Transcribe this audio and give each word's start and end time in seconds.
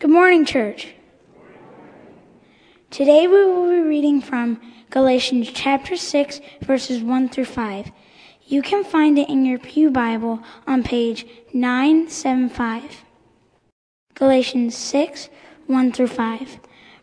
Good 0.00 0.10
morning, 0.10 0.44
church. 0.44 0.94
Today 2.88 3.26
we 3.26 3.44
will 3.44 3.68
be 3.68 3.80
reading 3.80 4.20
from 4.20 4.60
Galatians 4.90 5.50
chapter 5.52 5.96
6, 5.96 6.40
verses 6.62 7.02
1 7.02 7.28
through 7.30 7.46
5. 7.46 7.90
You 8.46 8.62
can 8.62 8.84
find 8.84 9.18
it 9.18 9.28
in 9.28 9.44
your 9.44 9.58
Pew 9.58 9.90
Bible 9.90 10.38
on 10.68 10.84
page 10.84 11.26
975. 11.52 13.04
Galatians 14.14 14.76
6, 14.76 15.30
1 15.66 15.92
through 15.92 16.06
5. 16.06 16.60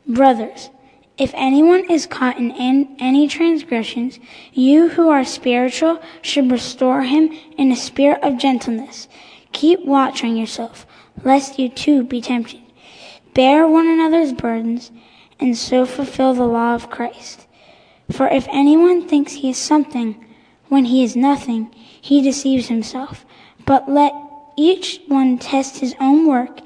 Brothers, 0.08 0.70
if 1.18 1.34
anyone 1.34 1.92
is 1.92 2.06
caught 2.06 2.38
in 2.38 2.54
any 2.54 3.28
transgressions, 3.28 4.20
you 4.54 4.88
who 4.88 5.10
are 5.10 5.26
spiritual 5.26 6.02
should 6.22 6.50
restore 6.50 7.02
him 7.02 7.30
in 7.58 7.74
a 7.74 7.76
spirit 7.76 8.24
of 8.24 8.38
gentleness. 8.38 9.10
Keep 9.52 9.84
watch 9.84 10.24
on 10.24 10.38
yourself, 10.38 10.88
lest 11.26 11.60
you 11.60 11.68
too 11.68 12.02
be 12.02 12.22
tempted. 12.22 12.62
Bear 13.36 13.68
one 13.68 13.86
another's 13.86 14.32
burdens, 14.32 14.92
and 15.42 15.58
so 15.58 15.86
fulfill 15.86 16.34
the 16.34 16.48
law 16.48 16.74
of 16.74 16.90
Christ. 16.90 17.48
For 18.10 18.30
if 18.30 18.48
anyone 18.50 19.10
thinks 19.10 19.34
he 19.34 19.50
is 19.50 19.58
something 19.58 20.26
when 20.70 20.86
he 20.86 21.04
is 21.04 21.18
nothing, 21.18 21.70
he 21.76 22.22
deceives 22.22 22.70
himself. 22.70 23.26
But 23.66 23.90
let 23.90 24.14
each 24.58 25.02
one 25.10 25.38
test 25.38 25.80
his 25.80 25.94
own 26.00 26.28
work, 26.28 26.62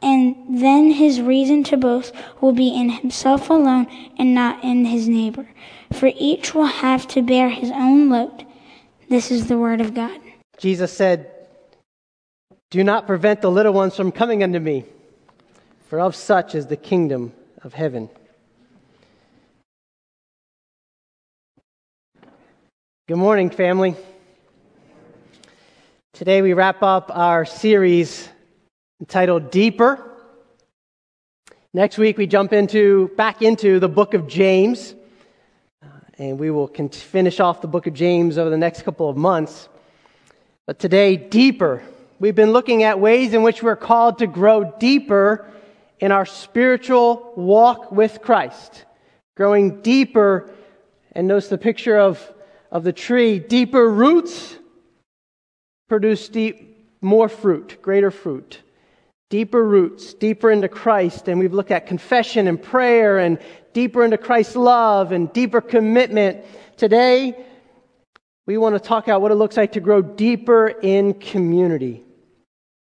and 0.00 0.36
then 0.48 0.92
his 0.92 1.20
reason 1.20 1.64
to 1.64 1.76
boast 1.76 2.14
will 2.40 2.52
be 2.52 2.68
in 2.68 2.90
himself 2.90 3.50
alone 3.50 3.88
and 4.16 4.32
not 4.32 4.62
in 4.62 4.84
his 4.84 5.08
neighbor. 5.08 5.48
For 5.92 6.12
each 6.16 6.54
will 6.54 6.66
have 6.66 7.08
to 7.08 7.22
bear 7.22 7.48
his 7.48 7.72
own 7.72 8.08
load. 8.08 8.46
This 9.08 9.32
is 9.32 9.48
the 9.48 9.58
word 9.58 9.80
of 9.80 9.94
God. 9.94 10.20
Jesus 10.58 10.92
said, 10.92 11.28
Do 12.70 12.84
not 12.84 13.08
prevent 13.08 13.42
the 13.42 13.50
little 13.50 13.72
ones 13.72 13.96
from 13.96 14.12
coming 14.12 14.44
unto 14.44 14.60
me 14.60 14.84
for 15.92 16.00
of 16.00 16.16
such 16.16 16.54
is 16.54 16.68
the 16.68 16.76
kingdom 16.78 17.34
of 17.60 17.74
heaven. 17.74 18.08
Good 23.06 23.18
morning, 23.18 23.50
family. 23.50 23.94
Today 26.14 26.40
we 26.40 26.54
wrap 26.54 26.82
up 26.82 27.10
our 27.14 27.44
series 27.44 28.26
entitled 29.00 29.50
Deeper. 29.50 30.02
Next 31.74 31.98
week 31.98 32.16
we 32.16 32.26
jump 32.26 32.54
into 32.54 33.08
back 33.18 33.42
into 33.42 33.78
the 33.78 33.90
book 33.90 34.14
of 34.14 34.26
James, 34.26 34.94
uh, 35.82 35.88
and 36.16 36.38
we 36.38 36.50
will 36.50 36.68
finish 36.68 37.38
off 37.38 37.60
the 37.60 37.68
book 37.68 37.86
of 37.86 37.92
James 37.92 38.38
over 38.38 38.48
the 38.48 38.56
next 38.56 38.80
couple 38.80 39.10
of 39.10 39.18
months. 39.18 39.68
But 40.66 40.78
today, 40.78 41.16
deeper. 41.16 41.82
We've 42.18 42.34
been 42.34 42.52
looking 42.52 42.82
at 42.82 42.98
ways 42.98 43.34
in 43.34 43.42
which 43.42 43.62
we're 43.62 43.76
called 43.76 44.20
to 44.20 44.26
grow 44.26 44.72
deeper 44.78 45.52
in 46.02 46.10
our 46.10 46.26
spiritual 46.26 47.32
walk 47.36 47.92
with 47.92 48.20
Christ, 48.22 48.86
growing 49.36 49.80
deeper. 49.82 50.50
And 51.12 51.28
notice 51.28 51.46
the 51.46 51.56
picture 51.56 51.96
of, 51.96 52.20
of 52.72 52.82
the 52.82 52.92
tree 52.92 53.38
deeper 53.38 53.88
roots 53.88 54.56
produce 55.88 56.28
deep, 56.28 56.98
more 57.00 57.28
fruit, 57.28 57.80
greater 57.80 58.10
fruit. 58.10 58.60
Deeper 59.30 59.64
roots, 59.64 60.12
deeper 60.14 60.50
into 60.50 60.68
Christ. 60.68 61.28
And 61.28 61.38
we've 61.38 61.54
looked 61.54 61.70
at 61.70 61.86
confession 61.86 62.48
and 62.48 62.60
prayer 62.60 63.18
and 63.18 63.38
deeper 63.72 64.04
into 64.04 64.18
Christ's 64.18 64.56
love 64.56 65.12
and 65.12 65.32
deeper 65.32 65.60
commitment. 65.60 66.44
Today, 66.76 67.46
we 68.44 68.58
want 68.58 68.74
to 68.74 68.80
talk 68.80 69.04
about 69.04 69.22
what 69.22 69.30
it 69.30 69.36
looks 69.36 69.56
like 69.56 69.72
to 69.72 69.80
grow 69.80 70.02
deeper 70.02 70.66
in 70.66 71.14
community. 71.14 72.02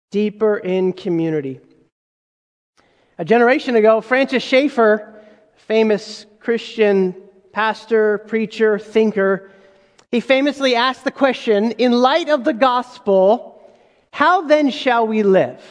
Deeper 0.09 0.57
in 0.57 0.93
community. 0.93 1.59
A 3.19 3.25
generation 3.25 3.75
ago, 3.75 3.99
Francis 3.99 4.41
Schaeffer, 4.41 5.21
famous 5.67 6.25
Christian 6.39 7.13
pastor, 7.51 8.19
preacher, 8.19 8.79
thinker, 8.79 9.51
he 10.09 10.21
famously 10.21 10.73
asked 10.73 11.03
the 11.03 11.11
question 11.11 11.71
in 11.71 11.91
light 11.91 12.29
of 12.29 12.45
the 12.45 12.53
gospel, 12.53 13.61
how 14.13 14.43
then 14.43 14.69
shall 14.69 15.05
we 15.05 15.23
live? 15.23 15.61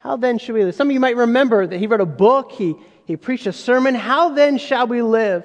How 0.00 0.16
then 0.16 0.38
shall 0.38 0.56
we 0.56 0.64
live? 0.64 0.74
Some 0.74 0.88
of 0.88 0.94
you 0.94 0.98
might 0.98 1.14
remember 1.14 1.64
that 1.64 1.78
he 1.78 1.86
wrote 1.86 2.00
a 2.00 2.04
book, 2.04 2.50
he, 2.50 2.74
he 3.04 3.16
preached 3.16 3.46
a 3.46 3.52
sermon. 3.52 3.94
How 3.94 4.30
then 4.30 4.58
shall 4.58 4.88
we 4.88 5.02
live? 5.02 5.44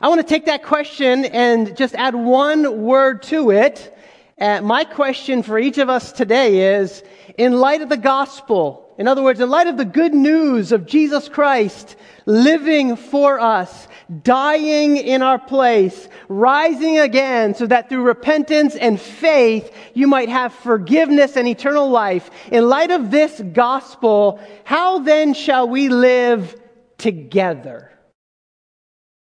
I 0.00 0.08
want 0.08 0.20
to 0.20 0.26
take 0.26 0.46
that 0.46 0.64
question 0.64 1.24
and 1.26 1.76
just 1.76 1.94
add 1.94 2.16
one 2.16 2.82
word 2.82 3.22
to 3.24 3.52
it. 3.52 3.96
Uh, 4.40 4.60
my 4.60 4.82
question 4.82 5.44
for 5.44 5.56
each 5.56 5.78
of 5.78 5.88
us 5.88 6.10
today 6.10 6.78
is 6.78 7.04
in 7.38 7.52
light 7.52 7.80
of 7.80 7.88
the 7.88 7.96
gospel, 7.96 8.81
in 8.98 9.08
other 9.08 9.22
words, 9.22 9.40
in 9.40 9.48
light 9.48 9.66
of 9.66 9.76
the 9.76 9.84
good 9.84 10.14
news 10.14 10.72
of 10.72 10.86
Jesus 10.86 11.28
Christ 11.28 11.96
living 12.26 12.96
for 12.96 13.40
us, 13.40 13.88
dying 14.22 14.96
in 14.96 15.22
our 15.22 15.38
place, 15.38 16.08
rising 16.28 16.98
again 16.98 17.54
so 17.54 17.66
that 17.66 17.88
through 17.88 18.02
repentance 18.02 18.76
and 18.76 19.00
faith 19.00 19.74
you 19.94 20.06
might 20.06 20.28
have 20.28 20.52
forgiveness 20.52 21.36
and 21.36 21.48
eternal 21.48 21.90
life. 21.90 22.30
In 22.50 22.68
light 22.68 22.90
of 22.90 23.10
this 23.10 23.40
gospel, 23.52 24.40
how 24.64 25.00
then 25.00 25.34
shall 25.34 25.68
we 25.68 25.88
live 25.88 26.54
together? 26.98 27.90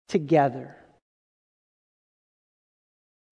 Together. 0.07 0.75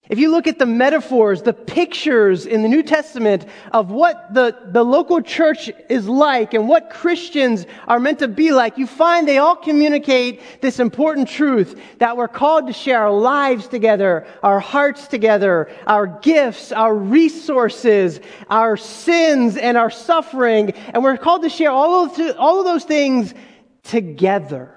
If 0.09 0.17
you 0.17 0.31
look 0.31 0.47
at 0.47 0.57
the 0.57 0.65
metaphors, 0.65 1.43
the 1.43 1.53
pictures 1.53 2.47
in 2.47 2.63
the 2.63 2.67
New 2.67 2.81
Testament 2.81 3.45
of 3.71 3.91
what 3.91 4.33
the, 4.33 4.57
the 4.65 4.83
local 4.83 5.21
church 5.21 5.69
is 5.87 6.07
like 6.07 6.55
and 6.55 6.67
what 6.67 6.89
Christians 6.89 7.67
are 7.87 7.99
meant 7.99 8.17
to 8.19 8.27
be 8.27 8.51
like, 8.51 8.79
you 8.79 8.87
find 8.87 9.27
they 9.27 9.37
all 9.37 9.55
communicate 9.55 10.41
this 10.61 10.79
important 10.79 11.27
truth 11.27 11.79
that 11.99 12.17
we're 12.17 12.27
called 12.27 12.65
to 12.65 12.73
share 12.73 13.03
our 13.03 13.11
lives 13.11 13.67
together, 13.67 14.25
our 14.41 14.59
hearts 14.59 15.07
together, 15.07 15.69
our 15.85 16.07
gifts, 16.07 16.71
our 16.71 16.95
resources, 16.95 18.19
our 18.49 18.77
sins, 18.77 19.57
and 19.57 19.77
our 19.77 19.91
suffering. 19.91 20.71
And 20.91 21.03
we're 21.03 21.17
called 21.17 21.43
to 21.43 21.49
share 21.49 21.69
all 21.69 22.05
of, 22.05 22.35
all 22.39 22.57
of 22.57 22.65
those 22.65 22.83
things 22.83 23.35
together. 23.83 24.75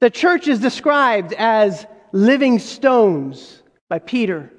The 0.00 0.10
church 0.10 0.48
is 0.48 0.58
described 0.58 1.32
as 1.34 1.86
living 2.12 2.58
stones 2.58 3.62
by 3.88 3.98
Peter. 3.98 4.52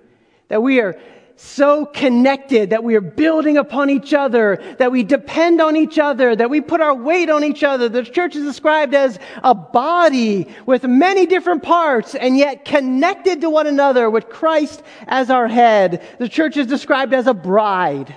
That 0.50 0.62
we 0.62 0.80
are 0.81 1.00
so 1.36 1.86
connected, 1.86 2.69
that 2.69 2.84
we 2.84 2.96
are 2.96 3.02
building 3.02 3.58
upon 3.58 3.90
each 3.90 4.14
other, 4.14 4.62
that 4.78 4.91
we 4.91 5.03
depend 5.03 5.62
on 5.62 5.75
each 5.75 5.97
other, 5.97 6.36
that 6.36 6.50
we 6.50 6.62
put 6.62 6.80
our 6.80 6.94
weight 6.94 7.30
on 7.30 7.44
each 7.44 7.63
other. 7.63 7.90
The 7.90 8.03
church 8.03 8.36
is 8.36 8.44
described 8.44 8.94
as 8.94 9.19
a 9.44 9.56
body 9.56 10.47
with 10.66 10.84
many 10.84 11.25
different 11.25 11.63
parts 11.63 12.16
and 12.16 12.38
yet 12.38 12.66
connected 12.66 13.42
to 13.42 13.50
one 13.50 13.68
another 13.68 14.09
with 14.09 14.30
Christ 14.30 14.84
as 15.08 15.30
our 15.30 15.47
head. 15.47 16.03
The 16.19 16.30
church 16.30 16.58
is 16.58 16.68
described 16.68 17.13
as 17.13 17.28
a 17.28 17.34
bride. 17.34 18.16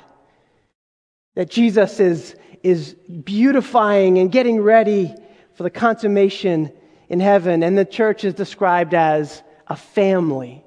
That 1.34 1.50
Jesus 1.50 2.00
is, 2.00 2.36
is 2.62 2.94
beautifying 2.94 4.18
and 4.18 4.30
getting 4.30 4.60
ready 4.60 5.14
for 5.54 5.62
the 5.62 5.70
consummation 5.70 6.72
in 7.08 7.20
heaven, 7.20 7.62
and 7.62 7.76
the 7.76 7.84
church 7.84 8.24
is 8.24 8.34
described 8.34 8.94
as 8.94 9.42
a 9.66 9.76
family. 9.76 10.64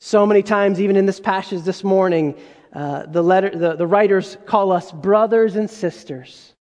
So 0.00 0.26
many 0.26 0.42
times, 0.42 0.80
even 0.80 0.96
in 0.96 1.06
this 1.06 1.20
passage 1.20 1.62
this 1.62 1.82
morning, 1.82 2.36
uh, 2.72 3.06
the, 3.06 3.22
letter, 3.22 3.50
the, 3.50 3.76
the 3.76 3.86
writers 3.86 4.36
call 4.46 4.72
us 4.72 4.92
brothers 4.92 5.56
and 5.56 5.70
sisters. 5.70 6.54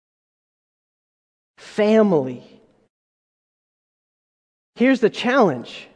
Family. 1.57 2.43
Here's 4.75 5.01
the 5.01 5.11
challenge 5.11 5.89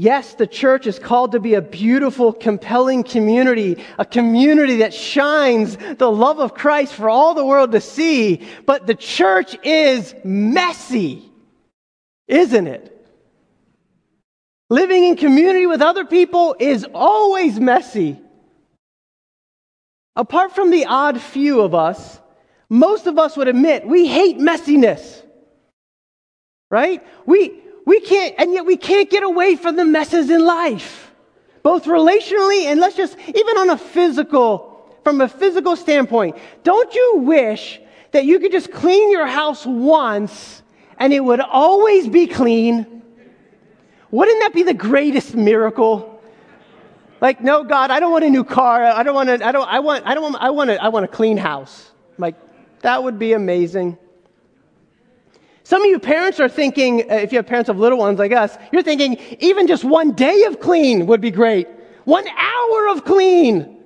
Yes, 0.00 0.34
the 0.34 0.46
church 0.46 0.86
is 0.86 0.96
called 0.96 1.32
to 1.32 1.40
be 1.40 1.54
a 1.54 1.60
beautiful, 1.60 2.32
compelling 2.32 3.02
community, 3.02 3.84
a 3.98 4.04
community 4.04 4.76
that 4.76 4.94
shines 4.94 5.76
the 5.76 6.08
love 6.08 6.38
of 6.38 6.54
Christ 6.54 6.94
for 6.94 7.10
all 7.10 7.34
the 7.34 7.44
world 7.44 7.72
to 7.72 7.80
see. 7.80 8.46
But 8.64 8.86
the 8.86 8.94
church 8.94 9.58
is 9.64 10.14
messy, 10.22 11.28
isn't 12.28 12.68
it? 12.68 13.08
Living 14.70 15.02
in 15.02 15.16
community 15.16 15.66
with 15.66 15.82
other 15.82 16.04
people 16.04 16.54
is 16.60 16.86
always 16.94 17.58
messy. 17.58 18.20
Apart 20.14 20.54
from 20.54 20.70
the 20.70 20.86
odd 20.86 21.20
few 21.20 21.60
of 21.60 21.74
us, 21.74 22.20
most 22.68 23.08
of 23.08 23.18
us 23.18 23.36
would 23.36 23.48
admit 23.48 23.84
we 23.84 24.06
hate 24.06 24.38
messiness. 24.38 25.22
Right? 26.70 27.04
We, 27.26 27.64
we 27.88 28.00
can't, 28.00 28.34
and 28.36 28.52
yet 28.52 28.66
we 28.66 28.76
can't 28.76 29.08
get 29.08 29.22
away 29.22 29.56
from 29.56 29.76
the 29.76 29.84
messes 29.84 30.28
in 30.28 30.44
life, 30.44 31.10
both 31.62 31.86
relationally 31.86 32.64
and 32.64 32.80
let's 32.80 32.94
just, 32.94 33.16
even 33.18 33.56
on 33.56 33.70
a 33.70 33.78
physical, 33.78 34.94
from 35.04 35.22
a 35.22 35.28
physical 35.28 35.74
standpoint. 35.74 36.36
Don't 36.64 36.94
you 36.94 37.20
wish 37.20 37.80
that 38.10 38.26
you 38.26 38.40
could 38.40 38.52
just 38.52 38.70
clean 38.70 39.10
your 39.10 39.26
house 39.26 39.64
once 39.64 40.62
and 40.98 41.14
it 41.14 41.24
would 41.24 41.40
always 41.40 42.06
be 42.06 42.26
clean? 42.26 43.02
Wouldn't 44.10 44.40
that 44.42 44.52
be 44.52 44.64
the 44.64 44.74
greatest 44.74 45.34
miracle? 45.34 46.20
Like, 47.22 47.40
no, 47.40 47.64
God, 47.64 47.90
I 47.90 48.00
don't 48.00 48.12
want 48.12 48.24
a 48.24 48.30
new 48.30 48.44
car. 48.44 48.84
I 48.84 49.02
don't 49.02 49.14
want 49.14 49.30
to, 49.30 49.46
I 49.46 49.50
don't, 49.50 49.66
I 49.66 49.78
want, 49.78 50.06
I 50.06 50.12
don't 50.12 50.24
want, 50.24 50.36
I 50.42 50.50
want 50.50 50.68
a, 50.68 50.82
I 50.84 50.88
want 50.88 51.04
a 51.06 51.08
clean 51.08 51.38
house. 51.38 51.90
Like, 52.18 52.34
that 52.82 53.02
would 53.02 53.18
be 53.18 53.32
amazing. 53.32 53.96
Some 55.68 55.82
of 55.82 55.90
you 55.90 55.98
parents 55.98 56.40
are 56.40 56.48
thinking, 56.48 57.02
uh, 57.10 57.16
if 57.16 57.30
you 57.30 57.36
have 57.36 57.46
parents 57.46 57.68
of 57.68 57.78
little 57.78 57.98
ones 57.98 58.18
like 58.18 58.32
us, 58.32 58.56
you're 58.72 58.82
thinking 58.82 59.18
even 59.38 59.66
just 59.66 59.84
one 59.84 60.12
day 60.12 60.44
of 60.44 60.60
clean 60.60 61.06
would 61.08 61.20
be 61.20 61.30
great. 61.30 61.68
One 62.04 62.26
hour 62.26 62.88
of 62.88 63.04
clean. 63.04 63.76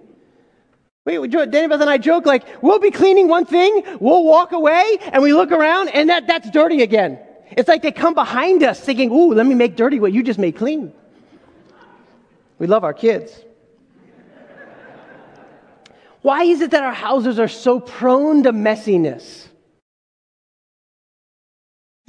We, 1.04 1.26
Danny 1.26 1.66
Beth 1.66 1.80
and 1.80 1.90
I 1.90 1.98
joke 1.98 2.24
like, 2.24 2.62
we'll 2.62 2.78
be 2.78 2.92
cleaning 2.92 3.26
one 3.26 3.46
thing, 3.46 3.82
we'll 3.98 4.22
walk 4.22 4.52
away, 4.52 4.98
and 5.12 5.24
we 5.24 5.32
look 5.34 5.50
around, 5.50 5.88
and 5.88 6.08
that, 6.08 6.28
that's 6.28 6.48
dirty 6.50 6.82
again. 6.82 7.18
It's 7.50 7.68
like 7.68 7.82
they 7.82 7.90
come 7.90 8.14
behind 8.14 8.62
us 8.62 8.78
thinking, 8.78 9.10
ooh, 9.10 9.34
let 9.34 9.44
me 9.44 9.56
make 9.56 9.74
dirty 9.74 9.98
what 9.98 10.12
you 10.12 10.22
just 10.22 10.38
made 10.38 10.54
clean. 10.54 10.92
We 12.60 12.68
love 12.68 12.84
our 12.84 12.94
kids. 12.94 13.36
Why 16.20 16.44
is 16.44 16.60
it 16.60 16.70
that 16.70 16.84
our 16.84 16.94
houses 16.94 17.40
are 17.40 17.48
so 17.48 17.80
prone 17.80 18.44
to 18.44 18.52
messiness? 18.52 19.48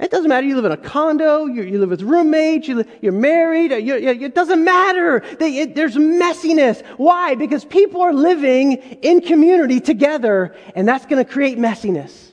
It 0.00 0.10
doesn't 0.10 0.28
matter. 0.28 0.46
You 0.46 0.56
live 0.56 0.64
in 0.64 0.72
a 0.72 0.76
condo, 0.76 1.46
you, 1.46 1.62
you 1.62 1.78
live 1.78 1.90
with 1.90 2.02
roommates, 2.02 2.66
you, 2.66 2.84
are 3.04 3.12
married, 3.12 3.72
uh, 3.72 3.76
you, 3.76 3.94
it 3.94 4.34
doesn't 4.34 4.64
matter. 4.64 5.22
They, 5.38 5.58
it, 5.58 5.74
there's 5.76 5.94
messiness. 5.94 6.84
Why? 6.96 7.36
Because 7.36 7.64
people 7.64 8.02
are 8.02 8.12
living 8.12 8.72
in 8.72 9.20
community 9.20 9.80
together, 9.80 10.56
and 10.74 10.86
that's 10.88 11.06
going 11.06 11.24
to 11.24 11.30
create 11.30 11.58
messiness. 11.58 12.32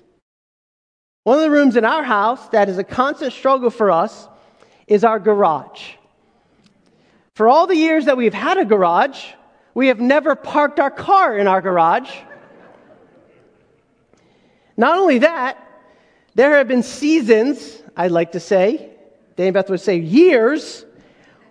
One 1.23 1.37
of 1.37 1.43
the 1.43 1.51
rooms 1.51 1.75
in 1.75 1.85
our 1.85 2.03
house 2.03 2.49
that 2.49 2.67
is 2.67 2.79
a 2.79 2.83
constant 2.83 3.31
struggle 3.31 3.69
for 3.69 3.91
us 3.91 4.27
is 4.87 5.03
our 5.03 5.19
garage. 5.19 5.91
For 7.35 7.47
all 7.47 7.67
the 7.67 7.75
years 7.75 8.05
that 8.05 8.17
we've 8.17 8.33
had 8.33 8.57
a 8.57 8.65
garage, 8.65 9.23
we 9.75 9.87
have 9.87 9.99
never 9.99 10.35
parked 10.35 10.79
our 10.79 10.89
car 10.89 11.37
in 11.37 11.47
our 11.47 11.61
garage. 11.61 12.11
Not 14.75 14.97
only 14.97 15.19
that, 15.19 15.59
there 16.35 16.55
have 16.57 16.67
been 16.67 16.83
seasons, 16.83 17.81
I'd 17.95 18.11
like 18.11 18.31
to 18.33 18.39
say, 18.39 18.89
Dane 19.35 19.53
Beth 19.53 19.69
would 19.69 19.81
say 19.81 19.97
years, 19.97 20.85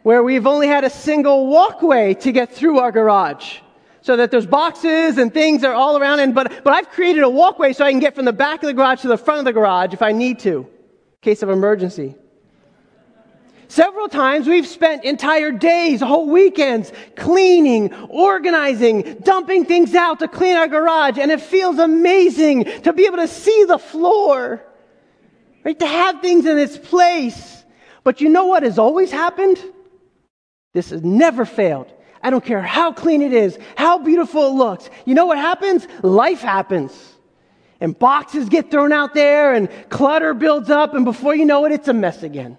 where 0.03 0.23
we've 0.23 0.47
only 0.47 0.67
had 0.67 0.85
a 0.85 0.91
single 0.91 1.49
walkway 1.49 2.15
to 2.15 2.33
get 2.33 2.53
through 2.55 2.79
our 2.79 2.93
garage. 2.93 3.59
So 4.03 4.17
that 4.17 4.31
there's 4.31 4.47
boxes 4.47 5.19
and 5.19 5.33
things 5.33 5.63
are 5.63 5.75
all 5.75 5.99
around, 5.99 6.21
and, 6.21 6.35
but, 6.35 6.65
but 6.65 6.73
I've 6.73 6.89
created 6.89 7.23
a 7.23 7.29
walkway 7.29 7.75
so 7.75 7.85
I 7.85 7.91
can 7.91 8.01
get 8.01 8.15
from 8.15 8.25
the 8.25 8.33
back 8.33 8.63
of 8.63 8.67
the 8.67 8.73
garage 8.73 9.03
to 9.03 9.09
the 9.09 9.19
front 9.19 9.41
of 9.41 9.45
the 9.45 9.53
garage 9.53 9.93
if 9.93 10.01
I 10.01 10.13
need 10.13 10.39
to, 10.41 10.67
case 11.21 11.43
of 11.43 11.51
emergency. 11.51 12.15
Several 13.69 14.09
times 14.09 14.49
we've 14.49 14.67
spent 14.67 15.05
entire 15.05 15.53
days, 15.53 16.01
whole 16.01 16.29
weekends 16.29 16.93
cleaning, 17.15 17.93
organizing, 18.09 19.19
dumping 19.23 19.65
things 19.65 19.95
out 19.95 20.19
to 20.21 20.29
clean 20.29 20.57
our 20.57 20.67
garage, 20.67 21.19
and 21.19 21.31
it 21.31 21.41
feels 21.41 21.79
amazing 21.79 22.65
to 22.83 22.93
be 22.93 23.05
able 23.05 23.19
to 23.19 23.29
see 23.29 23.65
the 23.69 23.79
floor. 23.79 24.65
Right? 25.65 25.79
To 25.79 25.87
have 25.87 26.21
things 26.21 26.47
in 26.47 26.59
its 26.59 26.79
place. 26.79 27.65
But 28.03 28.21
you 28.21 28.29
know 28.29 28.47
what 28.47 28.63
has 28.63 28.79
always 28.79 29.11
happened? 29.11 29.63
This 30.73 30.91
has 30.91 31.03
never 31.03 31.45
failed. 31.45 31.93
I 32.23 32.31
don't 32.31 32.45
care 32.45 32.63
how 32.63 32.93
clean 32.93 33.23
it 33.23 33.33
is, 33.33 33.59
how 33.77 33.99
beautiful 33.99 34.49
it 34.49 34.55
looks. 34.55 34.91
You 35.05 35.15
know 35.15 35.27
what 35.27 35.39
happens? 35.39 35.87
Life 36.03 36.41
happens. 36.41 36.93
And 37.81 37.99
boxes 37.99 38.49
get 38.49 38.71
thrown 38.71 38.93
out 38.93 39.15
there 39.15 39.55
and 39.55 39.71
clutter 39.89 40.35
builds 40.35 40.69
up, 40.69 40.95
and 40.95 41.05
before 41.05 41.35
you 41.35 41.47
know 41.47 41.65
it, 41.65 41.73
it's 41.73 41.89
a 41.89 41.95
mess 41.95 42.23
again. 42.23 42.59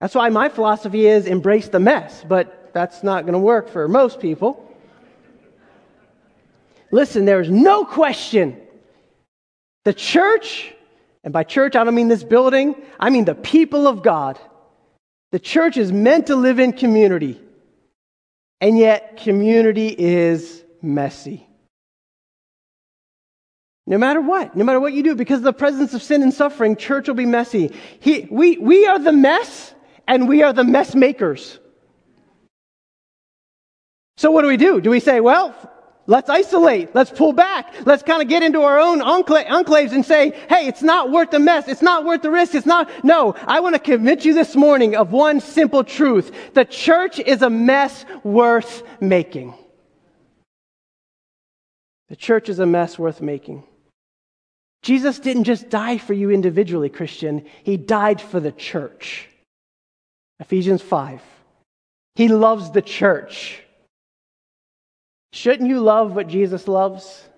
That's 0.00 0.14
why 0.14 0.28
my 0.28 0.48
philosophy 0.48 1.06
is 1.06 1.26
embrace 1.26 1.68
the 1.68 1.80
mess, 1.80 2.24
but 2.26 2.70
that's 2.72 3.02
not 3.02 3.24
going 3.24 3.32
to 3.34 3.40
work 3.40 3.68
for 3.68 3.88
most 3.88 4.20
people. 4.20 4.66
Listen, 6.92 7.24
there 7.24 7.40
is 7.40 7.50
no 7.50 7.84
question 7.84 8.60
the 9.84 9.92
church 9.94 10.72
and 11.22 11.32
by 11.32 11.44
church, 11.44 11.76
I 11.76 11.84
don't 11.84 11.94
mean 11.94 12.08
this 12.08 12.24
building, 12.24 12.74
I 12.98 13.10
mean 13.10 13.24
the 13.24 13.34
people 13.34 13.86
of 13.86 14.02
God. 14.02 14.38
The 15.32 15.38
church 15.38 15.76
is 15.76 15.92
meant 15.92 16.26
to 16.28 16.36
live 16.36 16.58
in 16.58 16.72
community. 16.72 17.40
And 18.60 18.76
yet, 18.76 19.18
community 19.18 19.88
is 19.88 20.62
messy. 20.82 21.46
No 23.86 23.98
matter 23.98 24.20
what, 24.20 24.56
no 24.56 24.64
matter 24.64 24.80
what 24.80 24.92
you 24.92 25.02
do, 25.02 25.14
because 25.14 25.38
of 25.38 25.44
the 25.44 25.52
presence 25.52 25.94
of 25.94 26.02
sin 26.02 26.22
and 26.22 26.32
suffering, 26.32 26.76
church 26.76 27.08
will 27.08 27.14
be 27.14 27.26
messy. 27.26 27.72
He, 28.00 28.28
we, 28.30 28.56
we 28.58 28.86
are 28.86 28.98
the 28.98 29.12
mess, 29.12 29.74
and 30.06 30.28
we 30.28 30.42
are 30.42 30.52
the 30.52 30.64
mess 30.64 30.94
makers. 30.94 31.58
So, 34.16 34.30
what 34.30 34.42
do 34.42 34.48
we 34.48 34.58
do? 34.58 34.80
Do 34.80 34.90
we 34.90 35.00
say, 35.00 35.20
well, 35.20 35.54
Let's 36.10 36.28
isolate. 36.28 36.92
Let's 36.92 37.12
pull 37.12 37.32
back. 37.32 37.72
Let's 37.86 38.02
kind 38.02 38.20
of 38.20 38.26
get 38.26 38.42
into 38.42 38.62
our 38.62 38.80
own 38.80 38.98
encla- 38.98 39.46
enclaves 39.46 39.92
and 39.92 40.04
say, 40.04 40.30
hey, 40.48 40.66
it's 40.66 40.82
not 40.82 41.12
worth 41.12 41.30
the 41.30 41.38
mess. 41.38 41.68
It's 41.68 41.82
not 41.82 42.04
worth 42.04 42.22
the 42.22 42.32
risk. 42.32 42.56
It's 42.56 42.66
not. 42.66 42.90
No, 43.04 43.36
I 43.46 43.60
want 43.60 43.76
to 43.76 43.78
convince 43.78 44.24
you 44.24 44.34
this 44.34 44.56
morning 44.56 44.96
of 44.96 45.12
one 45.12 45.38
simple 45.38 45.84
truth. 45.84 46.32
The 46.52 46.64
church 46.64 47.20
is 47.20 47.42
a 47.42 47.48
mess 47.48 48.04
worth 48.24 48.82
making. 49.00 49.54
The 52.08 52.16
church 52.16 52.48
is 52.48 52.58
a 52.58 52.66
mess 52.66 52.98
worth 52.98 53.20
making. 53.20 53.62
Jesus 54.82 55.20
didn't 55.20 55.44
just 55.44 55.70
die 55.70 55.98
for 55.98 56.12
you 56.12 56.32
individually, 56.32 56.88
Christian. 56.88 57.46
He 57.62 57.76
died 57.76 58.20
for 58.20 58.40
the 58.40 58.50
church. 58.50 59.28
Ephesians 60.40 60.82
5. 60.82 61.22
He 62.16 62.26
loves 62.26 62.72
the 62.72 62.82
church. 62.82 63.59
Shouldn't 65.32 65.68
you 65.68 65.80
love 65.80 66.14
what 66.14 66.28
Jesus 66.28 66.66
loves? 66.66 67.28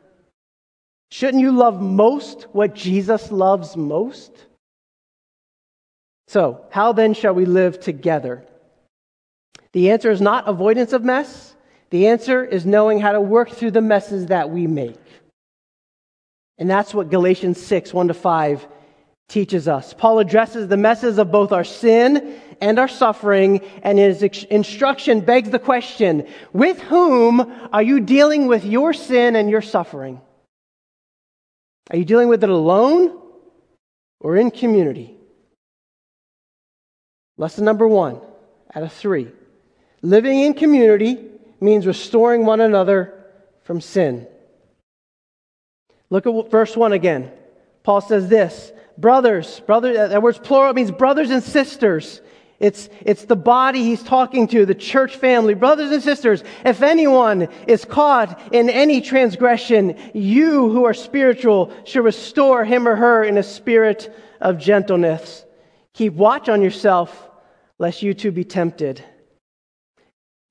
Shouldn't 1.11 1.43
you 1.43 1.53
love 1.53 1.81
most 1.81 2.47
what 2.53 2.75
Jesus 2.75 3.31
loves 3.31 3.77
most? 3.77 4.33
So, 6.29 6.65
how 6.71 6.93
then 6.93 7.13
shall 7.13 7.35
we 7.35 7.45
live 7.45 7.81
together? 7.81 8.47
The 9.73 9.91
answer 9.91 10.11
is 10.11 10.21
not 10.21 10.49
avoidance 10.49 10.95
of 10.95 11.05
mess. 11.05 11.55
The 11.91 12.07
answer 12.07 12.43
is 12.43 12.65
knowing 12.65 13.01
how 13.01 13.13
to 13.13 13.21
work 13.21 13.51
through 13.51 13.73
the 13.73 13.83
messes 13.83 14.27
that 14.27 14.49
we 14.49 14.67
make. 14.67 14.97
And 16.57 16.71
that's 16.71 16.95
what 16.95 17.11
Galatians 17.11 17.61
6, 17.61 17.93
1 17.93 18.09
to 18.09 18.15
5 18.15 18.67
teaches 19.29 19.69
us. 19.69 19.93
Paul 19.93 20.19
addresses 20.19 20.69
the 20.69 20.77
messes 20.77 21.19
of 21.19 21.31
both 21.31 21.53
our 21.53 21.65
sin 21.65 22.41
and 22.63 22.79
our 22.79 22.89
suffering, 22.89 23.61
and 23.83 23.99
his 23.99 24.23
instruction 24.23 25.21
begs 25.21 25.51
the 25.51 25.59
question 25.59 26.29
with 26.53 26.81
whom 26.81 27.41
are 27.73 27.83
you 27.83 27.99
dealing 27.99 28.47
with 28.47 28.65
your 28.65 28.93
sin 28.93 29.35
and 29.35 29.51
your 29.51 29.61
suffering? 29.61 30.21
Are 31.91 31.97
you 31.97 32.05
dealing 32.05 32.29
with 32.29 32.45
it 32.45 32.49
alone 32.49 33.21
or 34.21 34.37
in 34.37 34.53
community? 34.53 35.17
Lesson 37.37 37.65
number 37.65 37.89
one 37.89 38.21
out 38.73 38.85
of 38.85 38.93
three. 38.93 39.29
Living 40.01 40.39
in 40.39 40.55
community 40.55 41.19
means 41.61 41.85
restoring 41.85 42.47
one 42.47 42.61
another 42.61 43.25
from 43.65 43.81
sin. 43.81 44.29
Look 46.11 46.29
at 46.29 46.51
verse 46.51 46.77
1 46.77 46.93
again. 46.93 47.33
Paul 47.83 48.01
says 48.01 48.29
this 48.29 48.73
brothers, 48.97 49.59
brother, 49.67 50.09
that 50.09 50.23
word's 50.23 50.39
plural 50.39 50.75
means 50.75 50.93
brothers 50.93 51.31
and 51.31 51.43
sisters. 51.43 52.21
It's, 52.63 52.89
it's 53.01 53.25
the 53.25 53.35
body 53.35 53.83
he's 53.83 54.05
talking 54.05 54.47
to, 54.47 54.65
the 54.65 54.73
church 54.73 55.17
family. 55.17 55.55
Brothers 55.55 55.91
and 55.91 56.01
sisters, 56.01 56.45
if 56.65 56.81
anyone 56.81 57.49
is 57.67 57.85
caught 57.85 58.41
in 58.53 58.71
any 58.71 59.01
transgression, 59.01 59.99
you 60.15 60.71
who 60.71 60.85
are 60.85 60.95
spiritual 60.95 61.73
should 61.85 62.05
restore 62.05 62.65
him 62.65 62.87
or 62.87 62.95
her 62.95 63.25
in 63.25 63.37
a 63.37 63.43
spirit 63.43 64.15
of 64.41 64.59
gentleness. 64.59 65.45
Keep 65.95 66.13
watch 66.13 66.49
on 66.49 66.63
yourself, 66.63 67.29
lest 67.81 68.01
you 68.01 68.15
too 68.15 68.31
be 68.31 68.45
tempted. 68.45 69.03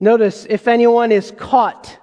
Notice, 0.02 0.46
if 0.50 0.68
anyone 0.68 1.14
is 1.14 1.32
caught 1.38 1.98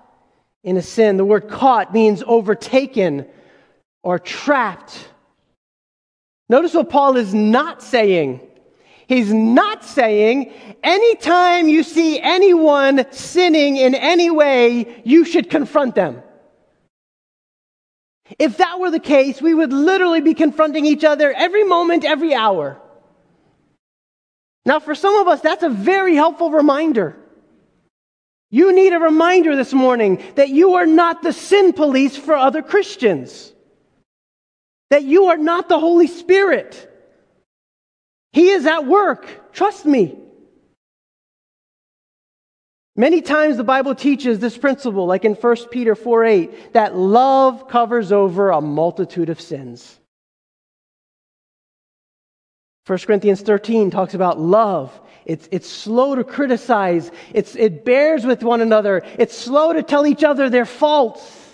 in 0.65 0.79
a 0.79 0.83
sin, 0.83 1.19
the 1.19 1.25
word 1.25 1.51
caught 1.51 1.93
means 1.93 2.23
overtaken 2.27 3.27
or 4.03 4.19
trapped. 4.19 5.07
Notice 6.49 6.73
what 6.73 6.89
Paul 6.89 7.19
is 7.19 7.35
not 7.35 7.83
saying. 7.83 8.41
He's 9.09 9.33
not 9.33 9.85
saying 9.85 10.53
anytime 10.83 11.67
you 11.67 11.83
see 11.83 12.21
anyone 12.21 13.11
sinning 13.11 13.79
in 13.79 13.95
any 13.95 14.31
way, 14.31 15.03
you 15.03 15.25
should 15.25 15.49
confront 15.49 15.95
them. 15.95 16.23
If 18.39 18.59
that 18.59 18.79
were 18.79 18.91
the 18.91 19.01
case, 19.01 19.41
we 19.41 19.55
would 19.55 19.73
literally 19.73 20.21
be 20.21 20.35
confronting 20.35 20.85
each 20.85 21.05
other 21.05 21.33
every 21.33 21.65
moment, 21.65 22.05
every 22.05 22.35
hour. 22.35 22.79
Now, 24.67 24.79
for 24.79 24.95
some 24.95 25.15
of 25.17 25.27
us, 25.27 25.41
that's 25.41 25.63
a 25.63 25.71
very 25.71 26.15
helpful 26.15 26.51
reminder. 26.51 27.17
You 28.51 28.75
need 28.75 28.93
a 28.93 28.99
reminder 28.99 29.57
this 29.57 29.73
morning 29.73 30.23
that 30.35 30.51
you 30.51 30.75
are 30.75 30.85
not 30.85 31.23
the 31.23 31.33
sin 31.33 31.73
police 31.73 32.15
for 32.15 32.35
other 32.35 32.61
Christians, 32.61 33.55
that 34.91 35.05
you 35.05 35.27
are 35.27 35.39
not 35.39 35.71
the 35.71 35.79
Holy 35.79 36.07
Spirit. 36.07 36.88
He 38.33 38.51
is 38.51 38.67
at 38.67 38.87
work. 38.87 39.53
Trust 39.53 39.87
me. 39.87 40.19
Many 42.97 43.23
times 43.23 43.57
the 43.57 43.65
Bible 43.65 43.95
teaches 43.95 44.41
this 44.41 44.59
principle, 44.59 45.07
like 45.07 45.25
in 45.25 45.35
1 45.35 45.57
Peter 45.71 45.95
4 45.95 46.25
8, 46.25 46.73
that 46.73 46.97
love 46.97 47.69
covers 47.69 48.11
over 48.11 48.51
a 48.51 48.61
multitude 48.61 49.29
of 49.29 49.41
sins. 49.41 49.99
1 52.89 52.99
Corinthians 53.01 53.43
13 53.43 53.91
talks 53.91 54.15
about 54.15 54.41
love. 54.41 54.99
It's, 55.27 55.49
it's 55.53 55.69
slow 55.69 56.15
to 56.15 56.25
criticize. 56.25 57.13
It's, 57.33 57.55
it 57.55 57.85
bears 57.85 58.25
with 58.25 58.43
one 58.43 58.63
another. 58.63 59.03
It's 59.19 59.37
slow 59.37 59.75
to 59.75 59.83
tell 59.83 60.07
each 60.07 60.25
other 60.25 60.51
their 60.51 60.65
faults. 60.65 61.45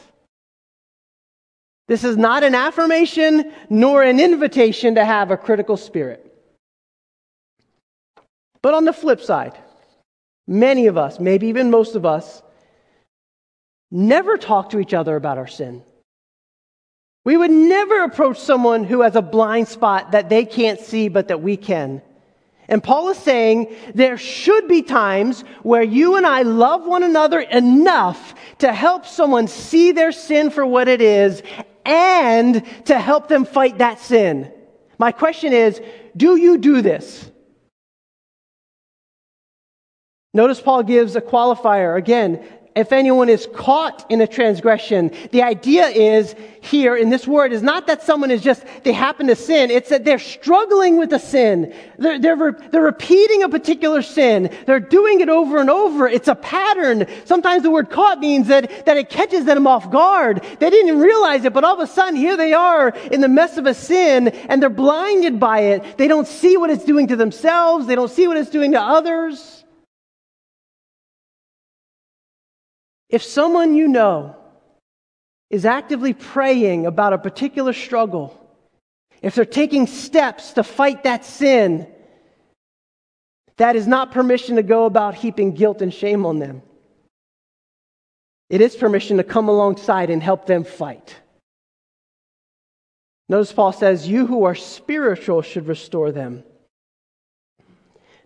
This 1.88 2.04
is 2.04 2.16
not 2.16 2.45
an 2.45 2.54
affirmation 2.54 3.52
nor 3.69 4.02
an 4.02 4.19
invitation 4.19 4.95
to 4.95 5.04
have 5.04 5.31
a 5.31 5.37
critical 5.37 5.76
spirit. 5.76 6.33
But 8.64 8.75
on 8.75 8.85
the 8.85 8.92
flip 8.92 9.21
side, 9.21 9.56
Many 10.47 10.87
of 10.88 10.99
us, 10.99 11.18
maybe 11.18 11.49
even 11.49 11.71
most 11.71 11.94
of 11.94 12.04
us, 12.04 12.42
never 13.90 14.37
talk 14.37 14.71
to 14.71 14.78
each 14.78 14.92
other 14.92 15.16
about 15.16 15.38
our 15.38 15.47
sin. 15.47 15.83
We 17.25 17.37
would 17.37 17.50
never 17.50 18.02
approach 18.02 18.38
someone 18.38 18.85
who 18.85 19.00
has 19.00 19.16
a 19.16 19.23
blind 19.23 19.68
spot 19.68 20.12
that 20.12 20.28
they 20.28 20.44
can't 20.44 20.78
see 20.78 21.09
but 21.09 21.28
that 21.28 21.40
we 21.40 21.56
can. 21.56 22.02
And 22.68 22.83
Paul 22.83 23.11
is 23.11 23.18
saying 23.18 23.75
there 23.94 24.18
should 24.18 24.68
be 24.68 24.83
times 24.83 25.42
where 25.62 25.83
you 25.83 26.16
and 26.16 26.26
I 26.26 26.42
love 26.42 26.87
one 26.87 27.02
another 27.02 27.40
enough 27.40 28.35
to 28.59 28.73
help 28.73 29.06
someone 29.06 29.49
see 29.49 29.92
their 29.92 30.12
sin 30.12 30.50
for 30.50 30.66
what 30.66 30.88
it 30.88 31.00
is 31.00 31.42
and 31.87 32.62
to 32.87 32.99
help 32.99 33.28
them 33.28 33.44
fight 33.47 33.78
that 33.78 34.00
sin. 34.00 34.52
My 34.99 35.12
question 35.12 35.52
is, 35.52 35.80
do 36.16 36.37
you 36.37 36.59
do 36.59 36.83
this? 36.83 37.30
Notice 40.34 40.60
Paul 40.60 40.82
gives 40.82 41.14
a 41.14 41.20
qualifier. 41.20 41.96
Again, 41.96 42.44
if 42.74 42.90
anyone 42.90 43.28
is 43.28 43.48
caught 43.54 44.04
in 44.10 44.20
a 44.20 44.26
transgression, 44.26 45.12
the 45.30 45.42
idea 45.42 45.86
is 45.86 46.34
here 46.60 46.96
in 46.96 47.08
this 47.08 47.24
word 47.24 47.52
is 47.52 47.62
not 47.62 47.86
that 47.86 48.02
someone 48.02 48.32
is 48.32 48.42
just, 48.42 48.64
they 48.82 48.92
happen 48.92 49.28
to 49.28 49.36
sin. 49.36 49.70
It's 49.70 49.90
that 49.90 50.04
they're 50.04 50.18
struggling 50.18 50.96
with 50.96 51.12
a 51.12 51.20
sin. 51.20 51.72
They're, 51.98 52.18
they're, 52.18 52.52
they're 52.72 52.82
repeating 52.82 53.44
a 53.44 53.48
particular 53.48 54.02
sin. 54.02 54.50
They're 54.66 54.80
doing 54.80 55.20
it 55.20 55.28
over 55.28 55.58
and 55.58 55.70
over. 55.70 56.08
It's 56.08 56.26
a 56.26 56.34
pattern. 56.34 57.06
Sometimes 57.26 57.62
the 57.62 57.70
word 57.70 57.90
caught 57.90 58.18
means 58.18 58.48
that, 58.48 58.86
that 58.86 58.96
it 58.96 59.08
catches 59.08 59.44
them 59.44 59.68
off 59.68 59.88
guard. 59.92 60.44
They 60.58 60.70
didn't 60.70 60.98
realize 60.98 61.44
it, 61.44 61.52
but 61.52 61.62
all 61.62 61.80
of 61.80 61.88
a 61.88 61.92
sudden 61.92 62.16
here 62.16 62.36
they 62.36 62.54
are 62.54 62.88
in 62.88 63.20
the 63.20 63.28
mess 63.28 63.56
of 63.56 63.66
a 63.66 63.74
sin 63.74 64.28
and 64.28 64.60
they're 64.60 64.68
blinded 64.68 65.38
by 65.38 65.60
it. 65.60 65.96
They 65.96 66.08
don't 66.08 66.26
see 66.26 66.56
what 66.56 66.70
it's 66.70 66.84
doing 66.84 67.06
to 67.06 67.14
themselves. 67.14 67.86
They 67.86 67.94
don't 67.94 68.10
see 68.10 68.26
what 68.26 68.36
it's 68.36 68.50
doing 68.50 68.72
to 68.72 68.80
others. 68.80 69.53
If 73.14 73.23
someone 73.23 73.76
you 73.76 73.87
know 73.87 74.35
is 75.49 75.64
actively 75.64 76.14
praying 76.14 76.85
about 76.85 77.12
a 77.12 77.18
particular 77.18 77.73
struggle, 77.73 78.37
if 79.23 79.37
they're 79.37 79.44
taking 79.44 79.87
steps 79.87 80.54
to 80.54 80.64
fight 80.64 81.04
that 81.04 81.25
sin, 81.25 81.87
that 83.56 83.76
is 83.76 83.87
not 83.87 84.11
permission 84.11 84.56
to 84.56 84.64
go 84.64 84.85
about 84.85 85.14
heaping 85.14 85.52
guilt 85.52 85.80
and 85.80 85.94
shame 85.94 86.26
on 86.26 86.40
them. 86.40 86.61
It 88.50 88.61
is 88.61 88.75
permission 88.75 89.18
to 89.18 89.23
come 89.23 89.49
alongside 89.49 90.11
and 90.11 90.21
help 90.21 90.47
them 90.47 90.64
fight. 90.64 91.14
Notice 93.28 93.52
Paul 93.52 93.71
says, 93.71 94.09
You 94.09 94.26
who 94.26 94.42
are 94.42 94.56
spiritual 94.56 95.42
should 95.42 95.68
restore 95.68 96.11
them. 96.11 96.42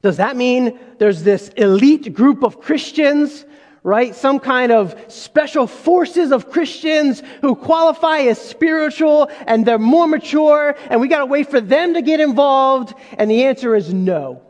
Does 0.00 0.16
that 0.16 0.34
mean 0.34 0.78
there's 0.96 1.24
this 1.24 1.50
elite 1.58 2.14
group 2.14 2.42
of 2.42 2.62
Christians 2.62 3.44
right? 3.88 4.14
Some 4.14 4.38
kind 4.38 4.70
of 4.70 4.94
special 5.08 5.66
forces 5.66 6.30
of 6.30 6.50
Christians 6.50 7.22
who 7.40 7.56
qualify 7.56 8.18
as 8.18 8.38
spiritual 8.38 9.30
and 9.46 9.64
they're 9.64 9.78
more 9.78 10.06
mature 10.06 10.76
and 10.90 11.00
we 11.00 11.08
got 11.08 11.20
to 11.20 11.26
wait 11.26 11.50
for 11.50 11.60
them 11.60 11.94
to 11.94 12.02
get 12.02 12.20
involved. 12.20 12.94
And 13.16 13.30
the 13.30 13.44
answer 13.44 13.74
is 13.74 13.92
no. 13.92 14.42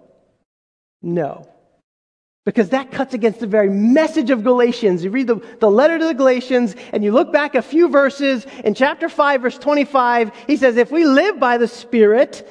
No. 1.01 1.49
Because 2.45 2.71
that 2.71 2.91
cuts 2.91 3.15
against 3.15 3.39
the 3.39 3.47
very 3.47 3.71
message 3.71 4.31
of 4.31 4.43
Galatians. 4.43 5.05
You 5.05 5.11
read 5.11 5.29
the, 5.29 5.37
the 5.61 5.71
letter 5.71 5.99
to 5.99 6.05
the 6.07 6.15
Galatians 6.15 6.75
and 6.93 7.05
you 7.05 7.13
look 7.13 7.33
back 7.33 7.55
a 7.55 7.63
few 7.63 7.89
verses 7.89 8.45
in 8.65 8.75
chapter 8.75 9.09
5, 9.09 9.43
verse 9.43 9.59
25. 9.59 10.33
He 10.49 10.57
says, 10.57 10.77
If 10.77 10.91
we 10.91 11.05
live 11.05 11.39
by 11.39 11.59
the 11.59 11.69
Spirit, 11.69 12.49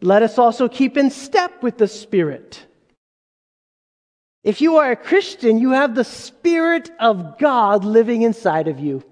let 0.00 0.22
us 0.22 0.38
also 0.38 0.68
keep 0.68 0.96
in 0.96 1.10
step 1.10 1.62
with 1.62 1.76
the 1.76 1.88
Spirit. 1.88 2.64
If 4.42 4.60
you 4.60 4.76
are 4.76 4.90
a 4.90 4.96
Christian, 4.96 5.58
you 5.58 5.70
have 5.70 5.94
the 5.94 6.04
Spirit 6.04 6.90
of 6.98 7.38
God 7.38 7.84
living 7.84 8.22
inside 8.22 8.68
of 8.68 8.80
you. 8.80 9.04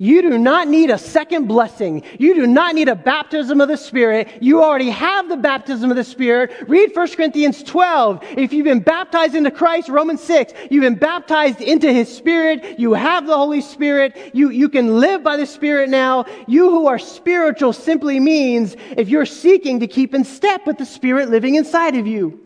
You 0.00 0.22
do 0.22 0.38
not 0.38 0.66
need 0.66 0.90
a 0.90 0.98
second 0.98 1.46
blessing. 1.46 2.02
You 2.18 2.34
do 2.34 2.48
not 2.48 2.74
need 2.74 2.88
a 2.88 2.96
baptism 2.96 3.60
of 3.60 3.68
the 3.68 3.76
Spirit. 3.76 4.28
You 4.40 4.60
already 4.60 4.90
have 4.90 5.28
the 5.28 5.36
baptism 5.36 5.88
of 5.88 5.96
the 5.96 6.02
Spirit. 6.02 6.52
Read 6.66 6.90
1 6.92 7.08
Corinthians 7.12 7.62
12. 7.62 8.24
If 8.36 8.52
you've 8.52 8.64
been 8.64 8.80
baptized 8.80 9.36
into 9.36 9.52
Christ, 9.52 9.88
Romans 9.88 10.20
6, 10.24 10.52
you've 10.68 10.82
been 10.82 10.96
baptized 10.96 11.60
into 11.60 11.92
His 11.92 12.14
Spirit. 12.14 12.78
You 12.78 12.94
have 12.94 13.26
the 13.26 13.36
Holy 13.36 13.60
Spirit. 13.60 14.32
You, 14.34 14.50
you 14.50 14.68
can 14.68 14.98
live 14.98 15.22
by 15.22 15.36
the 15.36 15.46
Spirit 15.46 15.90
now. 15.90 16.24
You 16.48 16.70
who 16.70 16.88
are 16.88 16.98
spiritual 16.98 17.72
simply 17.72 18.18
means 18.18 18.76
if 18.96 19.08
you're 19.08 19.26
seeking 19.26 19.78
to 19.78 19.86
keep 19.86 20.12
in 20.12 20.24
step 20.24 20.66
with 20.66 20.78
the 20.78 20.86
Spirit 20.86 21.30
living 21.30 21.54
inside 21.54 21.94
of 21.94 22.06
you. 22.08 22.43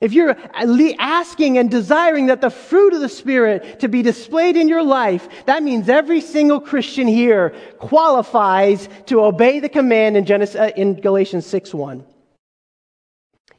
If 0.00 0.12
you're 0.12 0.36
asking 0.54 1.58
and 1.58 1.68
desiring 1.68 2.26
that 2.26 2.40
the 2.40 2.50
fruit 2.50 2.94
of 2.94 3.00
the 3.00 3.08
Spirit 3.08 3.80
to 3.80 3.88
be 3.88 4.02
displayed 4.02 4.56
in 4.56 4.68
your 4.68 4.82
life, 4.82 5.28
that 5.46 5.64
means 5.64 5.88
every 5.88 6.20
single 6.20 6.60
Christian 6.60 7.08
here 7.08 7.50
qualifies 7.78 8.88
to 9.06 9.22
obey 9.22 9.58
the 9.58 9.68
command 9.68 10.16
in, 10.16 10.24
Genesis, 10.24 10.54
uh, 10.54 10.70
in 10.76 11.00
Galatians 11.00 11.46
6 11.46 11.74
1. 11.74 12.04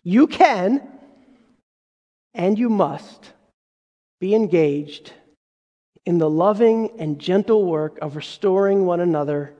You 0.03 0.27
can 0.27 0.87
and 2.33 2.57
you 2.57 2.69
must 2.69 3.33
be 4.21 4.33
engaged 4.33 5.11
in 6.05 6.19
the 6.19 6.29
loving 6.29 6.91
and 6.99 7.19
gentle 7.19 7.65
work 7.65 7.99
of 8.01 8.15
restoring 8.15 8.85
one 8.85 9.01
another, 9.01 9.53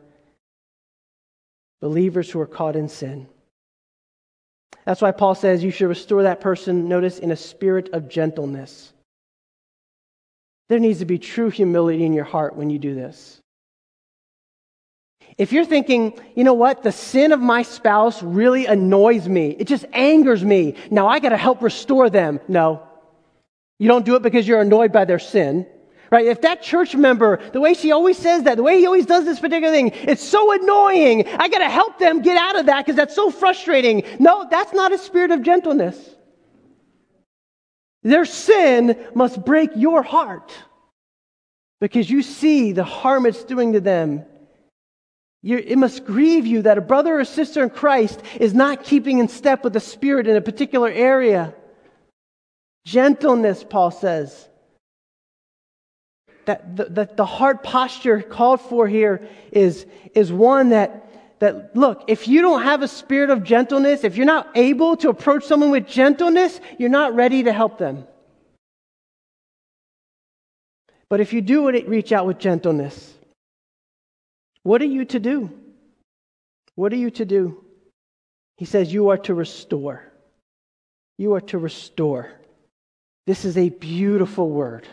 believers 1.82 2.32
who 2.32 2.40
are 2.40 2.48
caught 2.48 2.78
in 2.78 2.88
sin. 2.88 3.28
That's 4.90 5.04
why 5.04 5.12
Paul 5.12 5.36
says 5.36 5.64
you 5.64 5.70
should 5.70 5.88
restore 5.88 6.24
that 6.24 6.42
person, 6.42 6.90
notice, 6.90 7.20
in 7.20 7.30
a 7.30 7.36
spirit 7.36 7.90
of 7.94 8.10
gentleness. 8.10 8.92
There 10.68 10.80
needs 10.80 10.98
to 10.98 11.06
be 11.06 11.20
true 11.20 11.52
humility 11.52 12.04
in 12.04 12.14
your 12.14 12.24
heart 12.24 12.56
when 12.56 12.72
you 12.72 12.80
do 12.80 12.96
this. 12.96 13.40
If 15.38 15.52
you're 15.52 15.64
thinking, 15.64 16.20
you 16.34 16.44
know 16.44 16.56
what, 16.56 16.82
the 16.82 16.92
sin 16.92 17.34
of 17.34 17.40
my 17.40 17.62
spouse 17.62 18.24
really 18.24 18.66
annoys 18.66 19.30
me, 19.30 19.56
it 19.60 19.68
just 19.68 19.86
angers 19.94 20.44
me, 20.44 20.74
now 20.90 21.08
I 21.08 21.20
got 21.20 21.30
to 21.30 21.38
help 21.38 21.62
restore 21.62 22.10
them. 22.10 22.40
No. 22.48 22.82
You 23.78 23.90
don't 23.90 24.08
do 24.08 24.16
it 24.16 24.24
because 24.24 24.48
you're 24.48 24.60
annoyed 24.60 24.92
by 24.92 25.06
their 25.06 25.20
sin. 25.20 25.68
Right? 26.12 26.26
If 26.26 26.42
that 26.42 26.64
church 26.64 26.96
member, 26.96 27.40
the 27.52 27.62
way 27.62 27.76
she 27.76 27.92
always 27.92 28.18
says 28.18 28.44
that, 28.44 28.58
the 28.58 28.64
way 28.64 28.80
he 28.80 28.88
always 28.88 29.06
does 29.06 29.26
this 29.26 29.40
particular 29.40 29.72
thing, 29.72 29.92
it's 29.94 30.24
so 30.24 30.52
annoying. 30.52 31.28
I 31.28 31.48
got 31.50 31.60
to 31.60 31.70
help 31.70 32.00
them 32.00 32.22
get 32.22 32.36
out 32.36 32.58
of 32.58 32.66
that 32.66 32.86
because 32.86 32.96
that's 32.96 33.14
so 33.16 33.30
frustrating. 33.30 34.04
No, 34.20 34.48
that's 34.50 34.74
not 34.74 34.92
a 34.92 34.98
spirit 34.98 35.30
of 35.30 35.44
gentleness. 35.44 35.98
Their 38.02 38.26
sin 38.26 38.98
must 39.14 39.46
break 39.46 39.72
your 39.76 40.02
heart 40.02 40.52
because 41.80 42.10
you 42.10 42.24
see 42.24 42.72
the 42.72 42.84
harm 42.84 43.26
it's 43.26 43.44
doing 43.44 43.74
to 43.74 43.80
them. 43.80 44.26
You're, 45.42 45.60
it 45.60 45.78
must 45.78 46.06
grieve 46.06 46.46
you 46.46 46.64
that 46.64 46.78
a 46.78 46.82
brother 46.82 47.20
or 47.20 47.26
sister 47.26 47.64
in 47.64 47.70
Christ 47.70 48.22
is 48.40 48.54
not 48.54 48.84
keeping 48.84 49.20
in 49.20 49.28
step 49.28 49.64
with 49.64 49.74
the 49.74 49.80
Spirit 49.80 50.28
in 50.28 50.36
a 50.36 50.42
particular 50.42 50.90
area. 50.90 51.54
Gentleness, 52.86 53.64
Paul 53.64 53.92
says 53.92 54.50
that 56.50 56.76
the, 56.76 56.86
the, 56.86 57.10
the 57.16 57.26
heart 57.26 57.62
posture 57.62 58.24
called 58.24 58.60
for 58.60 58.88
here 58.88 59.22
is, 59.52 59.86
is 60.16 60.34
one 60.34 60.70
that, 60.70 61.38
that, 61.38 61.76
look, 61.76 62.06
if 62.08 62.28
you 62.28 62.42
don't 62.42 62.64
have 62.64 62.82
a 62.82 62.88
spirit 62.88 63.30
of 63.30 63.44
gentleness, 63.44 64.04
if 64.04 64.18
you're 64.18 64.26
not 64.26 64.50
able 64.56 64.98
to 64.98 65.10
approach 65.10 65.44
someone 65.44 65.70
with 65.70 65.86
gentleness, 65.86 66.60
you're 66.80 66.90
not 66.90 67.14
ready 67.14 67.44
to 67.44 67.54
help 67.54 67.78
them. 67.78 68.08
But 71.08 71.20
if 71.20 71.34
you 71.34 71.42
do 71.42 71.70
reach 71.70 72.12
out 72.12 72.26
with 72.26 72.40
gentleness, 72.40 73.14
what 74.64 74.82
are 74.82 74.86
you 74.86 75.06
to 75.06 75.20
do? 75.20 75.52
What 76.74 76.92
are 76.94 77.02
you 77.04 77.12
to 77.12 77.26
do? 77.26 77.64
He 78.58 78.66
says, 78.66 78.92
You 78.92 79.10
are 79.10 79.18
to 79.20 79.36
restore. 79.36 80.04
You 81.20 81.36
are 81.36 81.42
to 81.42 81.60
restore. 81.60 82.32
This 83.28 83.46
is 83.46 83.56
a 83.56 83.70
beautiful 83.70 84.50
word. 84.50 84.88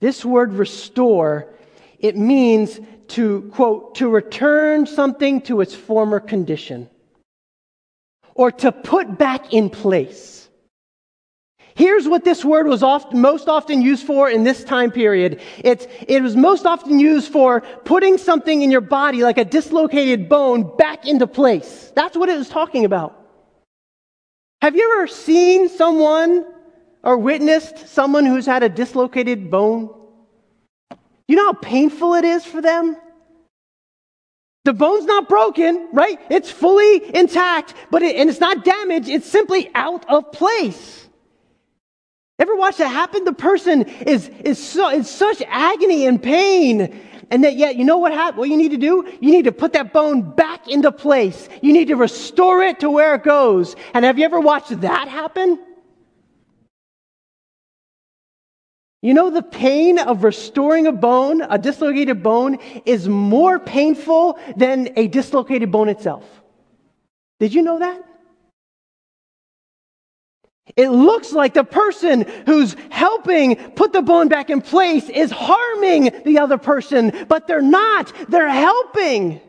This 0.00 0.24
word 0.24 0.52
restore, 0.52 1.54
it 1.98 2.16
means 2.16 2.78
to, 3.08 3.50
quote, 3.54 3.94
to 3.96 4.08
return 4.08 4.86
something 4.86 5.40
to 5.42 5.60
its 5.60 5.74
former 5.74 6.20
condition 6.20 6.90
or 8.34 8.52
to 8.52 8.72
put 8.72 9.16
back 9.16 9.52
in 9.52 9.70
place. 9.70 10.48
Here's 11.74 12.08
what 12.08 12.24
this 12.24 12.42
word 12.42 12.66
was 12.66 12.82
oft, 12.82 13.12
most 13.12 13.48
often 13.48 13.82
used 13.82 14.06
for 14.06 14.30
in 14.30 14.44
this 14.44 14.64
time 14.64 14.90
period. 14.90 15.40
It's, 15.58 15.86
it 16.08 16.22
was 16.22 16.34
most 16.34 16.64
often 16.64 16.98
used 16.98 17.30
for 17.30 17.60
putting 17.84 18.16
something 18.16 18.62
in 18.62 18.70
your 18.70 18.80
body, 18.80 19.22
like 19.22 19.36
a 19.36 19.44
dislocated 19.44 20.26
bone, 20.28 20.74
back 20.78 21.06
into 21.06 21.26
place. 21.26 21.92
That's 21.94 22.16
what 22.16 22.30
it 22.30 22.38
was 22.38 22.48
talking 22.48 22.86
about. 22.86 23.20
Have 24.62 24.74
you 24.74 24.90
ever 24.94 25.06
seen 25.06 25.68
someone 25.68 26.46
or 27.06 27.16
witnessed 27.16 27.86
someone 27.86 28.26
who's 28.26 28.44
had 28.44 28.64
a 28.64 28.68
dislocated 28.68 29.48
bone? 29.48 29.88
You 31.28 31.36
know 31.36 31.46
how 31.46 31.52
painful 31.52 32.14
it 32.14 32.24
is 32.24 32.44
for 32.44 32.60
them? 32.60 32.96
The 34.64 34.72
bone's 34.72 35.04
not 35.04 35.28
broken, 35.28 35.88
right? 35.92 36.18
It's 36.28 36.50
fully 36.50 37.16
intact, 37.16 37.74
but 37.92 38.02
it, 38.02 38.16
and 38.16 38.28
it's 38.28 38.40
not 38.40 38.64
damaged. 38.64 39.08
It's 39.08 39.28
simply 39.28 39.70
out 39.76 40.04
of 40.10 40.32
place. 40.32 41.08
Ever 42.40 42.56
watch 42.56 42.78
that 42.78 42.88
happen? 42.88 43.22
The 43.22 43.32
person 43.32 43.82
is, 43.82 44.28
is 44.40 44.58
so, 44.58 44.90
in 44.90 45.04
such 45.04 45.40
agony 45.46 46.06
and 46.06 46.20
pain. 46.20 47.00
And 47.30 47.44
that 47.44 47.56
yet, 47.56 47.76
you 47.76 47.84
know 47.84 47.98
what 47.98 48.12
hap- 48.12 48.36
what 48.36 48.48
you 48.48 48.56
need 48.56 48.72
to 48.72 48.76
do? 48.76 49.08
You 49.20 49.30
need 49.30 49.44
to 49.44 49.52
put 49.52 49.72
that 49.74 49.92
bone 49.92 50.34
back 50.34 50.66
into 50.66 50.90
place. 50.90 51.48
You 51.62 51.72
need 51.72 51.86
to 51.86 51.94
restore 51.94 52.62
it 52.62 52.80
to 52.80 52.90
where 52.90 53.14
it 53.14 53.22
goes. 53.22 53.76
And 53.94 54.04
have 54.04 54.18
you 54.18 54.24
ever 54.24 54.40
watched 54.40 54.80
that 54.80 55.06
happen? 55.06 55.60
You 59.06 59.14
know, 59.14 59.30
the 59.30 59.40
pain 59.40 60.00
of 60.00 60.24
restoring 60.24 60.88
a 60.88 60.92
bone, 60.92 61.40
a 61.40 61.58
dislocated 61.58 62.24
bone, 62.24 62.58
is 62.84 63.08
more 63.08 63.60
painful 63.60 64.36
than 64.56 64.88
a 64.96 65.06
dislocated 65.06 65.70
bone 65.70 65.88
itself. 65.88 66.24
Did 67.38 67.54
you 67.54 67.62
know 67.62 67.78
that? 67.78 68.02
It 70.74 70.88
looks 70.88 71.32
like 71.32 71.54
the 71.54 71.62
person 71.62 72.22
who's 72.46 72.74
helping 72.90 73.54
put 73.74 73.92
the 73.92 74.02
bone 74.02 74.26
back 74.26 74.50
in 74.50 74.60
place 74.60 75.08
is 75.08 75.30
harming 75.30 76.10
the 76.24 76.40
other 76.40 76.58
person, 76.58 77.26
but 77.28 77.46
they're 77.46 77.62
not. 77.62 78.12
They're 78.28 78.48
helping. 78.48 79.40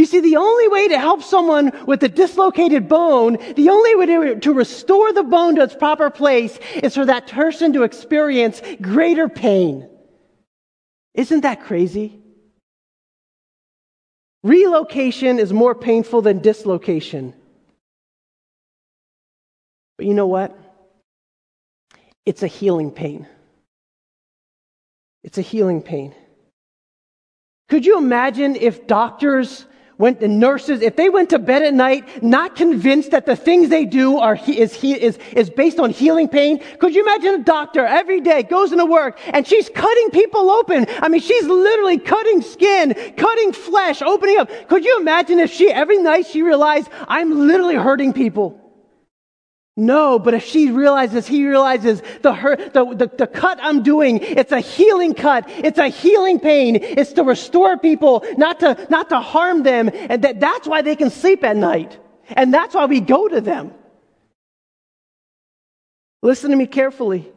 You 0.00 0.06
see, 0.06 0.20
the 0.20 0.36
only 0.36 0.66
way 0.66 0.88
to 0.88 0.98
help 0.98 1.22
someone 1.22 1.72
with 1.84 2.02
a 2.02 2.08
dislocated 2.08 2.88
bone, 2.88 3.36
the 3.54 3.68
only 3.68 3.94
way 3.96 4.06
to, 4.06 4.40
to 4.40 4.54
restore 4.54 5.12
the 5.12 5.22
bone 5.22 5.56
to 5.56 5.62
its 5.62 5.74
proper 5.74 6.08
place 6.08 6.58
is 6.76 6.94
for 6.94 7.04
that 7.04 7.26
person 7.26 7.74
to 7.74 7.82
experience 7.82 8.62
greater 8.80 9.28
pain. 9.28 9.86
Isn't 11.12 11.42
that 11.42 11.60
crazy? 11.60 12.18
Relocation 14.42 15.38
is 15.38 15.52
more 15.52 15.74
painful 15.74 16.22
than 16.22 16.38
dislocation. 16.38 17.34
But 19.98 20.06
you 20.06 20.14
know 20.14 20.28
what? 20.28 20.56
It's 22.24 22.42
a 22.42 22.46
healing 22.46 22.90
pain. 22.90 23.26
It's 25.24 25.36
a 25.36 25.42
healing 25.42 25.82
pain. 25.82 26.14
Could 27.68 27.84
you 27.84 27.98
imagine 27.98 28.56
if 28.56 28.86
doctors 28.86 29.66
went 30.00 30.22
and 30.22 30.40
nurses, 30.40 30.80
if 30.80 30.96
they 30.96 31.10
went 31.10 31.30
to 31.30 31.38
bed 31.38 31.62
at 31.62 31.74
night 31.74 32.22
not 32.22 32.56
convinced 32.56 33.10
that 33.10 33.26
the 33.26 33.36
things 33.36 33.68
they 33.68 33.84
do 33.84 34.18
are 34.18 34.38
is, 34.48 34.82
is, 34.82 35.18
is 35.32 35.50
based 35.50 35.78
on 35.78 35.90
healing 35.90 36.26
pain? 36.26 36.58
Could 36.78 36.94
you 36.94 37.02
imagine 37.02 37.34
a 37.34 37.44
doctor 37.44 37.84
every 37.84 38.20
day 38.20 38.42
goes 38.42 38.72
into 38.72 38.86
work 38.86 39.20
and 39.26 39.46
she's 39.46 39.68
cutting 39.68 40.10
people 40.10 40.50
open? 40.50 40.86
I 41.00 41.08
mean, 41.08 41.20
she's 41.20 41.46
literally 41.46 41.98
cutting 41.98 42.42
skin, 42.42 42.94
cutting 43.16 43.52
flesh, 43.52 44.02
opening 44.02 44.38
up. 44.38 44.50
Could 44.68 44.84
you 44.84 44.98
imagine 44.98 45.38
if 45.38 45.52
she 45.52 45.70
every 45.70 45.98
night 45.98 46.26
she 46.26 46.42
realized 46.42 46.88
I'm 47.06 47.46
literally 47.46 47.76
hurting 47.76 48.12
people? 48.12 48.59
No, 49.80 50.18
but 50.18 50.34
if 50.34 50.44
she 50.44 50.70
realizes, 50.70 51.26
he 51.26 51.48
realizes 51.48 52.02
the, 52.20 52.34
hurt, 52.34 52.74
the, 52.74 52.84
the, 52.84 53.06
the, 53.06 53.26
cut 53.26 53.58
I'm 53.62 53.82
doing, 53.82 54.18
it's 54.18 54.52
a 54.52 54.60
healing 54.60 55.14
cut. 55.14 55.48
It's 55.48 55.78
a 55.78 55.88
healing 55.88 56.38
pain. 56.38 56.76
It's 56.76 57.14
to 57.14 57.24
restore 57.24 57.78
people, 57.78 58.22
not 58.36 58.60
to, 58.60 58.86
not 58.90 59.08
to 59.08 59.20
harm 59.20 59.62
them. 59.62 59.88
And 59.94 60.22
that, 60.22 60.38
that's 60.38 60.68
why 60.68 60.82
they 60.82 60.96
can 60.96 61.08
sleep 61.08 61.42
at 61.44 61.56
night. 61.56 61.98
And 62.28 62.52
that's 62.52 62.74
why 62.74 62.84
we 62.84 63.00
go 63.00 63.26
to 63.26 63.40
them. 63.40 63.72
Listen 66.22 66.50
to 66.50 66.56
me 66.56 66.66
carefully. 66.66 67.32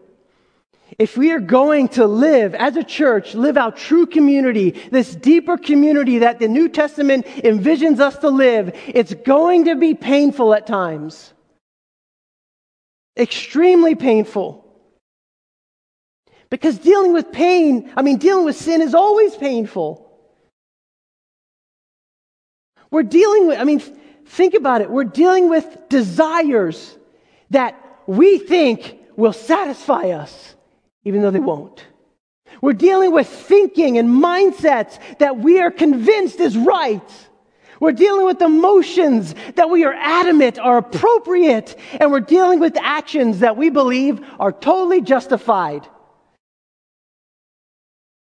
If 1.00 1.15
we 1.15 1.32
are 1.32 1.39
going 1.39 1.88
to 1.89 2.06
live 2.06 2.56
as 2.56 2.76
a 2.76 2.84
church, 2.84 3.36
live 3.36 3.56
out 3.56 3.78
true 3.78 4.06
community, 4.06 4.72
this 4.91 5.15
deeper 5.15 5.58
community 5.58 6.20
that 6.20 6.39
the 6.39 6.50
New 6.50 6.67
Testament 6.67 7.26
envisions 7.26 8.02
us 8.02 8.17
to 8.17 8.28
live, 8.28 8.78
it's 8.86 9.13
going 9.13 9.63
to 9.65 9.76
be 9.76 9.94
painful 9.94 10.54
at 10.54 10.67
times. 10.67 11.33
Extremely 13.17 13.95
painful. 13.95 14.65
Because 16.49 16.78
dealing 16.78 17.13
with 17.13 17.32
pain, 17.32 17.91
I 17.95 18.02
mean, 18.02 18.17
dealing 18.17 18.45
with 18.45 18.56
sin 18.56 18.82
is 18.82 18.93
always 18.93 19.36
painful. 19.36 20.08
We're 22.91 23.04
dealing 23.04 23.47
with, 23.47 23.60
I 23.60 23.63
mean, 23.63 23.80
think 23.80 24.54
about 24.54 24.82
it. 24.82 24.89
We're 24.89 25.04
dealing 25.04 25.49
with 25.49 25.89
desires 25.89 26.95
that 27.49 27.80
we 28.06 28.38
think 28.38 28.99
will 29.15 29.34
satisfy 29.34 30.10
us, 30.10 30.56
even 31.04 31.21
though 31.21 31.32
they 31.32 31.39
won't. 31.39 31.86
We're 32.62 32.73
dealing 32.73 33.12
with 33.12 33.28
thinking 33.28 33.97
and 33.97 34.10
mindsets 34.10 34.99
that 35.17 35.38
we 35.38 35.60
are 35.60 35.71
convinced 35.71 36.39
is 36.39 36.56
right, 36.56 37.02
we're 37.84 37.91
dealing 37.91 38.26
with 38.26 38.41
emotions 38.41 39.36
that 39.56 39.69
we 39.69 39.84
are 39.84 39.93
adamant 39.93 40.58
are 40.58 40.78
appropriate, 40.78 41.76
and 42.00 42.12
we're 42.12 42.22
dealing 42.22 42.60
with 42.60 42.78
actions 42.78 43.39
that 43.39 43.58
we 43.58 43.69
believe 43.69 44.22
are 44.39 44.54
totally 44.54 45.02
justified. 45.02 45.86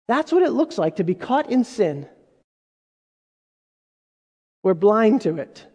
That's 0.10 0.32
what 0.34 0.44
it 0.44 0.52
looks 0.52 0.78
like 0.78 0.98
to 0.98 1.04
be 1.04 1.15
caught 1.15 1.50
in 1.50 1.63
sin. 1.63 2.08
We're 4.62 4.74
blind 4.74 5.22
to 5.22 5.38
it. 5.38 5.65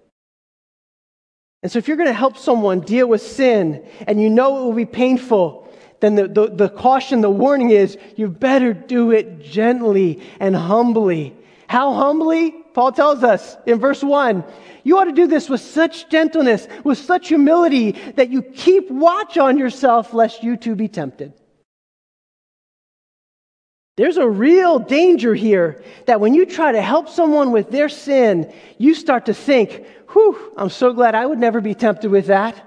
And 1.63 1.73
so, 1.73 1.79
if 1.79 1.89
you're 1.89 1.97
going 1.97 2.07
to 2.07 2.13
help 2.13 2.37
someone 2.37 2.81
deal 2.81 3.07
with 3.07 3.23
sin 3.23 3.87
and 4.07 4.21
you 4.21 4.29
know 4.29 4.59
it 4.59 4.65
will 4.67 4.73
be 4.73 4.85
painful, 4.85 5.73
then 6.01 6.17
the, 6.17 6.29
the, 6.29 6.49
the, 6.49 6.69
caution, 6.69 7.23
the 7.23 7.31
warning 7.31 7.71
is 7.71 7.97
you 8.17 8.29
better 8.29 8.75
do 8.75 9.11
it 9.11 9.43
gently 9.43 10.23
and 10.39 10.55
humbly. 10.55 11.35
How 11.67 11.95
humbly? 11.95 12.60
Paul 12.73 12.93
tells 12.93 13.23
us 13.23 13.57
in 13.67 13.79
verse 13.79 14.03
1 14.03 14.45
you 14.83 14.99
ought 14.99 15.05
to 15.05 15.13
do 15.13 15.27
this 15.27 15.49
with 15.49 15.61
such 15.61 16.09
gentleness, 16.09 16.67
with 16.85 16.99
such 16.99 17.29
humility, 17.29 17.93
that 18.17 18.31
you 18.31 18.43
keep 18.43 18.91
watch 18.91 19.37
on 19.37 19.59
yourself 19.59 20.15
lest 20.15 20.43
you 20.43 20.57
too 20.57 20.75
be 20.75 20.89
tempted. 20.89 21.35
There's 23.97 24.17
a 24.17 24.27
real 24.27 24.79
danger 24.79 25.35
here 25.35 25.83
that 26.07 26.21
when 26.21 26.33
you 26.33 26.47
try 26.47 26.73
to 26.73 26.81
help 26.81 27.11
someone 27.11 27.53
with 27.53 27.71
their 27.71 27.91
sin, 27.91 28.51
you 28.79 28.95
start 28.95 29.27
to 29.27 29.35
think, 29.35 29.85
whew, 30.13 30.55
I'm 30.57 30.71
so 30.71 30.95
glad 30.95 31.15
I 31.15 31.27
would 31.27 31.39
never 31.39 31.61
be 31.61 31.75
tempted 31.75 32.11
with 32.11 32.29
that. 32.29 32.67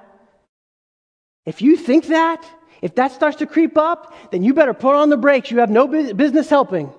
If 1.48 1.62
you 1.62 1.76
think 1.76 2.08
that, 2.08 2.46
if 2.84 2.96
that 2.96 3.14
starts 3.14 3.38
to 3.38 3.48
creep 3.48 3.78
up, 3.78 4.14
then 4.32 4.44
you 4.44 4.54
better 4.54 4.74
put 4.74 4.96
on 4.96 5.10
the 5.10 5.18
brakes. 5.18 5.50
You 5.50 5.60
have 5.60 5.72
no 5.72 5.88
business 5.88 6.50
helping. 6.50 6.94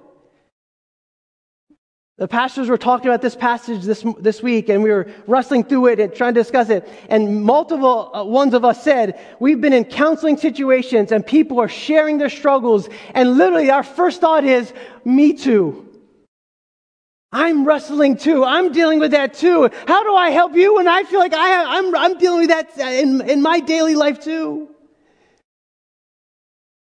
The 2.16 2.28
pastors 2.28 2.68
were 2.68 2.78
talking 2.78 3.08
about 3.08 3.22
this 3.22 3.34
passage 3.34 3.82
this, 3.82 4.04
this 4.20 4.40
week, 4.40 4.68
and 4.68 4.84
we 4.84 4.90
were 4.90 5.08
wrestling 5.26 5.64
through 5.64 5.86
it 5.86 5.98
and 5.98 6.14
trying 6.14 6.34
to 6.34 6.40
discuss 6.40 6.70
it. 6.70 6.88
And 7.08 7.42
multiple 7.42 8.14
uh, 8.14 8.22
ones 8.22 8.54
of 8.54 8.64
us 8.64 8.84
said, 8.84 9.18
We've 9.40 9.60
been 9.60 9.72
in 9.72 9.84
counseling 9.84 10.36
situations, 10.36 11.10
and 11.10 11.26
people 11.26 11.58
are 11.58 11.68
sharing 11.68 12.18
their 12.18 12.30
struggles. 12.30 12.88
And 13.14 13.36
literally, 13.36 13.70
our 13.70 13.82
first 13.82 14.20
thought 14.20 14.44
is, 14.44 14.72
Me 15.04 15.32
too. 15.32 15.80
I'm 17.32 17.64
wrestling 17.64 18.16
too. 18.16 18.44
I'm 18.44 18.70
dealing 18.70 19.00
with 19.00 19.10
that 19.10 19.34
too. 19.34 19.68
How 19.88 20.04
do 20.04 20.14
I 20.14 20.30
help 20.30 20.54
you 20.54 20.76
when 20.76 20.86
I 20.86 21.02
feel 21.02 21.18
like 21.18 21.34
I, 21.34 21.78
I'm, 21.78 21.96
I'm 21.96 22.16
dealing 22.16 22.46
with 22.46 22.50
that 22.50 22.78
in, 22.78 23.28
in 23.28 23.42
my 23.42 23.58
daily 23.58 23.96
life 23.96 24.22
too? 24.22 24.73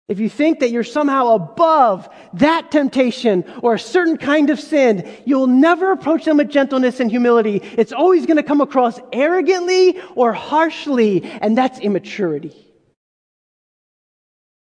If 0.08 0.20
you 0.20 0.30
think 0.30 0.60
that 0.60 0.70
you're 0.70 0.84
somehow 0.84 1.34
above 1.34 2.08
that 2.34 2.70
temptation 2.70 3.44
or 3.64 3.74
a 3.74 3.80
certain 3.80 4.18
kind 4.18 4.52
of 4.52 4.60
sin, 4.60 5.12
you'll 5.26 5.48
never 5.48 5.92
approach 5.92 6.26
them 6.26 6.38
with 6.38 6.50
gentleness 6.50 7.00
and 7.00 7.10
humility. 7.10 7.62
It's 7.76 7.92
always 7.92 8.28
going 8.28 8.38
to 8.38 8.44
come 8.44 8.62
across 8.62 9.00
arrogantly 9.12 10.00
or 10.14 10.32
harshly, 10.32 11.24
and 11.24 11.58
that's 11.58 11.80
immaturity. 11.80 12.54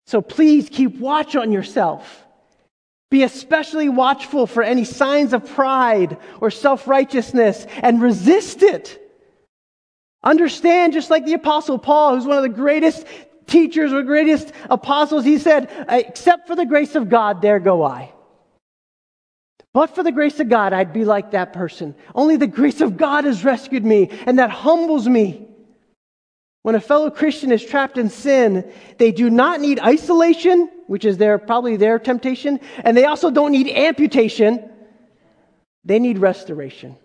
So 0.08 0.21
please 0.21 0.69
keep 0.69 0.99
watch 0.99 1.38
on 1.38 1.54
yourself. 1.54 2.25
Be 3.10 3.23
especially 3.23 3.88
watchful 3.88 4.45
for 4.45 4.62
any 4.62 4.84
signs 4.84 5.34
of 5.34 5.49
pride 5.49 6.17
or 6.41 6.52
self 6.52 6.88
righteousness 6.88 7.65
and 7.82 8.02
resist 8.02 8.62
it. 8.62 8.99
Understand, 10.21 10.93
just 10.93 11.10
like 11.10 11.25
the 11.25 11.34
Apostle 11.34 11.80
Paul, 11.80 12.15
who's 12.15 12.25
one 12.25 12.38
of 12.38 12.43
the 12.43 12.49
greatest 12.49 13.06
teachers 13.50 13.92
or 13.92 14.04
greatest 14.04 14.52
apostles, 14.70 15.26
he 15.26 15.38
said, 15.38 15.70
except 15.90 16.48
for 16.48 16.56
the 16.56 16.66
grace 16.66 16.96
of 16.96 17.10
God, 17.10 17.42
there 17.42 17.60
go 17.60 17.84
I. 17.84 18.14
But 19.74 19.94
for 19.94 20.04
the 20.04 20.12
grace 20.12 20.40
of 20.40 20.50
God, 20.50 20.74
I'd 20.74 20.94
be 20.94 21.06
like 21.06 21.32
that 21.32 21.54
person. 21.54 21.96
Only 22.16 22.38
the 22.38 22.48
grace 22.48 22.82
of 22.82 22.98
God 22.98 23.26
has 23.26 23.44
rescued 23.44 23.86
me, 23.86 24.10
and 24.26 24.40
that 24.40 24.50
humbles 24.50 25.08
me. 25.08 25.48
When 26.64 26.76
a 26.76 26.82
fellow 26.82 27.10
Christian 27.10 27.52
is 27.52 27.64
trapped 27.64 27.98
in 27.98 28.10
sin, 28.10 28.72
they 28.98 29.12
do 29.12 29.30
not 29.30 29.62
need 29.62 29.80
isolation, 29.80 30.70
which 30.88 31.06
is 31.06 31.18
their, 31.18 31.38
probably 31.38 31.78
their 31.78 32.00
temptation, 32.00 32.60
and 32.84 32.98
they 32.98 33.06
also 33.06 33.32
don't 33.32 33.52
need 33.52 33.70
amputation. 33.70 34.70
They 35.86 36.00
need 36.00 36.18
restoration. 36.18 36.98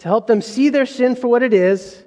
To 0.00 0.08
help 0.08 0.26
them 0.26 0.42
see 0.42 0.68
their 0.68 0.86
sin 0.86 1.16
for 1.16 1.28
what 1.28 1.42
it 1.42 1.52
is, 1.52 2.02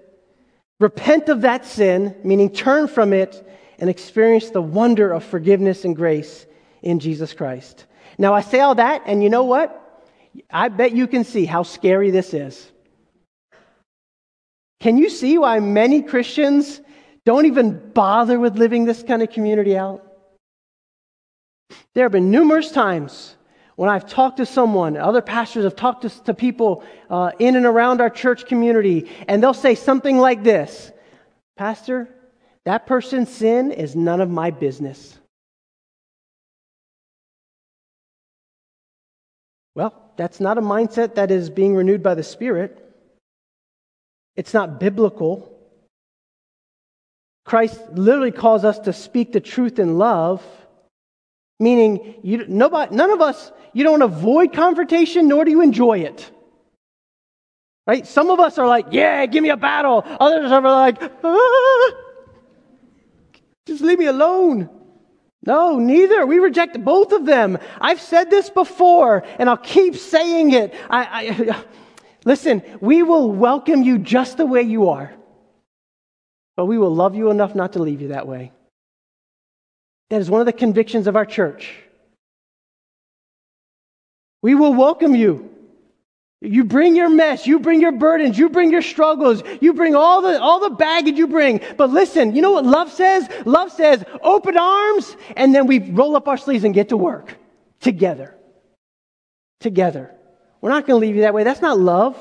repent 0.80 1.30
of 1.30 1.42
that 1.42 1.66
sin, 1.66 2.16
meaning 2.24 2.50
turn 2.50 2.88
from 2.88 3.14
it, 3.14 3.46
and 3.80 3.90
experience 3.90 4.50
the 4.50 4.62
wonder 4.62 5.12
of 5.12 5.24
forgiveness 5.24 5.86
and 5.86 5.96
grace 5.96 6.46
in 6.82 7.00
Jesus 7.00 7.34
Christ. 7.34 7.86
Now, 8.18 8.34
I 8.34 8.42
say 8.42 8.60
all 8.60 8.76
that, 8.76 9.04
and 9.06 9.24
you 9.24 9.30
know 9.30 9.44
what? 9.44 9.76
I 10.50 10.70
bet 10.70 10.92
you 10.92 11.08
can 11.08 11.24
see 11.24 11.46
how 11.46 11.64
scary 11.64 12.12
this 12.12 12.34
is. 12.34 12.72
Can 14.80 14.98
you 14.98 15.10
see 15.10 15.38
why 15.38 15.60
many 15.60 16.02
Christians 16.02 16.82
don't 17.26 17.46
even 17.46 17.92
bother 17.92 18.40
with 18.40 18.58
living 18.58 18.86
this 18.86 19.04
kind 19.04 19.22
of 19.22 19.30
community 19.30 19.78
out? 19.78 20.06
There 21.94 22.06
have 22.06 22.12
been 22.12 22.32
numerous 22.32 22.72
times 22.72 23.36
when 23.80 23.88
I've 23.88 24.10
talked 24.10 24.36
to 24.38 24.46
someone, 24.46 24.98
other 24.98 25.22
pastors 25.22 25.64
have 25.64 25.78
talked 25.78 26.02
to, 26.02 26.10
to 26.26 26.34
people 26.34 26.84
uh, 27.10 27.32
in 27.40 27.56
and 27.56 27.66
around 27.66 28.02
our 28.02 28.10
church 28.10 28.46
community, 28.46 29.10
and 29.26 29.42
they'll 29.42 29.54
say 29.54 29.74
something 29.74 30.18
like 30.18 30.44
this 30.44 30.92
Pastor, 31.56 32.10
that 32.66 32.88
person's 32.88 33.30
sin 33.30 33.72
is 33.72 33.96
none 33.96 34.20
of 34.20 34.30
my 34.30 34.52
business. 34.52 35.18
Well, 39.76 39.94
that's 40.18 40.42
not 40.42 40.58
a 40.58 40.62
mindset 40.62 41.16
that 41.16 41.32
is 41.32 41.50
being 41.50 41.74
renewed 41.74 42.04
by 42.04 42.16
the 42.16 42.24
Spirit. 42.24 42.86
It's 44.36 44.54
not 44.54 44.82
biblical. 44.82 45.58
Christ 47.46 47.80
literally 47.94 48.32
calls 48.32 48.66
us 48.66 48.80
to 48.80 48.92
speak 48.92 49.32
the 49.32 49.40
truth 49.40 49.80
in 49.80 49.98
love, 49.98 50.44
meaning 51.60 52.16
you, 52.24 52.46
nobody, 52.48 52.96
none 52.96 53.12
of 53.12 53.22
us, 53.22 53.52
you 53.74 53.84
don't 53.84 54.02
avoid 54.02 54.54
confrontation, 54.54 55.28
nor 55.28 55.46
do 55.46 55.52
you 55.52 55.62
enjoy 55.62 56.00
it. 56.00 56.32
Right? 57.86 58.06
Some 58.06 58.30
of 58.30 58.40
us 58.40 58.58
are 58.58 58.68
like, 58.68 58.88
yeah, 58.92 59.26
give 59.26 59.42
me 59.42 59.50
a 59.50 59.58
battle. 59.58 60.04
Others 60.06 60.52
are 60.52 60.62
like, 60.62 61.02
ah, 61.24 61.92
just 63.66 63.82
leave 63.82 64.00
me 64.00 64.06
alone. 64.06 64.70
No, 65.46 65.80
neither. 65.80 66.26
We 66.26 66.40
reject 66.40 66.84
both 66.84 67.12
of 67.12 67.26
them. 67.26 67.58
I've 67.80 68.02
said 68.02 68.30
this 68.30 68.50
before, 68.50 69.24
and 69.40 69.50
I'll 69.50 69.58
keep 69.58 69.96
saying 69.96 70.54
it. 70.54 70.74
I, 70.90 71.48
I, 71.50 71.64
listen, 72.26 72.62
we 72.82 73.04
will 73.04 73.32
welcome 73.32 73.84
you 73.84 73.98
just 73.98 74.38
the 74.38 74.46
way 74.46 74.62
you 74.62 74.90
are, 74.90 75.14
but 76.56 76.66
we 76.66 76.78
will 76.78 76.94
love 76.94 77.16
you 77.16 77.32
enough 77.32 77.56
not 77.56 77.74
to 77.74 77.80
leave 77.80 78.02
you 78.02 78.10
that 78.10 78.28
way. 78.28 78.52
That 80.10 80.22
is 80.22 80.30
one 80.30 80.42
of 80.42 80.46
the 80.46 80.54
convictions 80.54 81.08
of 81.08 81.16
our 81.16 81.26
church. 81.26 81.74
We 84.42 84.56
will 84.56 84.74
welcome 84.74 85.16
you. 85.16 85.50
You 86.42 86.64
bring 86.64 86.96
your 86.96 87.10
mess, 87.10 87.46
you 87.46 87.60
bring 87.60 87.82
your 87.82 87.92
burdens, 87.92 88.38
you 88.40 88.48
bring 88.50 88.72
your 88.72 88.82
struggles, 88.82 89.44
you 89.60 89.74
bring 89.74 89.94
all 89.94 90.22
the, 90.22 90.42
all 90.42 90.62
the 90.62 90.70
baggage 90.70 91.18
you 91.18 91.28
bring. 91.28 91.60
But 91.76 91.90
listen, 91.90 92.34
you 92.34 92.42
know 92.42 92.52
what 92.52 92.66
love 92.66 92.92
says? 92.94 93.28
Love 93.46 93.74
says 93.74 94.06
open 94.24 94.58
arms, 94.58 95.18
and 95.36 95.54
then 95.54 95.68
we 95.68 95.80
roll 95.80 96.16
up 96.16 96.30
our 96.30 96.38
sleeves 96.38 96.64
and 96.64 96.74
get 96.74 96.90
to 96.90 96.98
work 96.98 97.36
together. 97.82 98.36
Together. 99.60 100.16
We're 100.62 100.70
not 100.70 100.88
going 100.88 101.02
to 101.02 101.06
leave 101.06 101.16
you 101.16 101.24
that 101.24 101.34
way. 101.34 101.44
That's 101.44 101.62
not 101.62 101.78
love. 101.78 102.18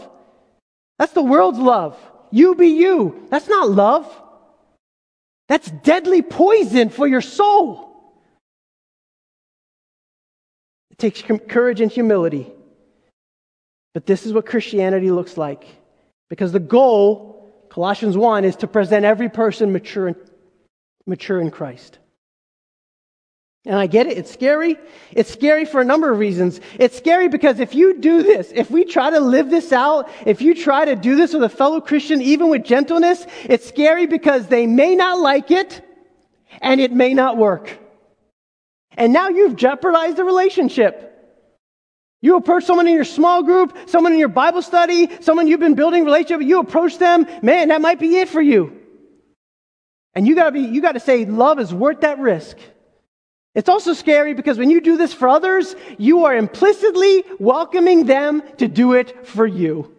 That's 0.99 1.13
the 1.13 1.23
world's 1.23 1.61
love. 1.61 1.97
You 2.33 2.57
be 2.57 2.69
you. 2.69 3.29
That's 3.31 3.49
not 3.49 3.71
love. 3.71 4.23
That's 5.49 5.71
deadly 5.71 6.23
poison 6.23 6.91
for 6.91 7.07
your 7.07 7.21
soul. 7.21 7.87
It 10.91 10.99
takes 10.99 11.23
courage 11.23 11.81
and 11.81 11.91
humility 11.91 12.53
but 13.99 14.07
this 14.07 14.27
is 14.27 14.33
what 14.33 14.47
Christianity 14.47 15.11
looks 15.11 15.37
like. 15.37 15.65
Because 16.29 16.53
the 16.53 16.61
goal, 16.61 17.67
Colossians 17.69 18.17
1, 18.17 18.45
is 18.45 18.55
to 18.57 18.69
present 18.69 19.05
every 19.05 19.29
person 19.29 19.73
mature 19.73 20.07
in, 20.07 20.17
mature 21.05 21.41
in 21.41 21.51
Christ. 21.51 21.99
And 23.69 23.77
I 23.77 23.87
get 23.87 24.07
it, 24.07 24.17
it's 24.17 24.33
scary. 24.33 24.79
It's 25.11 25.31
scary 25.31 25.67
for 25.67 25.83
a 25.83 25.85
number 25.85 26.11
of 26.11 26.19
reasons. 26.19 26.59
It's 26.79 26.97
scary 26.97 27.29
because 27.29 27.61
if 27.61 27.75
you 27.75 27.99
do 28.01 28.23
this, 28.23 28.51
if 28.55 28.71
we 28.71 28.87
try 28.87 29.11
to 29.11 29.21
live 29.21 29.51
this 29.51 29.73
out, 29.73 30.09
if 30.25 30.41
you 30.41 30.55
try 30.55 30.87
to 30.87 30.97
do 30.97 31.17
this 31.17 31.35
with 31.35 31.43
a 31.43 31.51
fellow 31.51 31.79
Christian, 31.79 32.23
even 32.23 32.49
with 32.49 32.65
gentleness, 32.65 33.27
it's 33.45 33.69
scary 33.69 34.07
because 34.07 34.47
they 34.47 34.67
may 34.67 34.97
not 34.97 35.19
like 35.19 35.51
it 35.51 35.83
and 36.63 36.81
it 36.81 36.93
may 36.93 37.13
not 37.13 37.37
work. 37.37 37.79
And 38.97 39.13
now 39.13 39.29
you've 39.29 39.55
jeopardized 39.55 40.17
the 40.17 40.25
relationship. 40.25 41.05
You 42.23 42.37
approach 42.37 42.65
someone 42.65 42.89
in 42.89 42.95
your 42.95 43.05
small 43.05 43.43
group, 43.43 43.77
someone 43.85 44.15
in 44.15 44.19
your 44.19 44.29
Bible 44.29 44.63
study, 44.63 45.11
someone 45.21 45.47
you've 45.47 45.61
been 45.61 45.75
building 45.75 46.07
relationship 46.07 46.39
with, 46.39 46.49
you 46.49 46.61
approach 46.61 46.97
them, 46.97 47.27
man, 47.43 47.69
that 47.69 47.83
might 47.83 48.01
be 48.01 48.17
it 48.17 48.31
for 48.31 48.41
you. 48.41 48.81
And 50.15 50.27
you 50.27 50.35
gotta 50.35 50.53
be, 50.53 50.61
you 50.63 50.81
gotta 50.81 51.01
say, 51.01 51.27
love 51.27 51.61
is 51.61 51.75
worth 51.75 52.01
that 52.01 52.19
risk. 52.19 52.57
It's 53.59 53.69
also 53.69 53.93
scary 53.93 54.35
because 54.35 54.57
when 54.57 54.71
you 54.71 54.81
do 54.81 54.97
this 54.97 55.13
for 55.13 55.29
others, 55.29 55.75
you 55.99 56.27
are 56.27 56.37
implicitly 56.37 57.25
welcoming 57.41 58.07
them 58.07 58.41
to 58.59 58.69
do 58.69 58.93
it 58.93 59.27
for 59.27 59.45
you. 59.45 59.93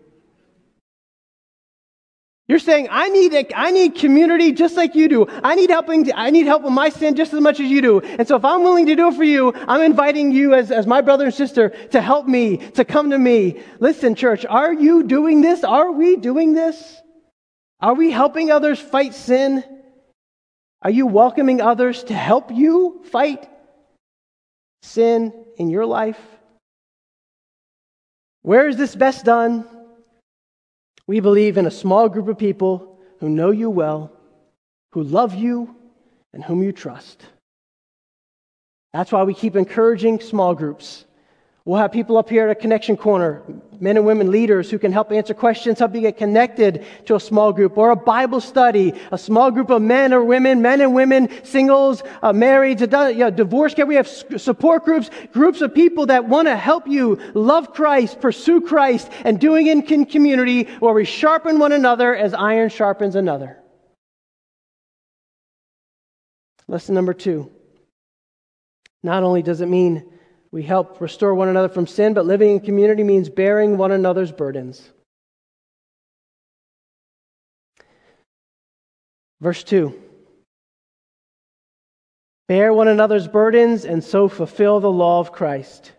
You're 2.47 2.59
saying, 2.59 2.87
I 2.89 3.09
need, 3.09 3.33
a, 3.33 3.45
I 3.53 3.71
need 3.71 3.95
community 3.95 4.53
just 4.53 4.77
like 4.77 4.95
you 4.95 5.09
do. 5.09 5.27
I 5.43 5.55
need 5.55 5.69
helping, 5.71 6.09
I 6.15 6.29
need 6.29 6.45
help 6.45 6.63
with 6.63 6.71
my 6.71 6.87
sin 6.87 7.17
just 7.17 7.33
as 7.33 7.41
much 7.41 7.59
as 7.59 7.69
you 7.69 7.81
do. 7.81 7.99
And 7.99 8.25
so 8.25 8.37
if 8.37 8.45
I'm 8.45 8.63
willing 8.63 8.85
to 8.85 8.95
do 8.95 9.09
it 9.09 9.15
for 9.15 9.25
you, 9.25 9.53
I'm 9.53 9.81
inviting 9.81 10.31
you 10.31 10.53
as, 10.53 10.71
as 10.71 10.87
my 10.87 11.01
brother 11.01 11.25
and 11.25 11.33
sister 11.33 11.67
to 11.91 11.99
help 11.99 12.27
me, 12.27 12.59
to 12.75 12.85
come 12.85 13.09
to 13.09 13.19
me. 13.19 13.61
Listen, 13.81 14.15
church, 14.15 14.45
are 14.45 14.71
you 14.71 15.03
doing 15.03 15.41
this? 15.41 15.65
Are 15.65 15.91
we 15.91 16.15
doing 16.15 16.53
this? 16.53 16.95
Are 17.81 17.93
we 17.93 18.09
helping 18.09 18.51
others 18.51 18.79
fight 18.79 19.13
sin? 19.13 19.65
Are 20.81 20.89
you 20.89 21.07
welcoming 21.07 21.61
others 21.61 22.03
to 22.05 22.13
help 22.13 22.51
you 22.51 23.01
fight 23.11 23.49
sin 24.81 25.33
in 25.57 25.69
your 25.69 25.85
life? 25.85 26.19
Where 28.43 28.67
is 28.67 28.77
this 28.77 28.95
best 28.95 29.25
done? 29.25 29.67
We 31.05 31.19
believe 31.19 31.57
in 31.57 31.65
a 31.65 31.71
small 31.71 32.07
group 32.07 32.27
of 32.29 32.37
people 32.37 32.99
who 33.19 33.29
know 33.29 33.51
you 33.51 33.69
well, 33.69 34.11
who 34.93 35.03
love 35.03 35.35
you, 35.35 35.75
and 36.33 36.43
whom 36.43 36.63
you 36.63 36.71
trust. 36.71 37.25
That's 38.93 39.11
why 39.11 39.23
we 39.23 39.33
keep 39.33 39.55
encouraging 39.55 40.21
small 40.21 40.55
groups. 40.55 41.05
We'll 41.65 41.77
have 41.77 41.91
people 41.91 42.17
up 42.17 42.29
here 42.29 42.45
at 42.45 42.51
a 42.51 42.55
connection 42.55 42.95
corner, 42.95 43.43
men 43.79 43.97
and 43.97 44.05
women 44.05 44.31
leaders 44.31 44.71
who 44.71 44.79
can 44.79 44.91
help 44.91 45.11
answer 45.11 45.33
questions, 45.33 45.77
help 45.79 45.93
you 45.93 46.01
get 46.01 46.17
connected 46.17 46.85
to 47.05 47.15
a 47.15 47.19
small 47.19 47.51
group 47.51 47.77
or 47.77 47.91
a 47.91 47.95
Bible 47.95 48.39
study, 48.39 48.93
a 49.11 49.17
small 49.17 49.51
group 49.51 49.69
of 49.69 49.81
men 49.81 50.13
or 50.13 50.23
women, 50.23 50.61
men 50.61 50.79
and 50.81 50.95
women, 50.95 51.29
singles, 51.43 52.01
uh, 52.23 52.31
married, 52.31 52.79
you 52.79 52.87
know, 52.87 53.29
divorce 53.29 53.73
care. 53.73 53.85
We 53.85 53.95
have 53.95 54.07
support 54.07 54.85
groups, 54.85 55.09
groups 55.33 55.61
of 55.61 55.75
people 55.75 56.05
that 56.07 56.27
want 56.27 56.47
to 56.47 56.55
help 56.55 56.87
you 56.87 57.19
love 57.33 57.73
Christ, 57.73 58.21
pursue 58.21 58.61
Christ, 58.61 59.11
and 59.25 59.39
doing 59.39 59.67
it 59.67 59.91
in 59.91 60.05
community 60.05 60.63
where 60.79 60.93
we 60.93 61.05
sharpen 61.05 61.59
one 61.59 61.73
another 61.73 62.15
as 62.15 62.33
iron 62.33 62.69
sharpens 62.69 63.15
another. 63.15 63.57
Lesson 66.67 66.95
number 66.95 67.13
two. 67.13 67.51
Not 69.03 69.23
only 69.23 69.41
does 69.41 69.61
it 69.61 69.67
mean 69.67 70.09
we 70.51 70.63
help 70.63 70.99
restore 70.99 71.35
one 71.35 71.47
another 71.47 71.69
from 71.69 71.87
sin, 71.87 72.13
but 72.13 72.25
living 72.25 72.51
in 72.51 72.59
community 72.59 73.03
means 73.03 73.29
bearing 73.29 73.77
one 73.77 73.91
another's 73.91 74.31
burdens. 74.31 74.89
Verse 79.41 79.63
2 79.63 79.93
Bear 82.47 82.73
one 82.73 82.87
another's 82.87 83.27
burdens 83.27 83.85
and 83.85 84.03
so 84.03 84.27
fulfill 84.27 84.79
the 84.79 84.91
law 84.91 85.19
of 85.19 85.31
Christ. 85.31 85.91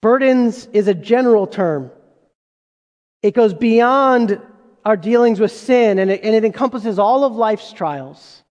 Burdens 0.00 0.66
is 0.72 0.86
a 0.86 0.94
general 0.94 1.48
term, 1.48 1.90
it 3.22 3.34
goes 3.34 3.52
beyond 3.52 4.40
our 4.84 4.96
dealings 4.96 5.40
with 5.40 5.52
sin 5.52 5.98
and 5.98 6.10
it, 6.10 6.22
and 6.22 6.34
it 6.34 6.44
encompasses 6.44 6.98
all 6.98 7.24
of 7.24 7.34
life's 7.34 7.72
trials. 7.72 8.42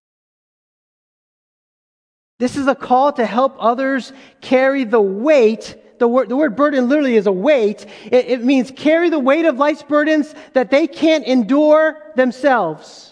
This 2.39 2.55
is 2.55 2.67
a 2.67 2.75
call 2.75 3.13
to 3.13 3.25
help 3.25 3.55
others 3.59 4.13
carry 4.41 4.83
the 4.83 5.01
weight. 5.01 5.75
The 5.97 6.07
word, 6.07 6.29
the 6.29 6.35
word 6.35 6.55
burden 6.55 6.87
literally 6.87 7.15
is 7.15 7.25
a 7.25 7.31
weight. 7.31 7.87
It, 8.05 8.27
it 8.27 8.43
means 8.43 8.71
carry 8.71 9.09
the 9.09 9.19
weight 9.19 9.45
of 9.45 9.57
life's 9.57 9.81
burdens 9.81 10.35
that 10.53 10.69
they 10.69 10.85
can't 10.85 11.25
endure 11.25 11.97
themselves. 12.15 13.06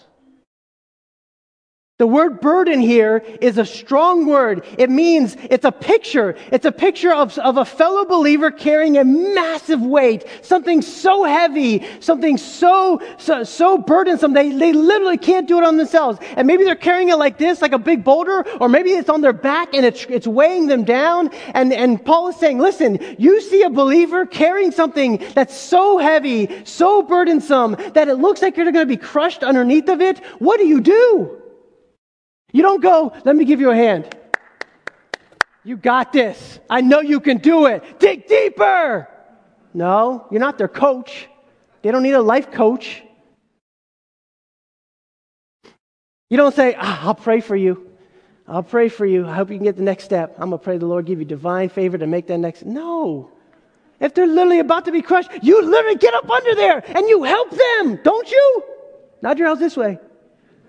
The 1.98 2.06
word 2.06 2.42
burden 2.42 2.80
here 2.80 3.24
is 3.40 3.56
a 3.56 3.64
strong 3.64 4.26
word. 4.26 4.66
It 4.76 4.90
means 4.90 5.34
it's 5.48 5.64
a 5.64 5.72
picture. 5.72 6.36
It's 6.52 6.66
a 6.66 6.72
picture 6.72 7.10
of, 7.10 7.38
of 7.38 7.56
a 7.56 7.64
fellow 7.64 8.04
believer 8.04 8.50
carrying 8.50 8.98
a 8.98 9.04
massive 9.04 9.80
weight, 9.80 10.26
something 10.42 10.82
so 10.82 11.24
heavy, 11.24 11.86
something 12.00 12.36
so, 12.36 13.00
so, 13.16 13.44
so 13.44 13.78
burdensome, 13.78 14.34
they, 14.34 14.50
they 14.50 14.74
literally 14.74 15.16
can't 15.16 15.48
do 15.48 15.56
it 15.56 15.64
on 15.64 15.78
themselves. 15.78 16.18
And 16.36 16.46
maybe 16.46 16.64
they're 16.64 16.74
carrying 16.74 17.08
it 17.08 17.16
like 17.16 17.38
this, 17.38 17.62
like 17.62 17.72
a 17.72 17.78
big 17.78 18.04
boulder, 18.04 18.46
or 18.60 18.68
maybe 18.68 18.90
it's 18.90 19.08
on 19.08 19.22
their 19.22 19.32
back 19.32 19.72
and 19.72 19.86
it's, 19.86 20.04
it's 20.10 20.26
weighing 20.26 20.66
them 20.66 20.84
down. 20.84 21.30
And, 21.54 21.72
and 21.72 22.04
Paul 22.04 22.28
is 22.28 22.36
saying, 22.36 22.58
listen, 22.58 22.98
you 23.18 23.40
see 23.40 23.62
a 23.62 23.70
believer 23.70 24.26
carrying 24.26 24.70
something 24.70 25.24
that's 25.34 25.56
so 25.56 25.96
heavy, 25.96 26.62
so 26.66 27.00
burdensome, 27.00 27.74
that 27.94 28.08
it 28.08 28.16
looks 28.16 28.42
like 28.42 28.58
you're 28.58 28.70
going 28.70 28.86
to 28.86 28.86
be 28.86 28.98
crushed 28.98 29.42
underneath 29.42 29.88
of 29.88 30.02
it. 30.02 30.18
What 30.40 30.58
do 30.58 30.66
you 30.66 30.82
do? 30.82 31.42
You 32.56 32.62
don't 32.62 32.80
go, 32.80 33.12
let 33.26 33.36
me 33.36 33.44
give 33.44 33.60
you 33.60 33.68
a 33.68 33.76
hand. 33.76 34.16
You 35.62 35.76
got 35.76 36.10
this. 36.10 36.58
I 36.70 36.80
know 36.80 37.00
you 37.00 37.20
can 37.20 37.36
do 37.36 37.66
it. 37.66 37.98
Dig 37.98 38.26
deeper. 38.26 39.06
No, 39.74 40.26
you're 40.30 40.40
not 40.40 40.56
their 40.56 40.66
coach. 40.66 41.28
They 41.82 41.90
don't 41.90 42.02
need 42.02 42.14
a 42.14 42.22
life 42.22 42.50
coach. 42.50 43.02
You 46.30 46.38
don't 46.38 46.54
say, 46.54 46.74
ah, 46.78 47.06
I'll 47.06 47.14
pray 47.14 47.42
for 47.42 47.54
you. 47.54 47.90
I'll 48.48 48.62
pray 48.62 48.88
for 48.88 49.04
you. 49.04 49.26
I 49.28 49.34
hope 49.34 49.50
you 49.50 49.58
can 49.58 49.64
get 49.64 49.76
the 49.76 49.82
next 49.82 50.04
step. 50.04 50.36
I'm 50.38 50.48
going 50.48 50.58
to 50.58 50.64
pray 50.64 50.78
the 50.78 50.86
Lord 50.86 51.04
give 51.04 51.18
you 51.18 51.26
divine 51.26 51.68
favor 51.68 51.98
to 51.98 52.06
make 52.06 52.26
that 52.28 52.38
next. 52.38 52.64
No. 52.64 53.30
If 54.00 54.14
they're 54.14 54.26
literally 54.26 54.60
about 54.60 54.86
to 54.86 54.92
be 54.92 55.02
crushed, 55.02 55.28
you 55.42 55.62
literally 55.62 55.98
get 55.98 56.14
up 56.14 56.30
under 56.30 56.54
there 56.54 56.82
and 56.96 57.06
you 57.06 57.22
help 57.22 57.50
them. 57.50 58.00
Don't 58.02 58.30
you? 58.30 58.64
Nod 59.20 59.38
your 59.38 59.48
house 59.48 59.58
this 59.58 59.76
way. 59.76 59.98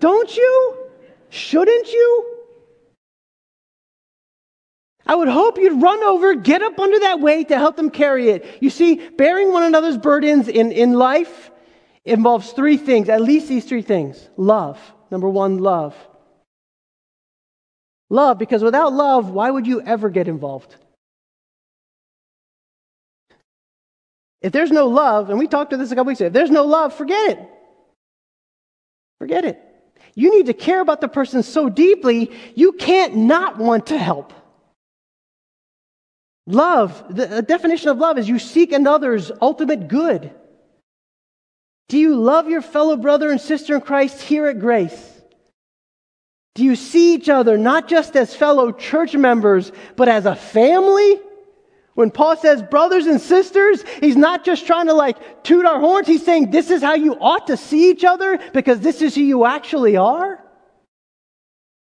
Don't 0.02 0.36
you? 0.36 0.87
Shouldn't 1.30 1.92
you? 1.92 2.34
I 5.06 5.16
would 5.16 5.30
hope 5.30 5.58
you'd 5.58 5.82
run 5.82 6.04
over, 6.04 6.36
get 6.36 6.62
up 6.62 6.78
under 6.80 7.00
that 7.00 7.22
weight 7.22 7.48
to 7.48 7.58
help 7.58 7.78
them 7.78 7.90
carry 7.90 8.30
it. 8.30 8.46
You 8.62 8.70
see, 8.70 8.96
bearing 8.96 9.54
one 9.54 9.64
another's 9.64 9.98
burdens 9.98 10.50
in, 10.50 10.72
in 10.74 10.94
life 10.94 11.50
involves 12.04 12.52
three 12.52 12.78
things, 12.78 13.08
at 13.08 13.22
least 13.22 13.48
these 13.48 13.66
three 13.66 13.82
things. 13.82 14.30
Love. 14.36 14.80
Number 15.10 15.30
one, 15.30 15.60
love. 15.60 15.96
Love, 18.10 18.38
because 18.38 18.64
without 18.64 18.94
love, 18.94 19.30
why 19.30 19.50
would 19.50 19.66
you 19.66 19.82
ever 19.82 20.10
get 20.10 20.28
involved? 20.28 20.76
If 24.42 24.52
there's 24.52 24.72
no 24.72 24.88
love, 24.88 25.30
and 25.30 25.40
we 25.40 25.48
talked 25.48 25.72
to 25.72 25.78
this 25.78 25.92
a 25.92 25.96
couple 25.96 26.10
weeks 26.10 26.22
ago, 26.22 26.28
if 26.28 26.34
there's 26.34 26.52
no 26.52 26.66
love, 26.66 26.94
forget 26.94 27.32
it. 27.32 27.40
Forget 29.20 29.46
it. 29.46 29.67
You 30.18 30.32
need 30.36 30.48
to 30.48 30.54
care 30.54 30.82
about 30.82 31.00
the 31.00 31.08
person 31.08 31.44
so 31.44 31.70
deeply, 31.70 32.32
you 32.56 32.72
can't 32.72 33.16
not 33.16 33.60
want 33.60 33.86
to 33.88 33.98
help. 34.00 34.34
Love, 36.48 37.04
the 37.16 37.44
definition 37.44 37.90
of 37.90 38.00
love 38.00 38.18
is 38.18 38.28
you 38.28 38.40
seek 38.40 38.72
another's 38.72 39.32
ultimate 39.44 39.88
good. 39.88 40.32
Do 41.88 42.00
you 42.00 42.16
love 42.16 42.50
your 42.50 42.64
fellow 42.64 42.98
brother 42.98 43.30
and 43.30 43.40
sister 43.40 43.76
in 43.76 43.82
Christ 43.82 44.20
here 44.20 44.48
at 44.48 44.60
Grace? 44.60 45.22
Do 46.56 46.64
you 46.64 46.76
see 46.76 47.14
each 47.14 47.30
other 47.30 47.56
not 47.56 47.88
just 47.88 48.16
as 48.16 48.36
fellow 48.36 48.72
church 48.72 49.16
members, 49.16 49.72
but 49.96 50.10
as 50.10 50.26
a 50.26 50.36
family? 50.36 51.20
When 51.98 52.12
Paul 52.12 52.38
says 52.38 52.62
brothers 52.62 53.08
and 53.08 53.20
sisters, 53.20 53.84
he's 54.02 54.16
not 54.16 54.46
just 54.46 54.68
trying 54.68 54.86
to 54.86 54.94
like 54.94 55.44
toot 55.44 55.66
our 55.66 55.80
horns. 55.80 56.06
He's 56.06 56.24
saying 56.24 56.52
this 56.52 56.70
is 56.70 56.84
how 56.84 56.94
you 56.94 57.16
ought 57.20 57.48
to 57.48 57.58
see 57.58 57.90
each 57.90 58.04
other 58.04 58.38
because 58.54 58.82
this 58.82 59.02
is 59.02 59.16
who 59.16 59.22
you 59.22 59.46
actually 59.46 59.98
are. 59.98 60.46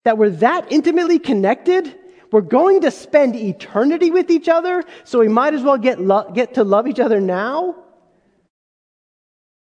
That 0.06 0.16
we're 0.16 0.30
that 0.30 0.72
intimately 0.72 1.18
connected. 1.18 1.94
We're 2.32 2.40
going 2.40 2.80
to 2.80 2.90
spend 2.90 3.36
eternity 3.36 4.10
with 4.10 4.30
each 4.30 4.48
other, 4.48 4.82
so 5.04 5.18
we 5.18 5.28
might 5.28 5.52
as 5.52 5.62
well 5.62 5.76
get, 5.76 6.00
lo- 6.00 6.30
get 6.34 6.54
to 6.54 6.64
love 6.64 6.88
each 6.88 7.00
other 7.00 7.20
now. 7.20 7.76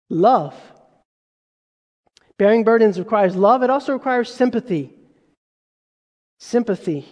Love. 0.09 0.53
Bearing 2.37 2.65
burdens 2.65 2.99
requires 2.99 3.37
love, 3.37 3.63
it 3.63 3.69
also 3.69 3.93
requires 3.93 4.33
sympathy. 4.33 4.93
Sympathy. 6.41 7.07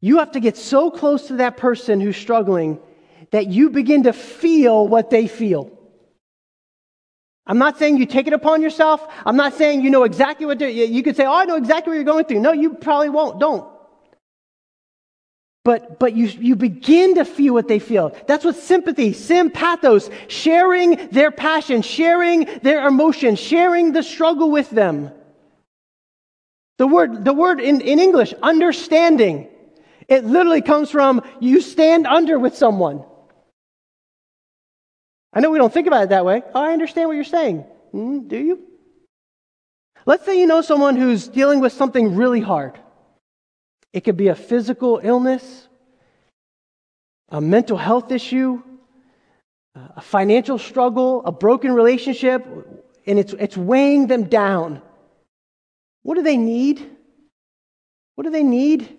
You 0.00 0.18
have 0.18 0.32
to 0.32 0.40
get 0.40 0.56
so 0.56 0.90
close 0.90 1.26
to 1.28 1.34
that 1.36 1.56
person 1.56 2.00
who's 2.00 2.16
struggling 2.16 2.78
that 3.30 3.48
you 3.48 3.70
begin 3.70 4.04
to 4.04 4.12
feel 4.12 4.88
what 4.88 5.10
they 5.10 5.26
feel. 5.26 5.70
I'm 7.46 7.58
not 7.58 7.78
saying 7.78 7.98
you 7.98 8.06
take 8.06 8.26
it 8.26 8.32
upon 8.32 8.62
yourself. 8.62 9.06
I'm 9.26 9.36
not 9.36 9.54
saying 9.54 9.82
you 9.82 9.90
know 9.90 10.04
exactly 10.04 10.46
what 10.46 10.60
you 10.60 11.02
could 11.02 11.16
say, 11.16 11.26
"Oh, 11.26 11.34
I 11.34 11.44
know 11.44 11.56
exactly 11.56 11.90
what 11.90 11.94
you're 11.96 12.04
going 12.04 12.24
through." 12.24 12.40
No, 12.40 12.52
you 12.52 12.74
probably 12.74 13.08
won't. 13.08 13.40
Don't. 13.40 13.68
But 15.64 15.98
but 15.98 16.14
you 16.14 16.26
you 16.26 16.56
begin 16.56 17.16
to 17.16 17.24
feel 17.24 17.52
what 17.52 17.68
they 17.68 17.78
feel. 17.78 18.14
That's 18.26 18.44
what 18.44 18.56
sympathy, 18.56 19.12
sympathos, 19.12 20.10
sharing 20.28 21.08
their 21.08 21.30
passion, 21.30 21.82
sharing 21.82 22.48
their 22.62 22.86
emotion, 22.86 23.36
sharing 23.36 23.92
the 23.92 24.02
struggle 24.02 24.50
with 24.50 24.70
them. 24.70 25.10
The 26.78 26.86
word 26.86 27.24
the 27.24 27.34
word 27.34 27.60
in, 27.60 27.80
in 27.80 27.98
English, 27.98 28.32
understanding. 28.42 29.48
It 30.10 30.24
literally 30.24 30.60
comes 30.60 30.90
from 30.90 31.22
you 31.38 31.60
stand 31.60 32.06
under 32.06 32.38
with 32.38 32.56
someone. 32.56 33.04
I 35.32 35.38
know 35.38 35.50
we 35.50 35.58
don't 35.58 35.72
think 35.72 35.86
about 35.86 36.02
it 36.02 36.08
that 36.08 36.24
way. 36.24 36.42
Oh, 36.52 36.60
I 36.60 36.72
understand 36.72 37.08
what 37.08 37.14
you're 37.14 37.24
saying. 37.24 37.64
Mm, 37.94 38.28
do 38.28 38.36
you? 38.36 38.60
Let's 40.04 40.24
say 40.24 40.40
you 40.40 40.48
know 40.48 40.62
someone 40.62 40.96
who's 40.96 41.28
dealing 41.28 41.60
with 41.60 41.72
something 41.72 42.16
really 42.16 42.40
hard. 42.40 42.78
It 43.92 44.00
could 44.00 44.16
be 44.16 44.28
a 44.28 44.34
physical 44.34 45.00
illness, 45.02 45.68
a 47.28 47.40
mental 47.40 47.76
health 47.76 48.10
issue, 48.10 48.60
a 49.74 50.00
financial 50.00 50.58
struggle, 50.58 51.22
a 51.24 51.30
broken 51.30 51.72
relationship, 51.72 52.44
and 53.06 53.18
it's, 53.18 53.32
it's 53.34 53.56
weighing 53.56 54.08
them 54.08 54.24
down. 54.24 54.82
What 56.02 56.16
do 56.16 56.22
they 56.22 56.36
need? 56.36 56.96
What 58.16 58.24
do 58.24 58.30
they 58.30 58.42
need? 58.42 58.96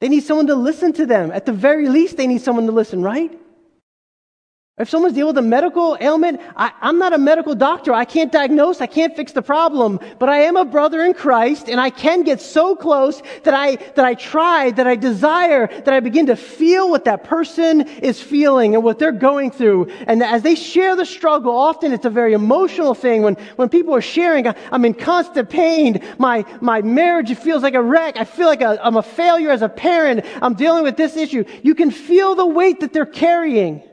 They 0.00 0.08
need 0.08 0.24
someone 0.24 0.46
to 0.48 0.54
listen 0.54 0.92
to 0.94 1.06
them. 1.06 1.30
At 1.30 1.46
the 1.46 1.52
very 1.52 1.88
least, 1.88 2.16
they 2.16 2.26
need 2.26 2.42
someone 2.42 2.66
to 2.66 2.72
listen, 2.72 3.02
right? 3.02 3.38
If 4.76 4.90
someone's 4.90 5.14
dealing 5.14 5.36
with 5.36 5.38
a 5.38 5.48
medical 5.48 5.96
ailment, 6.00 6.40
I, 6.56 6.72
am 6.82 6.98
not 6.98 7.12
a 7.12 7.18
medical 7.18 7.54
doctor. 7.54 7.92
I 7.92 8.04
can't 8.04 8.32
diagnose. 8.32 8.80
I 8.80 8.86
can't 8.86 9.14
fix 9.14 9.30
the 9.30 9.40
problem. 9.40 10.00
But 10.18 10.30
I 10.30 10.38
am 10.38 10.56
a 10.56 10.64
brother 10.64 11.04
in 11.04 11.14
Christ, 11.14 11.68
and 11.68 11.80
I 11.80 11.90
can 11.90 12.24
get 12.24 12.40
so 12.40 12.74
close 12.74 13.22
that 13.44 13.54
I, 13.54 13.76
that 13.76 14.04
I 14.04 14.14
try, 14.14 14.72
that 14.72 14.84
I 14.84 14.96
desire, 14.96 15.68
that 15.68 15.94
I 15.94 16.00
begin 16.00 16.26
to 16.26 16.34
feel 16.34 16.90
what 16.90 17.04
that 17.04 17.22
person 17.22 17.82
is 17.82 18.20
feeling 18.20 18.74
and 18.74 18.82
what 18.82 18.98
they're 18.98 19.12
going 19.12 19.52
through. 19.52 19.92
And 20.08 20.24
as 20.24 20.42
they 20.42 20.56
share 20.56 20.96
the 20.96 21.06
struggle, 21.06 21.56
often 21.56 21.92
it's 21.92 22.04
a 22.04 22.10
very 22.10 22.32
emotional 22.32 22.96
thing. 22.96 23.22
When, 23.22 23.36
when 23.54 23.68
people 23.68 23.94
are 23.94 24.02
sharing, 24.02 24.48
I'm 24.48 24.84
in 24.84 24.94
constant 24.94 25.50
pain. 25.50 26.02
My, 26.18 26.44
my 26.60 26.82
marriage 26.82 27.32
feels 27.36 27.62
like 27.62 27.74
a 27.74 27.82
wreck. 27.82 28.16
I 28.16 28.24
feel 28.24 28.48
like 28.48 28.60
i 28.60 28.76
I'm 28.78 28.96
a 28.96 29.04
failure 29.04 29.50
as 29.50 29.62
a 29.62 29.68
parent. 29.68 30.26
I'm 30.42 30.54
dealing 30.54 30.82
with 30.82 30.96
this 30.96 31.16
issue. 31.16 31.44
You 31.62 31.76
can 31.76 31.92
feel 31.92 32.34
the 32.34 32.44
weight 32.44 32.80
that 32.80 32.92
they're 32.92 33.06
carrying. 33.06 33.84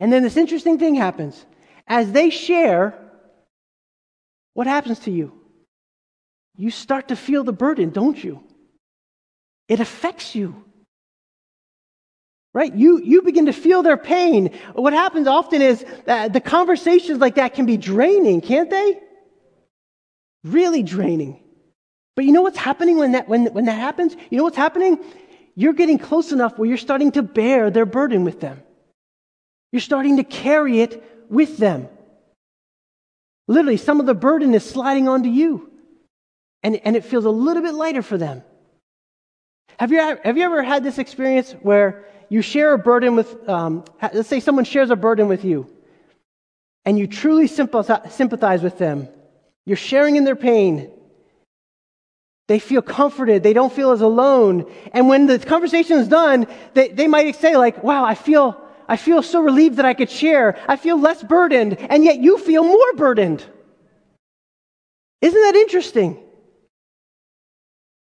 And 0.00 0.10
then 0.10 0.22
this 0.22 0.38
interesting 0.38 0.78
thing 0.78 0.94
happens. 0.94 1.44
As 1.86 2.10
they 2.10 2.30
share, 2.30 2.98
what 4.54 4.66
happens 4.66 5.00
to 5.00 5.10
you? 5.10 5.32
You 6.56 6.70
start 6.70 7.08
to 7.08 7.16
feel 7.16 7.44
the 7.44 7.52
burden, 7.52 7.90
don't 7.90 8.22
you? 8.22 8.42
It 9.68 9.80
affects 9.80 10.34
you. 10.34 10.64
Right? 12.52 12.74
You, 12.74 13.00
you 13.00 13.22
begin 13.22 13.46
to 13.46 13.52
feel 13.52 13.82
their 13.82 13.96
pain. 13.96 14.58
What 14.72 14.92
happens 14.92 15.28
often 15.28 15.62
is 15.62 15.84
that 16.06 16.32
the 16.32 16.40
conversations 16.40 17.20
like 17.20 17.36
that 17.36 17.54
can 17.54 17.66
be 17.66 17.76
draining, 17.76 18.40
can't 18.40 18.68
they? 18.68 18.98
Really 20.42 20.82
draining. 20.82 21.40
But 22.16 22.24
you 22.24 22.32
know 22.32 22.42
what's 22.42 22.58
happening 22.58 22.98
when 22.98 23.12
that, 23.12 23.28
when, 23.28 23.46
when 23.46 23.66
that 23.66 23.78
happens? 23.78 24.16
You 24.30 24.38
know 24.38 24.44
what's 24.44 24.56
happening? 24.56 24.98
You're 25.54 25.74
getting 25.74 25.98
close 25.98 26.32
enough 26.32 26.58
where 26.58 26.68
you're 26.68 26.78
starting 26.78 27.12
to 27.12 27.22
bear 27.22 27.70
their 27.70 27.86
burden 27.86 28.24
with 28.24 28.40
them. 28.40 28.60
You're 29.72 29.80
starting 29.80 30.16
to 30.16 30.24
carry 30.24 30.80
it 30.80 31.02
with 31.28 31.56
them. 31.58 31.88
Literally, 33.46 33.76
some 33.76 34.00
of 34.00 34.06
the 34.06 34.14
burden 34.14 34.54
is 34.54 34.64
sliding 34.64 35.08
onto 35.08 35.28
you, 35.28 35.70
and, 36.62 36.76
and 36.84 36.96
it 36.96 37.04
feels 37.04 37.24
a 37.24 37.30
little 37.30 37.62
bit 37.62 37.74
lighter 37.74 38.02
for 38.02 38.18
them. 38.18 38.42
Have 39.78 39.90
you, 39.92 39.98
have 39.98 40.36
you 40.36 40.44
ever 40.44 40.62
had 40.62 40.84
this 40.84 40.98
experience 40.98 41.52
where 41.62 42.04
you 42.28 42.42
share 42.42 42.72
a 42.72 42.78
burden 42.78 43.16
with, 43.16 43.48
um, 43.48 43.84
let's 44.00 44.28
say 44.28 44.40
someone 44.40 44.64
shares 44.64 44.90
a 44.90 44.96
burden 44.96 45.26
with 45.26 45.44
you, 45.44 45.68
and 46.84 46.98
you 46.98 47.06
truly 47.06 47.46
sympathize 47.46 48.62
with 48.62 48.78
them? 48.78 49.08
You're 49.66 49.76
sharing 49.76 50.16
in 50.16 50.24
their 50.24 50.36
pain. 50.36 50.90
They 52.48 52.58
feel 52.58 52.82
comforted. 52.82 53.42
They 53.42 53.52
don't 53.52 53.72
feel 53.72 53.92
as 53.92 54.00
alone. 54.00 54.70
And 54.92 55.08
when 55.08 55.26
the 55.26 55.38
conversation 55.38 55.98
is 55.98 56.08
done, 56.08 56.46
they, 56.74 56.88
they 56.88 57.06
might 57.06 57.36
say, 57.36 57.56
like, 57.56 57.84
wow, 57.84 58.04
I 58.04 58.14
feel, 58.14 58.60
I 58.90 58.96
feel 58.96 59.22
so 59.22 59.40
relieved 59.40 59.76
that 59.76 59.86
I 59.86 59.94
could 59.94 60.10
share. 60.10 60.58
I 60.68 60.74
feel 60.74 60.98
less 60.98 61.22
burdened, 61.22 61.78
and 61.78 62.04
yet 62.04 62.18
you 62.18 62.38
feel 62.38 62.64
more 62.64 62.92
burdened. 62.96 63.44
Isn't 65.20 65.40
that 65.40 65.54
interesting? 65.54 66.18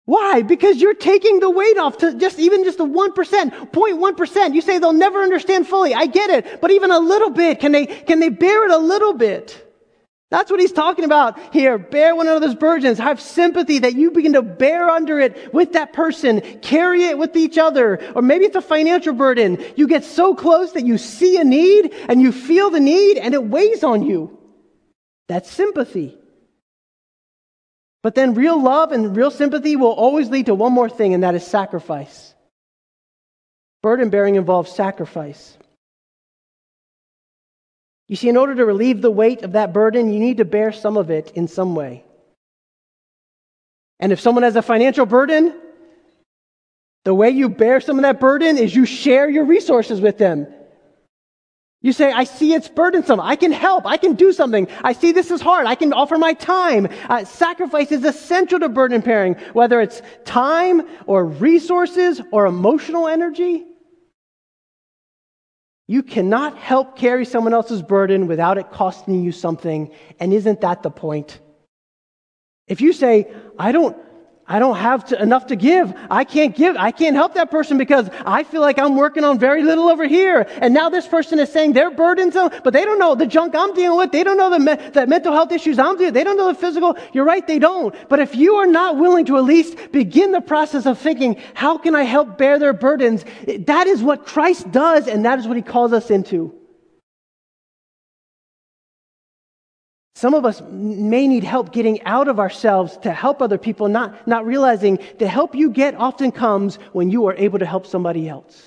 Why? 0.06 0.42
Because 0.42 0.82
you're 0.82 0.96
taking 0.96 1.40
the 1.40 1.50
weight 1.52 1.78
off 1.78 2.00
to 2.00 2.16
just 2.16 2.40
even 2.40 2.64
just 2.64 2.80
the 2.80 2.88
1%, 2.88 3.14
0.1%. 3.14 4.56
You 4.56 4.62
say 4.62 4.80
they'll 4.80 4.94
never 4.94 5.22
understand 5.22 5.68
fully. 5.68 5.94
I 5.94 6.08
get 6.08 6.32
it. 6.32 6.60
But 6.60 6.72
even 6.72 6.90
a 6.90 7.00
little 7.00 7.30
bit, 7.30 7.60
can 7.60 7.72
they, 7.72 7.86
can 7.86 8.20
they 8.20 8.30
bear 8.30 8.66
it 8.66 8.72
a 8.72 8.78
little 8.78 9.14
bit? 9.14 9.73
That's 10.34 10.50
what 10.50 10.60
he's 10.60 10.72
talking 10.72 11.06
about 11.06 11.38
here. 11.54 11.78
Bear 11.78 12.16
one 12.16 12.28
another's 12.28 12.56
burdens. 12.56 12.98
Have 12.98 13.22
sympathy 13.22 13.78
that 13.78 13.94
you 13.94 14.10
begin 14.10 14.34
to 14.34 14.42
bear 14.42 14.90
under 14.90 15.20
it 15.20 15.54
with 15.54 15.74
that 15.74 15.94
person. 15.94 16.42
Carry 16.64 17.04
it 17.04 17.20
with 17.20 17.36
each 17.36 17.60
other. 17.60 18.04
Or 18.16 18.24
maybe 18.24 18.46
it's 18.46 18.56
a 18.56 18.62
financial 18.62 19.14
burden. 19.14 19.64
You 19.76 19.88
get 19.88 20.04
so 20.04 20.34
close 20.34 20.72
that 20.72 20.88
you 20.88 20.98
see 20.98 21.38
a 21.38 21.44
need 21.44 21.94
and 22.10 22.20
you 22.20 22.32
feel 22.32 22.72
the 22.72 22.80
need 22.80 23.20
and 23.20 23.36
it 23.36 23.44
weighs 23.44 23.84
on 23.84 24.02
you. 24.02 24.36
That's 25.30 25.52
sympathy. 25.52 26.18
But 28.02 28.16
then 28.16 28.34
real 28.34 28.60
love 28.60 28.92
and 28.92 29.16
real 29.16 29.30
sympathy 29.30 29.76
will 29.76 29.94
always 29.94 30.32
lead 30.32 30.48
to 30.48 30.56
one 30.56 30.74
more 30.74 30.90
thing, 30.90 31.14
and 31.14 31.22
that 31.22 31.36
is 31.36 31.46
sacrifice. 31.46 32.34
Burden 33.84 34.10
bearing 34.10 34.34
involves 34.34 34.72
sacrifice. 34.72 35.56
You 38.14 38.18
see, 38.18 38.30
in 38.30 38.38
order 38.38 38.54
to 38.54 38.64
relieve 38.64 39.02
the 39.02 39.10
weight 39.10 39.42
of 39.42 39.54
that 39.54 39.74
burden, 39.74 40.14
you 40.14 40.20
need 40.20 40.38
to 40.38 40.46
bear 40.46 40.72
some 40.72 40.98
of 40.98 41.10
it 41.10 41.32
in 41.32 41.48
some 41.48 41.74
way. 41.74 42.04
And 44.00 44.12
if 44.12 44.20
someone 44.20 44.44
has 44.44 44.56
a 44.56 44.62
financial 44.62 45.08
burden, 45.08 45.60
the 47.06 47.14
way 47.16 47.32
you 47.32 47.50
bear 47.50 47.82
some 47.82 47.98
of 47.98 48.04
that 48.04 48.20
burden 48.20 48.60
is 48.60 48.76
you 48.76 48.86
share 48.86 49.28
your 49.28 49.46
resources 49.46 50.00
with 50.00 50.20
them. 50.20 50.46
You 51.82 51.92
say, 51.92 52.12
I 52.12 52.26
see 52.26 52.54
it's 52.54 52.70
burdensome. 52.70 53.20
I 53.20 53.36
can 53.36 53.52
help. 53.52 53.88
I 53.88 53.98
can 53.98 54.14
do 54.14 54.32
something. 54.32 54.68
I 54.84 54.94
see 54.94 55.12
this 55.12 55.32
is 55.32 55.42
hard. 55.42 55.66
I 55.66 55.74
can 55.74 55.92
offer 55.92 56.20
my 56.20 56.34
time. 56.34 56.90
Uh, 57.10 57.26
sacrifice 57.26 57.92
is 57.92 58.04
essential 58.04 58.60
to 58.60 58.70
burden 58.70 59.02
bearing, 59.02 59.34
whether 59.54 59.82
it's 59.82 60.04
time 60.24 60.84
or 61.08 61.26
resources 61.26 62.22
or 62.32 62.46
emotional 62.46 63.08
energy. 63.08 63.66
You 65.88 66.02
cannot 66.04 66.58
help 66.58 66.98
carry 66.98 67.26
someone 67.26 67.54
else's 67.54 67.82
burden 67.82 68.28
without 68.28 68.58
it 68.58 68.72
costing 68.72 69.24
you 69.24 69.32
something. 69.32 69.92
And 70.20 70.34
isn't 70.34 70.62
that 70.62 70.82
the 70.82 70.90
point? 70.90 71.40
If 72.68 72.80
you 72.80 72.94
say, 72.94 73.34
I 73.60 73.72
don't, 73.74 73.98
I 74.46 74.60
don't 74.60 74.76
have 74.76 75.06
to, 75.06 75.22
enough 75.22 75.48
to 75.48 75.56
give. 75.56 75.94
I 76.12 76.26
can't 76.26 76.54
give. 76.54 76.76
I 76.76 76.92
can't 76.92 77.16
help 77.16 77.36
that 77.36 77.50
person 77.50 77.78
because 77.78 78.10
I 78.26 78.44
feel 78.44 78.60
like 78.60 78.78
I'm 78.78 78.98
working 78.98 79.24
on 79.24 79.40
very 79.40 79.64
little 79.64 79.88
over 79.88 80.06
here. 80.06 80.46
And 80.58 80.74
now 80.74 80.90
this 80.90 81.08
person 81.08 81.40
is 81.40 81.50
saying 81.50 81.74
they're 81.74 81.92
burdensome, 81.92 82.52
but 82.62 82.74
they 82.74 82.84
don't 82.84 83.00
know 83.00 83.16
the 83.16 83.26
junk 83.26 83.56
I'm 83.56 83.74
dealing 83.74 83.98
with. 83.98 84.12
They 84.12 84.24
don't 84.24 84.36
know 84.36 84.50
the, 84.50 84.60
me- 84.60 84.90
the 84.90 85.08
mental 85.08 85.32
health 85.32 85.54
issues 85.54 85.80
I'm 85.80 85.96
dealing 85.96 86.08
with. 86.08 86.14
They 86.16 86.26
don't 86.26 86.36
know 86.36 86.52
the 86.52 86.60
physical. 86.60 86.98
You're 87.14 87.24
right, 87.24 87.46
they 87.48 87.58
don't. 87.58 87.96
But 88.10 88.20
if 88.20 88.36
you 88.36 88.56
are 88.56 88.68
not 88.68 88.98
willing 88.98 89.26
to 89.28 89.38
at 89.38 89.46
least 89.46 89.78
begin 89.94 90.34
the 90.34 90.42
process 90.42 90.86
of 90.86 91.00
thinking, 91.00 91.42
how 91.54 91.78
can 91.78 91.96
I 91.96 92.04
help 92.04 92.38
bear 92.38 92.60
their 92.60 92.74
burdens? 92.74 93.24
That 93.60 93.88
is 93.88 94.04
what 94.04 94.26
Christ 94.26 94.70
does, 94.72 95.08
and 95.08 95.24
that 95.24 95.40
is 95.40 95.48
what 95.48 95.56
he 95.56 95.64
calls 95.64 95.94
us 95.94 96.12
into. 96.12 96.54
Some 100.24 100.36
of 100.36 100.46
us 100.46 100.62
may 100.70 101.28
need 101.28 101.44
help 101.44 101.74
getting 101.74 102.02
out 102.04 102.30
of 102.30 102.40
ourselves 102.40 102.96
to 103.00 103.12
help 103.12 103.42
other 103.42 103.58
people, 103.58 103.90
not, 103.90 104.26
not 104.26 104.46
realizing 104.46 105.00
the 105.20 105.28
help 105.28 105.54
you 105.54 105.70
get 105.70 105.96
often 105.96 106.32
comes 106.32 106.78
when 106.94 107.12
you 107.12 107.26
are 107.26 107.36
able 107.36 107.60
to 107.60 107.66
help 107.66 107.86
somebody 107.86 108.30
else. 108.30 108.64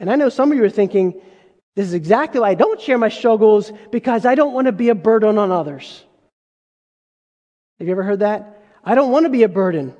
And 0.00 0.10
I 0.10 0.16
know 0.16 0.30
some 0.30 0.50
of 0.50 0.56
you 0.56 0.64
are 0.64 0.70
thinking, 0.70 1.20
this 1.76 1.86
is 1.86 1.92
exactly 1.92 2.40
why 2.40 2.48
I 2.48 2.54
don't 2.54 2.80
share 2.80 2.96
my 2.96 3.10
struggles 3.10 3.70
because 3.92 4.24
I 4.24 4.36
don't 4.36 4.54
want 4.54 4.68
to 4.68 4.72
be 4.72 4.88
a 4.88 4.94
burden 4.94 5.36
on 5.36 5.52
others. 5.52 6.02
Have 7.80 7.86
you 7.86 7.92
ever 7.92 8.04
heard 8.04 8.20
that? 8.20 8.62
I 8.82 8.94
don't 8.94 9.12
want 9.12 9.26
to 9.26 9.30
be 9.30 9.42
a 9.42 9.50
burden. 9.50 9.94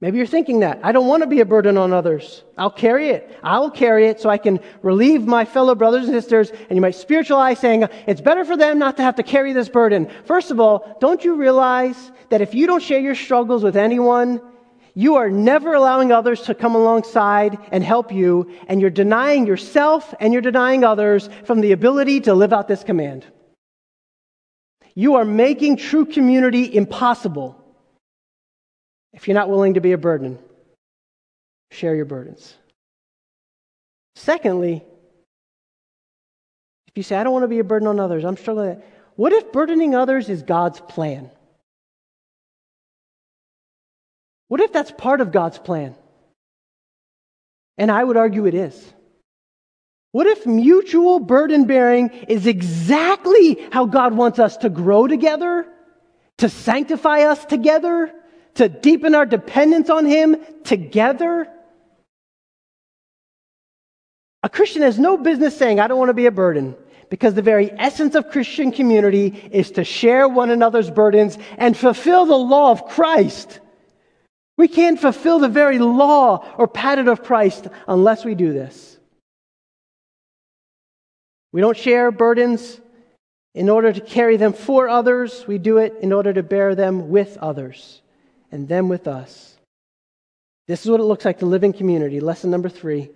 Maybe 0.00 0.16
you're 0.16 0.26
thinking 0.26 0.60
that. 0.60 0.80
I 0.82 0.92
don't 0.92 1.06
want 1.06 1.22
to 1.22 1.26
be 1.26 1.40
a 1.40 1.44
burden 1.44 1.76
on 1.76 1.92
others. 1.92 2.42
I'll 2.56 2.70
carry 2.70 3.10
it. 3.10 3.38
I'll 3.42 3.70
carry 3.70 4.06
it 4.06 4.18
so 4.18 4.30
I 4.30 4.38
can 4.38 4.60
relieve 4.82 5.26
my 5.26 5.44
fellow 5.44 5.74
brothers 5.74 6.04
and 6.04 6.14
sisters. 6.14 6.50
And 6.50 6.70
you 6.70 6.80
might 6.80 6.94
spiritualize 6.94 7.58
saying, 7.58 7.86
it's 8.06 8.22
better 8.22 8.46
for 8.46 8.56
them 8.56 8.78
not 8.78 8.96
to 8.96 9.02
have 9.02 9.16
to 9.16 9.22
carry 9.22 9.52
this 9.52 9.68
burden. 9.68 10.10
First 10.24 10.50
of 10.50 10.58
all, 10.58 10.96
don't 11.00 11.22
you 11.22 11.34
realize 11.34 12.12
that 12.30 12.40
if 12.40 12.54
you 12.54 12.66
don't 12.66 12.82
share 12.82 13.00
your 13.00 13.14
struggles 13.14 13.62
with 13.62 13.76
anyone, 13.76 14.40
you 14.94 15.16
are 15.16 15.30
never 15.30 15.74
allowing 15.74 16.12
others 16.12 16.42
to 16.42 16.54
come 16.54 16.74
alongside 16.74 17.58
and 17.70 17.84
help 17.84 18.10
you, 18.10 18.50
and 18.68 18.80
you're 18.80 18.90
denying 18.90 19.46
yourself 19.46 20.14
and 20.18 20.32
you're 20.32 20.42
denying 20.42 20.82
others 20.82 21.28
from 21.44 21.60
the 21.60 21.72
ability 21.72 22.20
to 22.22 22.34
live 22.34 22.54
out 22.54 22.68
this 22.68 22.82
command. 22.82 23.26
You 24.94 25.16
are 25.16 25.26
making 25.26 25.76
true 25.76 26.06
community 26.06 26.74
impossible 26.74 27.59
if 29.12 29.26
you're 29.26 29.34
not 29.34 29.50
willing 29.50 29.74
to 29.74 29.80
be 29.80 29.92
a 29.92 29.98
burden, 29.98 30.38
share 31.70 31.94
your 31.94 32.04
burdens. 32.04 32.54
Secondly, 34.16 34.84
if 36.88 36.96
you 36.96 37.02
say, 37.02 37.16
I 37.16 37.24
don't 37.24 37.32
want 37.32 37.44
to 37.44 37.48
be 37.48 37.60
a 37.60 37.64
burden 37.64 37.88
on 37.88 38.00
others, 38.00 38.24
I'm 38.24 38.36
struggling 38.36 38.82
What 39.16 39.32
if 39.32 39.52
burdening 39.52 39.94
others 39.94 40.28
is 40.28 40.42
God's 40.42 40.80
plan? 40.80 41.30
What 44.48 44.60
if 44.60 44.72
that's 44.72 44.90
part 44.90 45.20
of 45.20 45.30
God's 45.30 45.58
plan? 45.58 45.94
And 47.78 47.90
I 47.90 48.02
would 48.02 48.16
argue 48.16 48.46
it 48.46 48.54
is. 48.54 48.92
What 50.12 50.26
if 50.26 50.44
mutual 50.44 51.20
burden 51.20 51.66
bearing 51.66 52.10
is 52.28 52.48
exactly 52.48 53.64
how 53.70 53.86
God 53.86 54.12
wants 54.12 54.40
us 54.40 54.56
to 54.58 54.68
grow 54.68 55.06
together, 55.06 55.66
to 56.38 56.48
sanctify 56.48 57.20
us 57.20 57.44
together, 57.44 58.12
to 58.54 58.68
deepen 58.68 59.14
our 59.14 59.26
dependence 59.26 59.90
on 59.90 60.04
Him 60.06 60.36
together? 60.64 61.48
A 64.42 64.48
Christian 64.48 64.82
has 64.82 64.98
no 64.98 65.16
business 65.16 65.56
saying, 65.56 65.80
I 65.80 65.86
don't 65.86 65.98
want 65.98 66.08
to 66.08 66.14
be 66.14 66.26
a 66.26 66.30
burden, 66.30 66.74
because 67.10 67.34
the 67.34 67.42
very 67.42 67.70
essence 67.72 68.14
of 68.14 68.30
Christian 68.30 68.72
community 68.72 69.48
is 69.52 69.72
to 69.72 69.84
share 69.84 70.28
one 70.28 70.50
another's 70.50 70.90
burdens 70.90 71.36
and 71.58 71.76
fulfill 71.76 72.24
the 72.24 72.38
law 72.38 72.70
of 72.70 72.86
Christ. 72.86 73.60
We 74.56 74.68
can't 74.68 75.00
fulfill 75.00 75.38
the 75.38 75.48
very 75.48 75.78
law 75.78 76.46
or 76.56 76.68
pattern 76.68 77.08
of 77.08 77.22
Christ 77.22 77.66
unless 77.86 78.24
we 78.24 78.34
do 78.34 78.52
this. 78.52 78.98
We 81.52 81.60
don't 81.60 81.76
share 81.76 82.10
burdens 82.10 82.80
in 83.54 83.68
order 83.68 83.92
to 83.92 84.00
carry 84.00 84.36
them 84.36 84.52
for 84.52 84.88
others, 84.88 85.44
we 85.48 85.58
do 85.58 85.78
it 85.78 85.96
in 86.02 86.12
order 86.12 86.32
to 86.32 86.42
bear 86.42 86.76
them 86.76 87.10
with 87.10 87.36
others 87.38 88.00
and 88.52 88.68
them 88.68 88.88
with 88.88 89.06
us. 89.06 89.56
This 90.66 90.84
is 90.84 90.90
what 90.90 91.00
it 91.00 91.04
looks 91.04 91.24
like 91.24 91.40
to 91.40 91.46
live 91.46 91.64
in 91.64 91.72
community. 91.72 92.20
Lesson 92.20 92.50
number 92.50 92.68
three. 92.68 93.10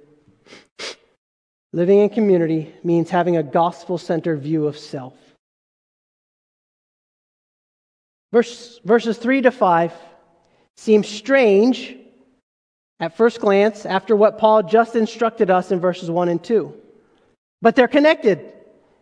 Living 1.73 1.99
in 1.99 2.09
community 2.09 2.73
means 2.85 3.11
having 3.11 3.37
a 3.37 3.43
gospel 3.43 3.99
centered 3.99 4.41
view 4.41 4.67
of 4.67 4.79
self. 4.79 5.15
Verse, 8.33 8.81
verses 8.85 9.17
3 9.17 9.43
to 9.43 9.51
5 9.53 9.93
seem 10.77 11.05
strange 11.05 11.97
at 12.99 13.17
first 13.17 13.41
glance 13.41 13.87
after 13.87 14.17
what 14.17 14.39
Paul 14.39 14.65
just 14.65 14.97
instructed 14.97 15.51
us 15.51 15.71
in 15.71 15.79
verses 15.79 16.11
1 16.11 16.29
and 16.29 16.43
2. 16.43 16.75
But 17.63 17.77
they're 17.77 17.87
connected. 17.87 18.53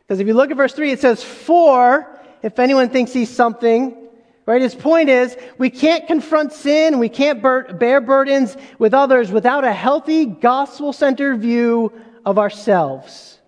Because 0.00 0.20
if 0.20 0.26
you 0.26 0.34
look 0.34 0.50
at 0.50 0.56
verse 0.56 0.74
3, 0.74 0.92
it 0.92 1.00
says, 1.00 1.22
For 1.22 2.20
if 2.42 2.58
anyone 2.58 2.90
thinks 2.90 3.12
he's 3.12 3.30
something, 3.30 4.01
Right? 4.44 4.60
His 4.60 4.74
point 4.74 5.08
is, 5.08 5.36
we 5.56 5.70
can't 5.70 6.06
confront 6.06 6.52
sin, 6.52 6.98
we 6.98 7.08
can't 7.08 7.40
bear 7.40 8.00
burdens 8.00 8.56
with 8.78 8.92
others 8.92 9.30
without 9.30 9.64
a 9.64 9.72
healthy, 9.72 10.26
gospel 10.26 10.92
centered 10.92 11.40
view 11.40 11.92
of 12.24 12.38
ourselves. 12.38 13.38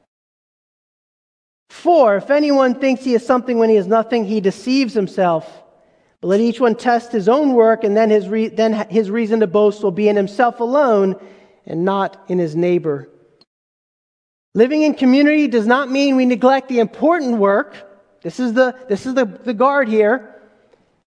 For, 1.68 2.16
if 2.16 2.30
anyone 2.30 2.76
thinks 2.76 3.02
he 3.02 3.14
is 3.14 3.26
something 3.26 3.58
when 3.58 3.70
he 3.70 3.76
is 3.76 3.88
nothing, 3.88 4.24
he 4.24 4.40
deceives 4.40 4.94
himself. 4.94 5.62
But 6.20 6.28
let 6.28 6.40
each 6.40 6.60
one 6.60 6.76
test 6.76 7.10
his 7.10 7.28
own 7.28 7.54
work, 7.54 7.82
and 7.82 7.96
then 7.96 8.10
his, 8.10 8.28
re- 8.28 8.48
then 8.48 8.72
his 8.88 9.10
reason 9.10 9.40
to 9.40 9.48
boast 9.48 9.82
will 9.82 9.90
be 9.90 10.08
in 10.08 10.14
himself 10.14 10.60
alone 10.60 11.16
and 11.66 11.84
not 11.84 12.24
in 12.28 12.38
his 12.38 12.54
neighbor. 12.54 13.08
Living 14.54 14.82
in 14.82 14.94
community 14.94 15.48
does 15.48 15.66
not 15.66 15.90
mean 15.90 16.14
we 16.14 16.24
neglect 16.24 16.68
the 16.68 16.78
important 16.78 17.38
work. 17.38 17.74
This 18.22 18.38
is 18.38 18.52
the, 18.52 18.76
this 18.88 19.06
is 19.06 19.14
the, 19.14 19.24
the 19.24 19.52
guard 19.52 19.88
here 19.88 20.33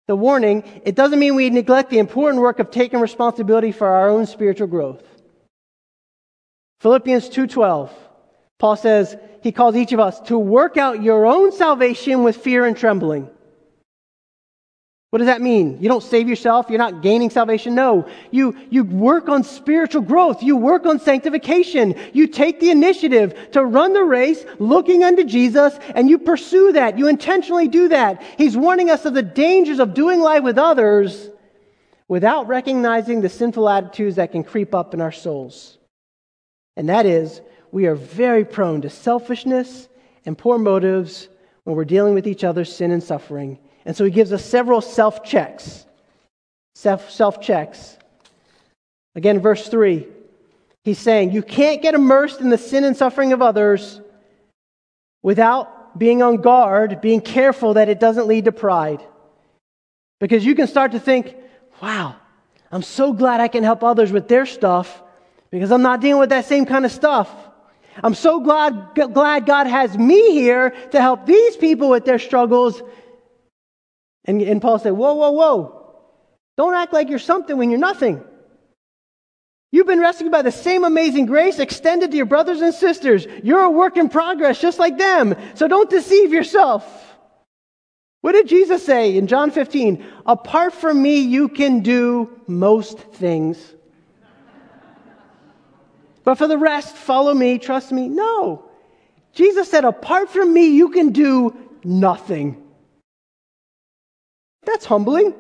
the 0.08 0.16
warning, 0.16 0.64
it 0.84 0.95
doesn't 0.95 1.20
mean 1.20 1.36
we 1.36 1.49
neglect 1.49 1.89
the 1.89 1.99
important 1.99 2.41
work 2.41 2.60
of 2.60 2.72
taking 2.72 2.99
responsibility 2.99 3.72
for 3.72 3.88
our 3.88 4.10
own 4.10 4.26
spiritual 4.26 4.68
growth. 4.68 5.03
Philippians 6.80 7.30
2:12. 7.30 7.89
Paul 8.58 8.76
says 8.76 9.18
he 9.41 9.51
calls 9.51 9.76
each 9.76 9.93
of 9.93 9.99
us 9.99 10.20
to 10.22 10.38
work 10.38 10.78
out 10.78 11.03
your 11.03 11.26
own 11.26 11.51
salvation 11.51 12.24
with 12.24 12.38
fear 12.38 12.66
and 12.66 12.76
trembling. 12.76 13.30
What 15.10 15.20
does 15.20 15.28
that 15.28 15.41
mean? 15.41 15.78
You 15.82 15.88
don't 15.88 16.03
save 16.03 16.28
yourself. 16.28 16.70
You're 16.70 16.80
not 16.80 17.01
gaining 17.01 17.30
salvation. 17.30 17.76
No. 17.76 18.10
You, 18.30 18.58
you 18.70 18.84
work 18.84 19.30
on 19.30 19.43
spiritual 19.43 20.01
growth. 20.01 20.43
You 20.43 20.58
work 20.58 20.86
on 20.86 20.99
sanctification. 20.99 21.95
You 22.12 22.28
take 22.28 22.60
the 22.60 22.72
initiative 22.72 23.51
to 23.51 23.64
run 23.64 23.93
the 23.93 24.03
race 24.03 24.43
looking 24.60 25.05
unto 25.05 25.24
Jesus 25.24 25.80
and 25.95 26.10
you 26.10 26.20
pursue 26.20 26.74
that. 26.74 26.97
You 26.97 27.08
intentionally 27.08 27.70
do 27.70 27.88
that. 27.88 28.22
He's 28.38 28.58
warning 28.58 28.89
us 28.89 29.05
of 29.05 29.14
the 29.14 29.24
dangers 29.24 29.80
of 29.80 29.93
doing 29.93 30.20
life 30.20 30.43
with 30.43 30.58
others 30.58 31.30
without 32.10 32.47
recognizing 32.47 33.22
the 33.22 33.30
sinful 33.30 33.70
attitudes 33.70 34.18
that 34.18 34.34
can 34.34 34.43
creep 34.43 34.76
up 34.76 34.93
in 34.93 34.99
our 34.99 35.12
souls. 35.14 35.78
And 36.76 36.89
that 36.89 37.05
is, 37.05 37.39
we 37.72 37.86
are 37.86 37.95
very 37.95 38.43
prone 38.43 38.82
to 38.82 38.89
selfishness 38.89 39.88
and 40.26 40.38
poor 40.38 40.58
motives 40.58 41.30
when 41.64 41.78
we're 41.78 41.86
dealing 41.86 42.14
with 42.14 42.28
each 42.28 42.43
other's 42.43 42.74
sin 42.74 42.91
and 42.91 43.01
suffering 43.01 43.60
and 43.88 43.96
so 43.96 44.04
he 44.04 44.12
gives 44.12 44.34
us 44.34 44.44
several 44.44 44.82
self 44.82 45.24
checks. 45.24 45.86
Self 46.76 47.42
checks. 47.42 47.98
Again, 49.16 49.40
verse 49.40 49.68
3, 49.68 50.06
he's 50.84 51.00
saying, 51.00 51.32
You 51.32 51.42
can't 51.42 51.82
get 51.82 51.96
immersed 51.96 52.42
in 52.42 52.50
the 52.50 52.58
sin 52.58 52.84
and 52.84 52.96
suffering 52.96 53.34
of 53.34 53.42
others 53.42 54.02
without 55.24 55.98
being 55.98 56.22
on 56.22 56.38
guard, 56.38 57.02
being 57.02 57.22
careful 57.22 57.76
that 57.76 57.90
it 57.90 58.00
doesn't 58.00 58.28
lead 58.28 58.46
to 58.46 58.52
pride. 58.52 59.02
Because 60.20 60.46
you 60.46 60.54
can 60.54 60.68
start 60.68 60.92
to 60.92 61.00
think, 61.00 61.36
Wow, 61.82 62.18
I'm 62.72 62.84
so 62.84 63.14
glad 63.14 63.40
I 63.40 63.48
can 63.48 63.64
help 63.64 63.84
others 63.84 64.12
with 64.12 64.28
their 64.28 64.46
stuff 64.46 65.02
because 65.50 65.72
I'm 65.72 65.82
not 65.82 66.02
dealing 66.02 66.20
with 66.20 66.30
that 66.30 66.46
same 66.46 66.66
kind 66.66 66.86
of 66.86 66.92
stuff. 66.92 67.34
I'm 68.04 68.14
so 68.14 68.42
glad, 68.42 68.90
glad 69.14 69.46
God 69.46 69.66
has 69.66 69.98
me 69.98 70.34
here 70.34 70.72
to 70.92 71.02
help 71.02 71.26
these 71.26 71.56
people 71.56 71.90
with 71.90 72.04
their 72.04 72.20
struggles 72.20 72.84
and, 74.28 74.42
and 74.42 74.62
Paul 74.62 74.78
said, 74.78 74.92
Whoa, 74.92 75.14
whoa, 75.14 75.32
whoa. 75.32 75.74
Don't 76.58 76.76
act 76.76 76.94
like 76.94 77.10
you're 77.10 77.20
something 77.20 77.58
when 77.58 77.70
you're 77.70 77.80
nothing. 77.80 78.24
You've 79.72 79.88
been 79.88 80.00
rescued 80.00 80.32
by 80.32 80.42
the 80.42 80.52
same 80.52 80.84
amazing 80.84 81.26
grace 81.26 81.60
extended 81.60 82.12
to 82.12 82.18
your 82.18 82.26
brothers 82.26 82.62
and 82.62 82.74
sisters. 82.74 83.28
You're 83.44 83.64
a 83.64 83.70
work 83.70 83.98
in 83.98 84.10
progress 84.10 84.60
just 84.60 84.80
like 84.80 84.98
them. 84.98 85.36
So 85.56 85.68
don't 85.68 85.90
deceive 85.90 86.32
yourself. 86.32 86.86
What 88.22 88.32
did 88.32 88.48
Jesus 88.48 88.86
say 88.86 89.18
in 89.18 89.28
John 89.28 89.52
15? 89.52 90.04
Apart 90.26 90.74
from 90.74 91.02
me, 91.02 91.20
you 91.20 91.50
can 91.50 91.82
do 91.82 92.42
most 92.48 92.98
things. 92.98 93.58
But 96.24 96.36
for 96.36 96.48
the 96.48 96.58
rest, 96.58 96.96
follow 96.96 97.34
me, 97.34 97.60
trust 97.60 97.92
me. 97.92 98.10
No. 98.10 98.66
Jesus 99.34 99.70
said, 99.70 99.86
apart 99.86 100.30
from 100.30 100.54
me, 100.54 100.70
you 100.70 100.90
can 100.90 101.12
do 101.12 101.56
nothing. 101.84 102.66
That's 104.68 104.86
humbling. 104.86 105.34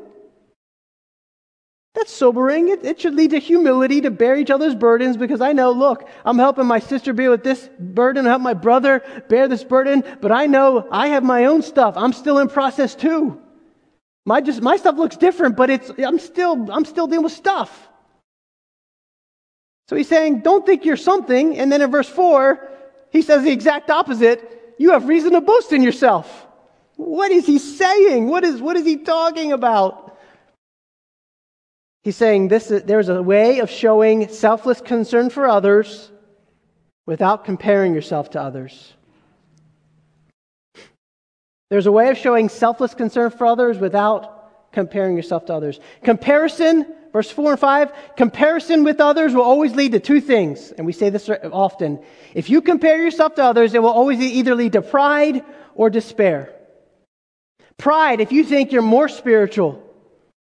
That's 1.93 2.11
sobering. 2.11 2.69
It, 2.69 2.85
it, 2.85 3.01
should 3.01 3.15
lead 3.15 3.31
to 3.31 3.39
humility 3.39 4.01
to 4.01 4.09
bear 4.09 4.37
each 4.37 4.49
other's 4.49 4.73
burdens 4.73 5.17
because 5.17 5.41
I 5.41 5.51
know, 5.51 5.71
look, 5.71 6.07
I'm 6.23 6.37
helping 6.37 6.65
my 6.65 6.79
sister 6.79 7.11
bear 7.11 7.29
with 7.29 7.43
this 7.43 7.69
burden, 7.77 8.25
I 8.25 8.29
help 8.29 8.41
my 8.41 8.53
brother 8.53 9.03
bear 9.27 9.49
this 9.49 9.65
burden, 9.65 10.03
but 10.21 10.31
I 10.31 10.45
know 10.45 10.87
I 10.91 11.09
have 11.09 11.23
my 11.23 11.45
own 11.45 11.61
stuff. 11.61 11.95
I'm 11.97 12.13
still 12.13 12.39
in 12.39 12.47
process 12.47 12.95
too. 12.95 13.41
My 14.25 14.39
just 14.39 14.61
my 14.61 14.77
stuff 14.77 14.95
looks 14.95 15.17
different, 15.17 15.57
but 15.57 15.69
it's 15.69 15.91
I'm 15.97 16.19
still 16.19 16.71
I'm 16.71 16.85
still 16.85 17.07
dealing 17.07 17.23
with 17.23 17.33
stuff. 17.33 17.89
So 19.89 19.95
he's 19.95 20.07
saying, 20.07 20.41
don't 20.41 20.65
think 20.65 20.85
you're 20.85 20.97
something, 20.97 21.57
and 21.57 21.71
then 21.71 21.81
in 21.81 21.91
verse 21.91 22.09
four, 22.09 22.69
he 23.11 23.21
says 23.21 23.43
the 23.43 23.51
exact 23.51 23.89
opposite. 23.89 24.75
You 24.77 24.91
have 24.91 25.07
reason 25.07 25.31
to 25.31 25.41
boast 25.41 25.73
in 25.73 25.81
yourself. 25.81 26.46
What 26.97 27.31
is 27.31 27.45
he 27.45 27.59
saying? 27.59 28.27
What 28.27 28.43
is, 28.43 28.59
what 28.59 28.75
is 28.75 28.85
he 28.85 28.97
talking 28.97 29.53
about? 29.53 30.17
He's 32.03 32.15
saying 32.15 32.47
this, 32.47 32.67
there's 32.67 33.09
a 33.09 33.21
way 33.21 33.59
of 33.59 33.69
showing 33.69 34.27
selfless 34.29 34.81
concern 34.81 35.29
for 35.29 35.47
others 35.47 36.11
without 37.05 37.45
comparing 37.45 37.93
yourself 37.93 38.31
to 38.31 38.41
others. 38.41 38.93
There's 41.69 41.85
a 41.85 41.91
way 41.91 42.09
of 42.09 42.17
showing 42.17 42.49
selfless 42.49 42.93
concern 42.93 43.29
for 43.29 43.45
others 43.45 43.77
without 43.77 44.71
comparing 44.71 45.15
yourself 45.15 45.45
to 45.47 45.53
others. 45.53 45.79
Comparison, 46.01 46.85
verse 47.13 47.29
4 47.29 47.51
and 47.51 47.59
5, 47.59 47.93
comparison 48.15 48.83
with 48.83 49.01
others 49.01 49.33
will 49.33 49.43
always 49.43 49.75
lead 49.75 49.91
to 49.91 49.99
two 49.99 50.21
things, 50.21 50.71
and 50.71 50.85
we 50.85 50.93
say 50.93 51.09
this 51.09 51.29
often. 51.51 51.99
If 52.33 52.49
you 52.49 52.61
compare 52.61 53.03
yourself 53.03 53.35
to 53.35 53.43
others, 53.43 53.73
it 53.73 53.81
will 53.81 53.89
always 53.89 54.19
either 54.19 54.55
lead 54.55 54.73
to 54.73 54.81
pride 54.81 55.43
or 55.75 55.89
despair. 55.89 56.56
Pride, 57.77 58.21
if 58.21 58.31
you 58.31 58.43
think 58.43 58.71
you're 58.71 58.81
more 58.81 59.07
spiritual, 59.07 59.83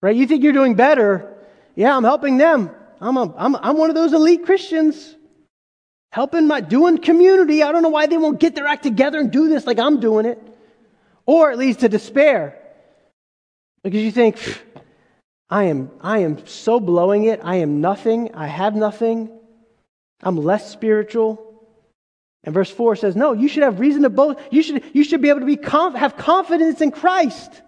right? 0.03 0.15
You 0.15 0.27
think 0.27 0.43
you're 0.43 0.53
doing 0.53 0.75
better. 0.75 1.35
Yeah, 1.75 1.97
I'm 1.97 2.05
helping 2.05 2.37
them. 2.37 2.71
I'm, 3.01 3.17
a, 3.17 3.35
I'm, 3.37 3.57
I'm 3.57 3.77
one 3.77 3.91
of 3.91 3.97
those 3.97 4.13
elite 4.13 4.45
Christians. 4.45 5.17
Helping 6.13 6.47
my, 6.47 6.61
doing 6.61 6.99
community. 6.99 7.63
I 7.63 7.73
don't 7.73 7.83
know 7.83 7.89
why 7.89 8.07
they 8.07 8.19
won't 8.19 8.39
get 8.39 8.55
their 8.55 8.67
act 8.67 8.83
together 8.85 9.19
and 9.19 9.33
do 9.33 9.49
this 9.49 9.67
like 9.67 9.79
I'm 9.79 9.99
doing 10.01 10.27
it. 10.27 10.41
Or 11.27 11.51
it 11.51 11.59
leads 11.59 11.79
to 11.79 11.89
despair. 11.89 12.61
Because 13.83 14.01
you 14.01 14.13
think, 14.13 14.39
I 15.51 15.65
am, 15.65 15.91
I 16.01 16.19
am 16.19 16.47
so 16.47 16.79
blowing 16.79 17.25
it. 17.25 17.41
I 17.43 17.57
am 17.57 17.81
nothing. 17.81 18.35
I 18.35 18.47
have 18.47 18.75
nothing. 18.75 19.31
I'm 20.23 20.37
less 20.37 20.71
spiritual. 20.71 21.44
And 22.45 22.53
verse 22.53 22.71
4 22.71 22.97
says, 22.97 23.17
No, 23.17 23.33
you 23.33 23.49
should 23.49 23.63
have 23.63 23.81
reason 23.81 24.03
to 24.03 24.11
boast. 24.11 24.39
You 24.51 24.63
should, 24.63 24.85
you 24.93 25.05
should 25.05 25.23
be 25.23 25.31
able 25.31 25.41
to 25.41 25.47
be 25.47 25.57
conf- 25.57 25.95
have 25.95 26.17
confidence 26.17 26.81
in 26.81 26.91
Christ. 26.91 27.63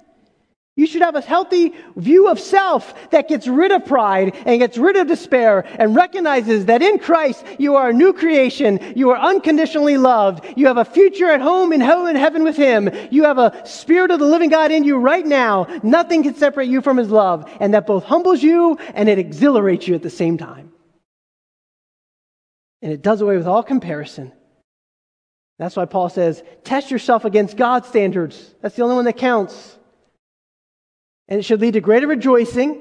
You 0.78 0.86
should 0.86 1.00
have 1.00 1.14
a 1.14 1.22
healthy 1.22 1.72
view 1.96 2.28
of 2.28 2.38
self 2.38 3.10
that 3.10 3.28
gets 3.28 3.46
rid 3.46 3.72
of 3.72 3.86
pride 3.86 4.36
and 4.44 4.60
gets 4.60 4.76
rid 4.76 4.96
of 4.96 5.06
despair 5.06 5.64
and 5.78 5.96
recognizes 5.96 6.66
that 6.66 6.82
in 6.82 6.98
Christ 6.98 7.46
you 7.58 7.76
are 7.76 7.88
a 7.88 7.94
new 7.94 8.12
creation. 8.12 8.78
You 8.94 9.08
are 9.08 9.16
unconditionally 9.16 9.96
loved. 9.96 10.44
You 10.54 10.66
have 10.66 10.76
a 10.76 10.84
future 10.84 11.30
at 11.30 11.40
home 11.40 11.72
in 11.72 11.80
hell 11.80 12.06
and 12.06 12.18
heaven 12.18 12.44
with 12.44 12.58
Him. 12.58 12.90
You 13.10 13.24
have 13.24 13.38
a 13.38 13.66
spirit 13.66 14.10
of 14.10 14.18
the 14.20 14.26
living 14.26 14.50
God 14.50 14.70
in 14.70 14.84
you 14.84 14.98
right 14.98 15.24
now. 15.24 15.66
Nothing 15.82 16.22
can 16.22 16.34
separate 16.34 16.68
you 16.68 16.82
from 16.82 16.98
His 16.98 17.08
love. 17.08 17.50
And 17.58 17.72
that 17.72 17.86
both 17.86 18.04
humbles 18.04 18.42
you 18.42 18.76
and 18.92 19.08
it 19.08 19.18
exhilarates 19.18 19.88
you 19.88 19.94
at 19.94 20.02
the 20.02 20.10
same 20.10 20.36
time. 20.36 20.72
And 22.82 22.92
it 22.92 23.00
does 23.00 23.22
away 23.22 23.38
with 23.38 23.46
all 23.46 23.62
comparison 23.62 24.30
that's 25.58 25.76
why 25.76 25.86
Paul 25.86 26.08
says, 26.08 26.42
test 26.64 26.90
yourself 26.90 27.24
against 27.24 27.56
God's 27.56 27.88
standards. 27.88 28.54
That's 28.60 28.76
the 28.76 28.82
only 28.82 28.96
one 28.96 29.06
that 29.06 29.16
counts. 29.16 29.76
And 31.28 31.38
it 31.40 31.44
should 31.44 31.60
lead 31.60 31.74
to 31.74 31.80
greater 31.80 32.06
rejoicing 32.06 32.80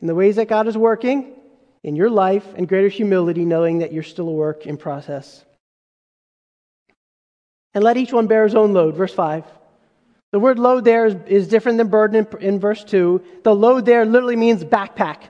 in 0.00 0.06
the 0.06 0.14
ways 0.14 0.36
that 0.36 0.48
God 0.48 0.68
is 0.68 0.78
working 0.78 1.34
in 1.82 1.96
your 1.96 2.10
life 2.10 2.46
and 2.56 2.68
greater 2.68 2.88
humility 2.88 3.44
knowing 3.44 3.78
that 3.78 3.92
you're 3.92 4.02
still 4.02 4.28
a 4.28 4.32
work 4.32 4.66
in 4.66 4.76
process. 4.76 5.44
And 7.74 7.82
let 7.82 7.96
each 7.96 8.12
one 8.12 8.28
bear 8.28 8.44
his 8.44 8.54
own 8.54 8.72
load. 8.72 8.94
Verse 8.94 9.12
5. 9.12 9.44
The 10.30 10.38
word 10.38 10.58
load 10.58 10.84
there 10.84 11.06
is, 11.06 11.14
is 11.26 11.48
different 11.48 11.78
than 11.78 11.88
burden 11.88 12.26
in, 12.26 12.42
in 12.42 12.60
verse 12.60 12.82
2. 12.84 13.22
The 13.42 13.54
load 13.54 13.84
there 13.84 14.04
literally 14.04 14.36
means 14.36 14.64
backpack. 14.64 15.28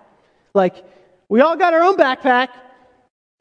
Like, 0.53 0.85
we 1.29 1.41
all 1.41 1.57
got 1.57 1.75
our 1.75 1.83
own 1.83 1.97
backpack, 1.97 2.49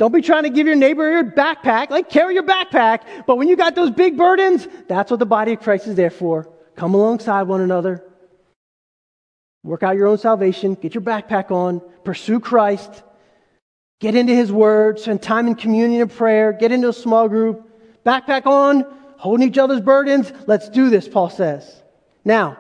don't 0.04 0.12
be 0.12 0.22
trying 0.22 0.44
to 0.44 0.50
give 0.50 0.68
your 0.68 0.76
neighbor 0.76 1.10
your 1.10 1.24
backpack. 1.24 1.90
Like, 1.90 2.10
carry 2.10 2.34
your 2.34 2.44
backpack. 2.44 3.26
But 3.26 3.38
when 3.38 3.48
you 3.48 3.56
got 3.56 3.74
those 3.74 3.90
big 3.90 4.18
burdens, 4.18 4.68
that's 4.90 5.10
what 5.10 5.18
the 5.22 5.26
body 5.26 5.54
of 5.54 5.62
Christ 5.62 5.88
is 5.88 5.96
there 5.96 6.10
for. 6.10 6.50
Come 6.76 6.94
alongside 6.94 7.44
one 7.44 7.62
another. 7.62 8.04
Work 9.64 9.82
out 9.82 9.96
your 9.96 10.08
own 10.08 10.18
salvation. 10.18 10.74
Get 10.74 10.94
your 10.94 11.04
backpack 11.04 11.52
on. 11.52 11.82
Pursue 12.04 12.42
Christ. 12.42 13.02
Get 14.02 14.14
into 14.14 14.36
His 14.36 14.52
Word. 14.52 15.00
Spend 15.00 15.22
time 15.22 15.48
in 15.48 15.56
communion 15.56 16.02
and 16.02 16.12
prayer. 16.12 16.52
Get 16.52 16.74
into 16.74 16.90
a 16.90 16.94
small 16.94 17.30
group. 17.30 17.66
Backpack 18.06 18.46
on. 18.46 18.86
Holding 19.16 19.48
each 19.48 19.58
other's 19.58 19.80
burdens. 19.80 20.34
Let's 20.48 20.68
do 20.68 20.90
this, 20.90 21.08
Paul 21.08 21.30
says. 21.30 21.82
Now, 22.26 22.58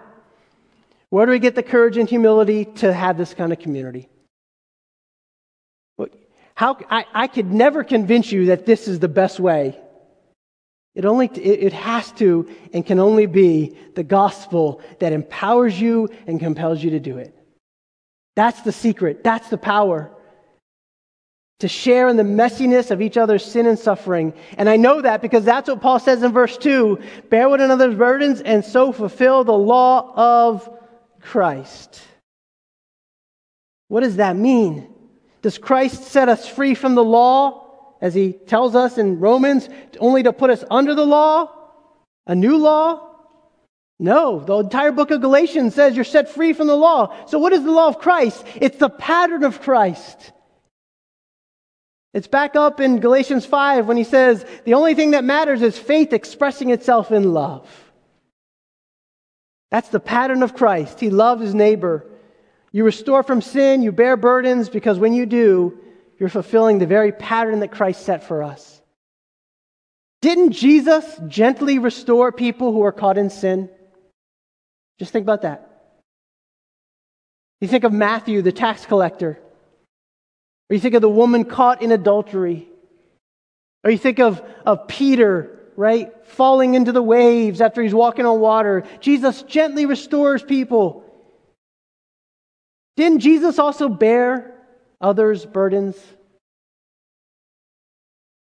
where 1.09 1.25
do 1.25 1.33
we 1.33 1.39
get 1.39 1.55
the 1.55 1.63
courage 1.63 1.97
and 1.97 2.07
humility 2.07 2.63
to 2.75 2.93
have 2.93 3.17
this 3.17 3.33
kind 3.33 3.51
of 3.51 3.59
community? 3.59 4.07
How, 6.55 6.77
I, 6.89 7.05
I 7.13 7.27
could 7.27 7.51
never 7.51 7.83
convince 7.83 8.31
you 8.31 8.47
that 8.47 8.65
this 8.65 8.87
is 8.87 8.99
the 8.99 9.07
best 9.07 9.39
way. 9.39 9.79
It 10.95 11.05
only, 11.05 11.25
it, 11.27 11.73
has 11.73 12.11
to 12.13 12.47
and 12.71 12.85
can 12.85 12.99
only 12.99 13.25
be 13.25 13.75
the 13.95 14.03
gospel 14.03 14.81
that 14.99 15.11
empowers 15.11 15.79
you 15.79 16.09
and 16.27 16.39
compels 16.39 16.83
you 16.83 16.91
to 16.91 16.99
do 16.99 17.17
it. 17.17 17.35
That's 18.35 18.61
the 18.61 18.71
secret. 18.71 19.23
That's 19.23 19.49
the 19.49 19.57
power. 19.57 20.11
To 21.61 21.67
share 21.67 22.07
in 22.09 22.17
the 22.17 22.23
messiness 22.23 22.91
of 22.91 23.01
each 23.01 23.17
other's 23.17 23.43
sin 23.43 23.65
and 23.65 23.79
suffering. 23.79 24.33
And 24.57 24.69
I 24.69 24.75
know 24.75 25.01
that 25.01 25.21
because 25.21 25.45
that's 25.45 25.67
what 25.67 25.81
Paul 25.81 25.99
says 25.99 26.21
in 26.21 26.31
verse 26.31 26.57
2 26.57 26.99
bear 27.29 27.49
one 27.49 27.61
another's 27.61 27.95
burdens 27.95 28.41
and 28.41 28.63
so 28.63 28.91
fulfill 28.91 29.43
the 29.43 29.51
law 29.51 30.13
of 30.15 30.69
Christ. 31.21 32.01
What 33.87 34.01
does 34.01 34.17
that 34.17 34.35
mean? 34.35 34.92
Does 35.43 35.57
Christ 35.57 36.05
set 36.05 36.29
us 36.29 36.47
free 36.47 36.73
from 36.73 36.95
the 36.95 37.03
law, 37.03 37.95
as 38.01 38.13
he 38.13 38.31
tells 38.31 38.75
us 38.75 38.97
in 38.97 39.19
Romans, 39.19 39.69
only 39.99 40.23
to 40.23 40.33
put 40.33 40.49
us 40.49 40.63
under 40.71 40.95
the 40.95 41.05
law? 41.05 41.51
A 42.25 42.33
new 42.33 42.57
law? 42.57 43.09
No, 43.99 44.39
the 44.39 44.55
entire 44.55 44.93
book 44.93 45.11
of 45.11 45.21
Galatians 45.21 45.75
says 45.75 45.95
you're 45.95 46.05
set 46.05 46.29
free 46.29 46.53
from 46.53 46.67
the 46.67 46.75
law. 46.75 47.15
So, 47.27 47.39
what 47.39 47.53
is 47.53 47.63
the 47.63 47.71
law 47.71 47.89
of 47.89 47.99
Christ? 47.99 48.43
It's 48.55 48.77
the 48.77 48.89
pattern 48.89 49.43
of 49.43 49.61
Christ. 49.61 50.31
It's 52.13 52.27
back 52.27 52.55
up 52.55 52.79
in 52.79 52.99
Galatians 52.99 53.45
5 53.45 53.87
when 53.87 53.97
he 53.97 54.03
says 54.03 54.45
the 54.65 54.75
only 54.75 54.95
thing 54.95 55.11
that 55.11 55.23
matters 55.23 55.61
is 55.61 55.77
faith 55.77 56.13
expressing 56.13 56.69
itself 56.69 57.11
in 57.11 57.33
love. 57.33 57.67
That's 59.71 59.89
the 59.89 59.99
pattern 59.99 60.43
of 60.43 60.55
Christ. 60.55 60.99
He 60.99 61.09
loved 61.09 61.41
his 61.41 61.55
neighbor. 61.55 62.05
You 62.73 62.83
restore 62.83 63.23
from 63.23 63.41
sin, 63.41 63.83
you 63.83 63.91
bear 63.91 64.17
burdens, 64.17 64.67
because 64.67 64.99
when 64.99 65.13
you 65.13 65.25
do, 65.25 65.77
you're 66.19 66.27
fulfilling 66.27 66.79
the 66.79 66.87
very 66.87 67.11
pattern 67.11 67.59
that 67.61 67.71
Christ 67.71 68.03
set 68.03 68.23
for 68.23 68.43
us. 68.43 68.81
Didn't 70.21 70.53
Jesus 70.53 71.05
gently 71.27 71.79
restore 71.79 72.31
people 72.31 72.73
who 72.73 72.81
are 72.83 72.91
caught 72.91 73.17
in 73.17 73.29
sin? 73.29 73.69
Just 74.97 75.11
think 75.11 75.23
about 75.23 75.43
that. 75.43 75.69
You 77.61 77.67
think 77.67 77.83
of 77.83 77.93
Matthew, 77.93 78.41
the 78.41 78.51
tax 78.51 78.85
collector. 78.85 79.39
Or 80.69 80.73
you 80.73 80.79
think 80.79 80.95
of 80.95 81.01
the 81.01 81.09
woman 81.09 81.45
caught 81.45 81.81
in 81.81 81.91
adultery. 81.91 82.67
Or 83.83 83.91
you 83.91 83.97
think 83.97 84.19
of, 84.19 84.41
of 84.65 84.87
Peter, 84.87 85.59
right, 85.75 86.11
falling 86.25 86.73
into 86.73 86.91
the 86.91 87.03
waves 87.03 87.61
after 87.61 87.83
he's 87.83 87.93
walking 87.93 88.25
on 88.25 88.39
water. 88.39 88.83
Jesus 88.99 89.43
gently 89.43 89.85
restores 89.85 90.41
people. 90.41 91.02
Didn't 92.95 93.19
Jesus 93.19 93.59
also 93.59 93.89
bear 93.89 94.53
others' 95.01 95.45
burdens? 95.45 95.97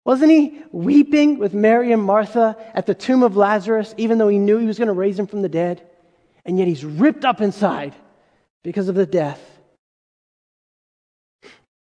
Wasn't 0.05 0.30
he 0.30 0.62
weeping 0.72 1.38
with 1.38 1.55
Mary 1.55 1.93
and 1.93 2.03
Martha 2.03 2.57
at 2.74 2.86
the 2.86 2.95
tomb 2.95 3.22
of 3.22 3.36
Lazarus, 3.36 3.95
even 3.97 4.18
though 4.18 4.28
he 4.28 4.38
knew 4.38 4.59
he 4.59 4.66
was 4.66 4.78
going 4.78 4.88
to 4.88 4.95
raise 4.95 5.18
him 5.18 5.28
from 5.28 5.43
the 5.43 5.49
dead? 5.49 5.86
And 6.45 6.59
yet 6.59 6.66
he's 6.66 6.84
ripped 6.84 7.24
up 7.24 7.40
inside 7.40 7.95
because 8.64 8.88
of 8.88 8.97
the 8.97 9.07
death. 9.07 9.40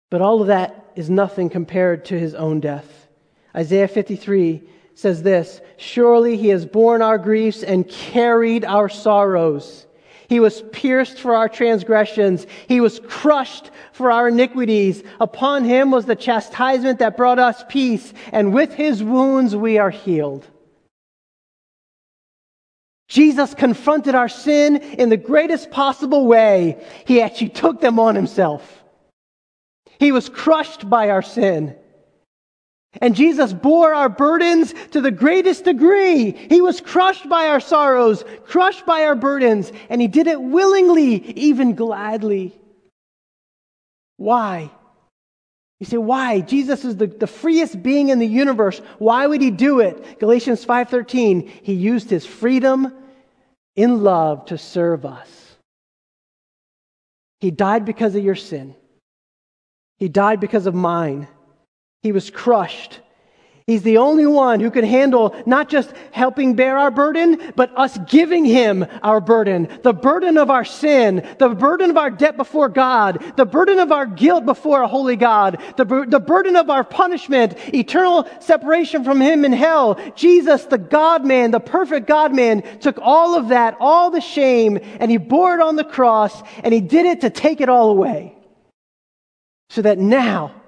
But 0.09 0.21
all 0.21 0.39
of 0.39 0.47
that 0.47 0.93
is 0.95 1.09
nothing 1.09 1.49
compared 1.49 2.05
to 2.05 2.17
his 2.17 2.35
own 2.35 2.61
death. 2.61 3.07
Isaiah 3.53 3.87
53 3.89 4.63
says 4.93 5.21
this 5.23 5.59
Surely 5.75 6.37
he 6.37 6.49
has 6.49 6.65
borne 6.65 7.01
our 7.01 7.17
griefs 7.17 7.63
and 7.63 7.87
carried 7.87 8.63
our 8.63 8.87
sorrows. 8.87 9.85
He 10.27 10.39
was 10.39 10.63
pierced 10.71 11.19
for 11.19 11.35
our 11.35 11.49
transgressions. 11.49 12.47
He 12.67 12.81
was 12.81 12.99
crushed 13.07 13.71
for 13.91 14.11
our 14.11 14.27
iniquities. 14.27 15.03
Upon 15.19 15.63
him 15.63 15.91
was 15.91 16.05
the 16.05 16.15
chastisement 16.15 16.99
that 16.99 17.17
brought 17.17 17.39
us 17.39 17.63
peace, 17.69 18.13
and 18.31 18.53
with 18.53 18.73
his 18.73 19.03
wounds 19.03 19.55
we 19.55 19.77
are 19.77 19.89
healed. 19.89 20.45
Jesus 23.07 23.53
confronted 23.53 24.15
our 24.15 24.29
sin 24.29 24.77
in 24.77 25.09
the 25.09 25.17
greatest 25.17 25.69
possible 25.69 26.25
way. 26.25 26.83
He 27.05 27.21
actually 27.21 27.49
took 27.49 27.79
them 27.79 27.99
on 27.99 28.15
himself. 28.15 28.83
He 29.99 30.11
was 30.11 30.27
crushed 30.27 30.89
by 30.89 31.09
our 31.11 31.21
sin. 31.21 31.75
And 33.01 33.15
Jesus 33.15 33.53
bore 33.53 33.93
our 33.93 34.09
burdens 34.09 34.73
to 34.91 35.01
the 35.01 35.11
greatest 35.11 35.65
degree. 35.65 36.31
He 36.31 36.61
was 36.61 36.81
crushed 36.81 37.27
by 37.27 37.47
our 37.47 37.59
sorrows, 37.59 38.23
crushed 38.45 38.85
by 38.85 39.03
our 39.03 39.15
burdens, 39.15 39.71
and 39.89 39.99
he 39.99 40.07
did 40.07 40.27
it 40.27 40.41
willingly, 40.41 41.15
even 41.33 41.75
gladly. 41.75 42.57
Why? 44.17 44.71
You 45.79 45.85
say, 45.85 45.97
why? 45.97 46.39
Jesus 46.39 46.85
is 46.85 46.95
the, 46.95 47.07
the 47.07 47.27
freest 47.27 47.83
being 47.83 48.09
in 48.09 48.19
the 48.19 48.27
universe. 48.27 48.79
Why 48.97 49.27
would 49.27 49.41
he 49.41 49.51
do 49.51 49.81
it? 49.81 50.19
Galatians 50.19 50.65
5.13, 50.65 51.49
he 51.63 51.73
used 51.73 52.09
his 52.09 52.25
freedom 52.25 52.93
in 53.75 54.03
love 54.03 54.45
to 54.45 54.57
serve 54.57 55.05
us. 55.05 55.29
He 57.41 57.51
died 57.51 57.83
because 57.83 58.15
of 58.15 58.23
your 58.23 58.35
sin. 58.35 58.73
He 59.97 60.07
died 60.07 60.39
because 60.39 60.65
of 60.65 60.73
mine. 60.73 61.27
He 62.05 62.11
was 62.11 62.29
crushed. 62.29 62.99
He's 63.65 63.81
the 63.81 63.97
only 63.97 64.27
one 64.27 64.59
who 64.59 64.69
can 64.69 64.85
handle 64.85 65.35
not 65.47 65.69
just 65.69 65.91
helping 66.11 66.53
bear 66.53 66.77
our 66.77 66.91
burden, 66.91 67.51
but 67.55 67.75
us 67.75 67.97
giving 68.07 68.45
him 68.45 68.85
our 69.01 69.19
burden. 69.19 69.67
The 69.81 69.91
burden 69.91 70.37
of 70.37 70.51
our 70.51 70.65
sin, 70.65 71.27
the 71.39 71.49
burden 71.49 71.89
of 71.89 71.97
our 71.97 72.11
debt 72.11 72.37
before 72.37 72.69
God, 72.69 73.23
the 73.37 73.45
burden 73.47 73.79
of 73.79 73.91
our 73.91 74.05
guilt 74.05 74.45
before 74.45 74.83
a 74.83 74.87
holy 74.87 75.15
God, 75.15 75.59
the, 75.77 75.85
bur- 75.85 76.05
the 76.05 76.19
burden 76.19 76.55
of 76.55 76.69
our 76.69 76.83
punishment, 76.83 77.55
eternal 77.73 78.29
separation 78.39 79.03
from 79.03 79.19
him 79.19 79.43
in 79.43 79.51
hell. 79.51 79.99
Jesus, 80.15 80.65
the 80.65 80.77
God 80.77 81.25
man, 81.25 81.49
the 81.49 81.59
perfect 81.59 82.05
God 82.05 82.35
man, 82.35 82.61
took 82.81 82.99
all 83.01 83.35
of 83.35 83.47
that, 83.47 83.77
all 83.79 84.11
the 84.11 84.21
shame, 84.21 84.77
and 84.99 85.09
he 85.09 85.17
bore 85.17 85.55
it 85.55 85.59
on 85.59 85.75
the 85.75 85.83
cross, 85.83 86.43
and 86.63 86.71
he 86.71 86.81
did 86.81 87.07
it 87.07 87.21
to 87.21 87.31
take 87.31 87.61
it 87.61 87.67
all 87.67 87.89
away. 87.89 88.37
So 89.71 89.81
that 89.81 89.97
now, 89.97 90.61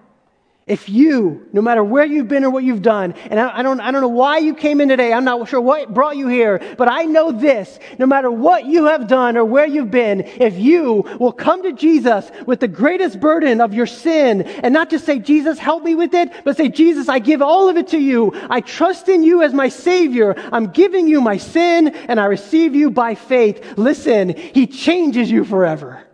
if 0.67 0.89
you, 0.89 1.47
no 1.53 1.61
matter 1.61 1.81
where 1.81 2.03
you've 2.03 2.27
been 2.27 2.43
or 2.43 2.49
what 2.49 2.65
you've 2.65 2.81
done, 2.81 3.13
and 3.29 3.39
I, 3.39 3.59
I, 3.59 3.63
don't, 3.63 3.79
I 3.79 3.89
don't 3.89 4.01
know 4.01 4.09
why 4.09 4.39
you 4.39 4.53
came 4.53 4.81
in 4.81 4.89
today, 4.89 5.13
I'm 5.13 5.23
not 5.23 5.47
sure 5.47 5.61
what 5.61 5.93
brought 5.93 6.17
you 6.17 6.27
here, 6.27 6.59
but 6.77 6.91
I 6.91 7.03
know 7.03 7.31
this, 7.31 7.79
no 7.97 8.05
matter 8.05 8.29
what 8.29 8.65
you 8.65 8.85
have 8.85 9.07
done 9.07 9.37
or 9.37 9.45
where 9.45 9.65
you've 9.65 9.89
been, 9.89 10.21
if 10.25 10.59
you 10.59 11.05
will 11.21 11.31
come 11.31 11.63
to 11.63 11.71
Jesus 11.71 12.29
with 12.45 12.59
the 12.59 12.67
greatest 12.67 13.21
burden 13.21 13.61
of 13.61 13.73
your 13.73 13.85
sin, 13.85 14.41
and 14.41 14.73
not 14.73 14.89
just 14.89 15.05
say, 15.05 15.19
Jesus, 15.19 15.57
help 15.57 15.83
me 15.83 15.95
with 15.95 16.13
it, 16.13 16.29
but 16.43 16.57
say, 16.57 16.67
Jesus, 16.67 17.07
I 17.07 17.19
give 17.19 17.41
all 17.41 17.69
of 17.69 17.77
it 17.77 17.87
to 17.89 17.97
you. 17.97 18.33
I 18.49 18.59
trust 18.59 19.07
in 19.07 19.23
you 19.23 19.43
as 19.43 19.53
my 19.53 19.69
Savior. 19.69 20.35
I'm 20.51 20.67
giving 20.67 21.07
you 21.07 21.21
my 21.21 21.37
sin, 21.37 21.87
and 21.87 22.19
I 22.19 22.25
receive 22.25 22.75
you 22.75 22.91
by 22.91 23.15
faith. 23.15 23.77
Listen, 23.77 24.35
He 24.35 24.67
changes 24.67 25.31
you 25.31 25.45
forever. 25.45 26.05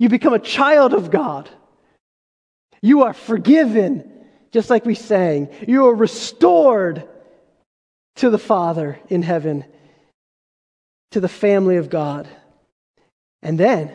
You 0.00 0.08
become 0.08 0.34
a 0.34 0.40
child 0.40 0.92
of 0.92 1.12
God. 1.12 1.48
You 2.82 3.04
are 3.04 3.12
forgiven, 3.12 4.10
just 4.52 4.70
like 4.70 4.84
we 4.84 4.94
sang. 4.94 5.48
You 5.66 5.88
are 5.88 5.94
restored 5.94 7.08
to 8.16 8.30
the 8.30 8.38
Father 8.38 8.98
in 9.08 9.22
heaven, 9.22 9.64
to 11.12 11.20
the 11.20 11.28
family 11.28 11.76
of 11.76 11.90
God. 11.90 12.28
And 13.42 13.58
then, 13.58 13.94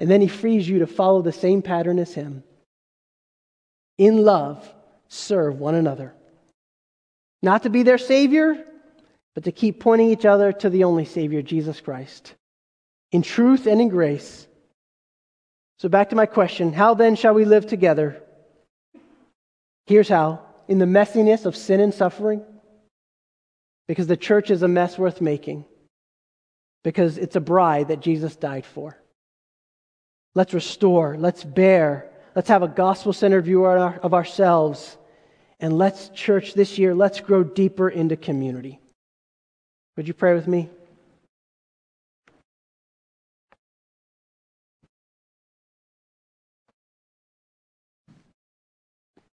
and 0.00 0.10
then 0.10 0.20
He 0.20 0.28
frees 0.28 0.68
you 0.68 0.80
to 0.80 0.86
follow 0.86 1.22
the 1.22 1.32
same 1.32 1.62
pattern 1.62 1.98
as 1.98 2.12
Him. 2.12 2.44
In 3.98 4.24
love, 4.24 4.68
serve 5.08 5.58
one 5.58 5.74
another. 5.74 6.14
Not 7.42 7.64
to 7.64 7.70
be 7.70 7.82
their 7.82 7.98
Savior, 7.98 8.64
but 9.34 9.44
to 9.44 9.52
keep 9.52 9.80
pointing 9.80 10.10
each 10.10 10.24
other 10.24 10.52
to 10.52 10.70
the 10.70 10.84
only 10.84 11.04
Savior, 11.04 11.42
Jesus 11.42 11.80
Christ. 11.80 12.34
In 13.10 13.22
truth 13.22 13.66
and 13.66 13.80
in 13.80 13.88
grace 13.88 14.46
so, 15.78 15.88
back 15.88 16.10
to 16.10 16.16
my 16.16 16.26
question 16.26 16.72
how 16.72 16.94
then 16.94 17.16
shall 17.16 17.34
we 17.34 17.44
live 17.44 17.66
together? 17.66 18.22
Here's 19.86 20.08
how 20.08 20.42
in 20.68 20.78
the 20.78 20.86
messiness 20.86 21.44
of 21.44 21.56
sin 21.56 21.80
and 21.80 21.92
suffering, 21.92 22.42
because 23.88 24.06
the 24.06 24.16
church 24.16 24.50
is 24.50 24.62
a 24.62 24.68
mess 24.68 24.96
worth 24.96 25.20
making, 25.20 25.64
because 26.84 27.18
it's 27.18 27.36
a 27.36 27.40
bride 27.40 27.88
that 27.88 28.00
Jesus 28.00 28.36
died 28.36 28.64
for. 28.64 28.96
Let's 30.34 30.54
restore, 30.54 31.16
let's 31.18 31.44
bear, 31.44 32.10
let's 32.34 32.48
have 32.48 32.62
a 32.62 32.68
gospel 32.68 33.12
centered 33.12 33.44
view 33.44 33.66
of 33.66 34.14
ourselves, 34.14 34.96
and 35.60 35.76
let's, 35.76 36.08
church, 36.10 36.54
this 36.54 36.78
year, 36.78 36.94
let's 36.94 37.20
grow 37.20 37.44
deeper 37.44 37.88
into 37.88 38.16
community. 38.16 38.80
Would 39.96 40.08
you 40.08 40.14
pray 40.14 40.34
with 40.34 40.48
me? 40.48 40.70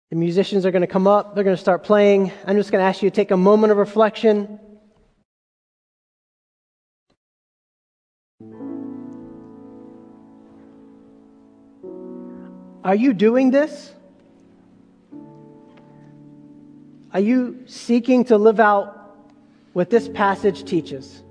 The 0.09 0.15
musicians 0.15 0.65
are 0.65 0.71
going 0.71 0.81
to 0.81 0.87
come 0.87 1.05
up, 1.05 1.35
they're 1.35 1.43
going 1.43 1.55
to 1.55 1.61
start 1.61 1.83
playing. 1.83 2.31
I'm 2.47 2.57
just 2.57 2.71
going 2.71 2.81
to 2.81 2.87
ask 2.87 3.03
you 3.03 3.11
to 3.11 3.15
take 3.15 3.29
a 3.29 3.37
moment 3.37 3.71
of 3.71 3.77
reflection. 3.77 4.59
Are 12.83 12.95
you 12.95 13.13
doing 13.13 13.51
this? 13.51 13.93
Are 17.13 17.19
you 17.19 17.63
seeking 17.67 18.25
to 18.25 18.37
live 18.39 18.59
out 18.59 19.15
what 19.73 19.91
this 19.91 20.09
passage 20.09 20.63
teaches? 20.63 21.21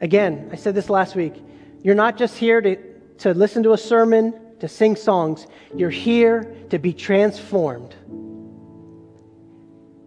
Again, 0.00 0.50
I 0.52 0.56
said 0.56 0.76
this 0.76 0.88
last 0.88 1.16
week. 1.16 1.34
You're 1.82 1.96
not 1.96 2.16
just 2.16 2.36
here 2.36 2.60
to, 2.60 2.76
to 3.18 3.34
listen 3.34 3.64
to 3.64 3.72
a 3.72 3.78
sermon 3.78 4.34
to 4.60 4.68
sing 4.68 4.96
songs. 4.96 5.46
You're 5.74 5.90
here 5.90 6.54
to 6.70 6.78
be 6.78 6.92
transformed. 6.92 7.94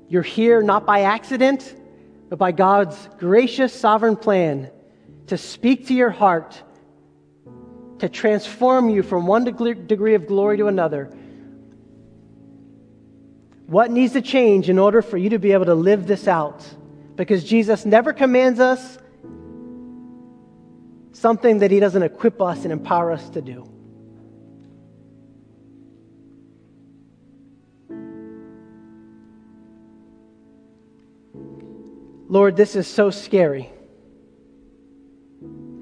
You're 0.08 0.22
here 0.22 0.62
not 0.62 0.86
by 0.86 1.02
accident, 1.02 1.76
but 2.30 2.40
by 2.40 2.52
God's 2.52 3.10
gracious 3.18 3.74
sovereign 3.74 4.16
plan 4.16 4.72
to 5.28 5.38
speak 5.38 5.88
to 5.88 5.94
your 5.94 6.10
heart, 6.10 6.62
to 8.00 8.10
transform 8.10 8.90
you 8.90 9.04
from 9.04 9.26
one 9.26 9.44
degree 9.44 10.16
of 10.16 10.28
glory 10.28 10.58
to 10.58 10.68
another. 10.68 11.06
What 13.66 13.90
needs 13.90 14.14
to 14.14 14.22
change 14.22 14.70
in 14.70 14.78
order 14.78 15.02
for 15.02 15.18
you 15.18 15.30
to 15.30 15.40
be 15.40 15.54
able 15.54 15.66
to 15.66 15.76
live 15.76 16.06
this 16.06 16.28
out? 16.28 16.64
Because 17.16 17.44
Jesus 17.44 17.86
never 17.86 18.14
commands 18.14 18.60
us 18.60 18.98
something 21.14 21.60
that 21.60 21.72
he 21.72 21.80
doesn't 21.80 22.04
equip 22.04 22.42
us 22.42 22.64
and 22.64 22.74
empower 22.74 23.12
us 23.12 23.30
to 23.30 23.42
do. 23.42 23.73
Lord, 32.28 32.56
this 32.56 32.76
is 32.76 32.88
so 32.88 33.10
scary. 33.10 33.70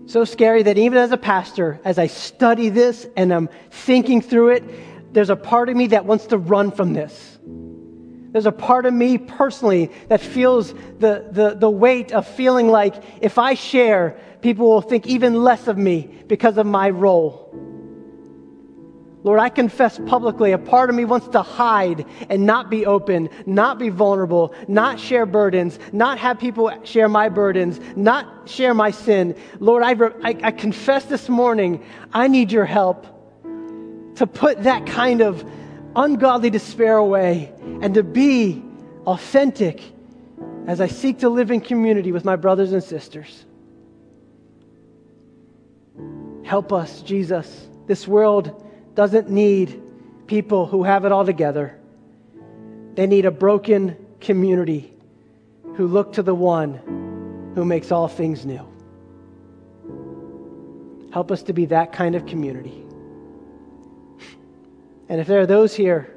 So 0.07 0.25
scary 0.25 0.63
that 0.63 0.77
even 0.77 0.97
as 0.97 1.11
a 1.11 1.17
pastor, 1.17 1.79
as 1.85 1.97
I 1.97 2.07
study 2.07 2.69
this 2.69 3.07
and 3.15 3.33
I'm 3.33 3.49
thinking 3.69 4.21
through 4.21 4.49
it, 4.49 5.13
there's 5.13 5.29
a 5.29 5.35
part 5.35 5.69
of 5.69 5.75
me 5.75 5.87
that 5.87 6.05
wants 6.05 6.27
to 6.27 6.37
run 6.37 6.71
from 6.71 6.93
this. 6.93 7.39
There's 8.31 8.45
a 8.45 8.51
part 8.51 8.85
of 8.85 8.93
me 8.93 9.17
personally 9.17 9.91
that 10.07 10.21
feels 10.21 10.73
the, 10.73 11.27
the, 11.31 11.55
the 11.57 11.69
weight 11.69 12.13
of 12.13 12.25
feeling 12.27 12.69
like 12.69 12.95
if 13.21 13.37
I 13.37 13.53
share, 13.53 14.17
people 14.41 14.69
will 14.69 14.81
think 14.81 15.05
even 15.05 15.43
less 15.43 15.67
of 15.67 15.77
me 15.77 16.09
because 16.27 16.57
of 16.57 16.65
my 16.65 16.89
role. 16.89 17.53
Lord, 19.23 19.39
I 19.39 19.49
confess 19.49 19.99
publicly, 20.07 20.51
a 20.51 20.57
part 20.57 20.89
of 20.89 20.95
me 20.95 21.05
wants 21.05 21.27
to 21.29 21.43
hide 21.43 22.05
and 22.29 22.45
not 22.45 22.71
be 22.71 22.85
open, 22.87 23.29
not 23.45 23.77
be 23.77 23.89
vulnerable, 23.89 24.53
not 24.67 24.99
share 24.99 25.27
burdens, 25.27 25.77
not 25.93 26.17
have 26.17 26.39
people 26.39 26.71
share 26.83 27.07
my 27.07 27.29
burdens, 27.29 27.79
not 27.95 28.49
share 28.49 28.73
my 28.73 28.89
sin. 28.89 29.35
Lord, 29.59 29.83
I, 29.83 29.91
I, 30.23 30.37
I 30.43 30.51
confess 30.51 31.05
this 31.05 31.29
morning, 31.29 31.83
I 32.13 32.27
need 32.27 32.51
your 32.51 32.65
help 32.65 33.05
to 34.15 34.25
put 34.25 34.63
that 34.63 34.87
kind 34.87 35.21
of 35.21 35.45
ungodly 35.95 36.49
despair 36.49 36.97
away 36.97 37.53
and 37.81 37.93
to 37.93 38.03
be 38.03 38.63
authentic 39.05 39.83
as 40.65 40.81
I 40.81 40.87
seek 40.87 41.19
to 41.19 41.29
live 41.29 41.51
in 41.51 41.61
community 41.61 42.11
with 42.11 42.25
my 42.25 42.35
brothers 42.35 42.71
and 42.71 42.83
sisters. 42.83 43.45
Help 46.43 46.73
us, 46.73 47.01
Jesus. 47.03 47.67
This 47.87 48.07
world 48.07 48.67
doesn't 48.95 49.29
need 49.29 49.81
people 50.27 50.65
who 50.65 50.83
have 50.83 51.05
it 51.05 51.11
all 51.11 51.25
together. 51.25 51.77
They 52.95 53.07
need 53.07 53.25
a 53.25 53.31
broken 53.31 53.97
community 54.19 54.93
who 55.75 55.87
look 55.87 56.13
to 56.13 56.23
the 56.23 56.35
one 56.35 57.51
who 57.55 57.65
makes 57.65 57.91
all 57.91 58.07
things 58.07 58.45
new. 58.45 58.67
Help 61.13 61.31
us 61.31 61.43
to 61.43 61.53
be 61.53 61.65
that 61.65 61.91
kind 61.91 62.15
of 62.15 62.25
community. 62.25 62.85
And 65.09 65.19
if 65.19 65.27
there 65.27 65.41
are 65.41 65.45
those 65.45 65.75
here 65.75 66.15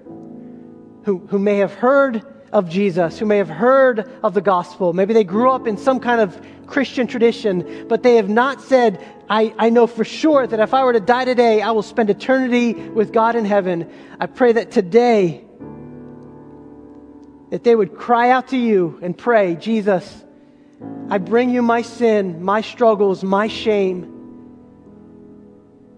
who, 1.04 1.18
who 1.28 1.38
may 1.38 1.58
have 1.58 1.74
heard 1.74 2.24
of 2.54 2.68
Jesus, 2.68 3.18
who 3.18 3.26
may 3.26 3.38
have 3.38 3.48
heard 3.48 4.08
of 4.22 4.32
the 4.32 4.40
gospel, 4.40 4.92
maybe 4.92 5.12
they 5.12 5.24
grew 5.24 5.50
up 5.50 5.66
in 5.66 5.76
some 5.76 5.98
kind 5.98 6.20
of 6.20 6.40
Christian 6.66 7.08
tradition, 7.08 7.86
but 7.88 8.04
they 8.04 8.14
have 8.14 8.28
not 8.28 8.62
said, 8.62 9.04
I, 9.28 9.52
I 9.58 9.70
know 9.70 9.88
for 9.88 10.04
sure 10.04 10.46
that 10.46 10.60
if 10.60 10.72
I 10.72 10.84
were 10.84 10.92
to 10.92 11.00
die 11.00 11.24
today, 11.24 11.60
I 11.60 11.72
will 11.72 11.82
spend 11.82 12.10
eternity 12.10 12.74
with 12.74 13.12
God 13.12 13.34
in 13.34 13.44
heaven. 13.44 13.90
I 14.20 14.26
pray 14.26 14.52
that 14.52 14.70
today, 14.70 15.44
that 17.50 17.64
they 17.64 17.74
would 17.74 17.96
cry 17.96 18.30
out 18.30 18.48
to 18.48 18.56
you 18.56 19.00
and 19.02 19.18
pray, 19.18 19.56
Jesus, 19.56 20.24
I 21.10 21.18
bring 21.18 21.50
you 21.50 21.60
my 21.60 21.82
sin, 21.82 22.44
my 22.44 22.60
struggles, 22.60 23.24
my 23.24 23.48
shame. 23.48 24.12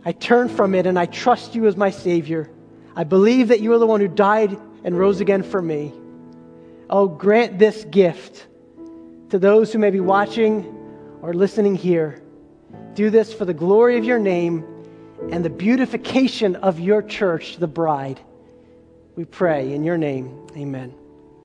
I 0.07 0.13
turn 0.13 0.49
from 0.49 0.75
it 0.75 0.87
and 0.87 0.99
I 0.99 1.05
trust 1.05 1.55
you 1.55 1.67
as 1.67 1.77
my 1.77 1.91
Savior. 1.91 2.51
I 2.95 3.05
believe 3.05 3.49
that 3.49 3.61
you 3.61 3.75
are 3.75 3.79
the 3.79 3.87
one 3.87 4.01
who 4.01 4.09
died 4.09 4.57
and 4.85 4.99
rose 4.99 5.21
again 5.21 5.43
for 5.43 5.61
me. 5.61 5.93
Oh, 6.89 7.09
grant 7.09 7.59
this 7.59 7.85
gift 7.85 8.47
to 9.31 9.39
those 9.39 9.73
who 9.73 9.79
may 9.79 9.91
be 9.91 10.01
watching 10.01 10.65
or 11.21 11.35
listening 11.35 11.75
here. 11.75 12.23
Do 12.95 13.11
this 13.11 13.33
for 13.33 13.45
the 13.45 13.55
glory 13.55 13.99
of 13.99 14.05
your 14.05 14.19
name 14.19 14.65
and 15.31 15.45
the 15.45 15.51
beautification 15.51 16.57
of 16.57 16.79
your 16.79 17.03
church, 17.03 17.57
the 17.57 17.67
bride. 17.67 18.21
We 19.17 19.25
pray 19.25 19.73
in 19.73 19.83
your 19.83 19.99
name. 19.99 20.47
Amen. 20.57 20.95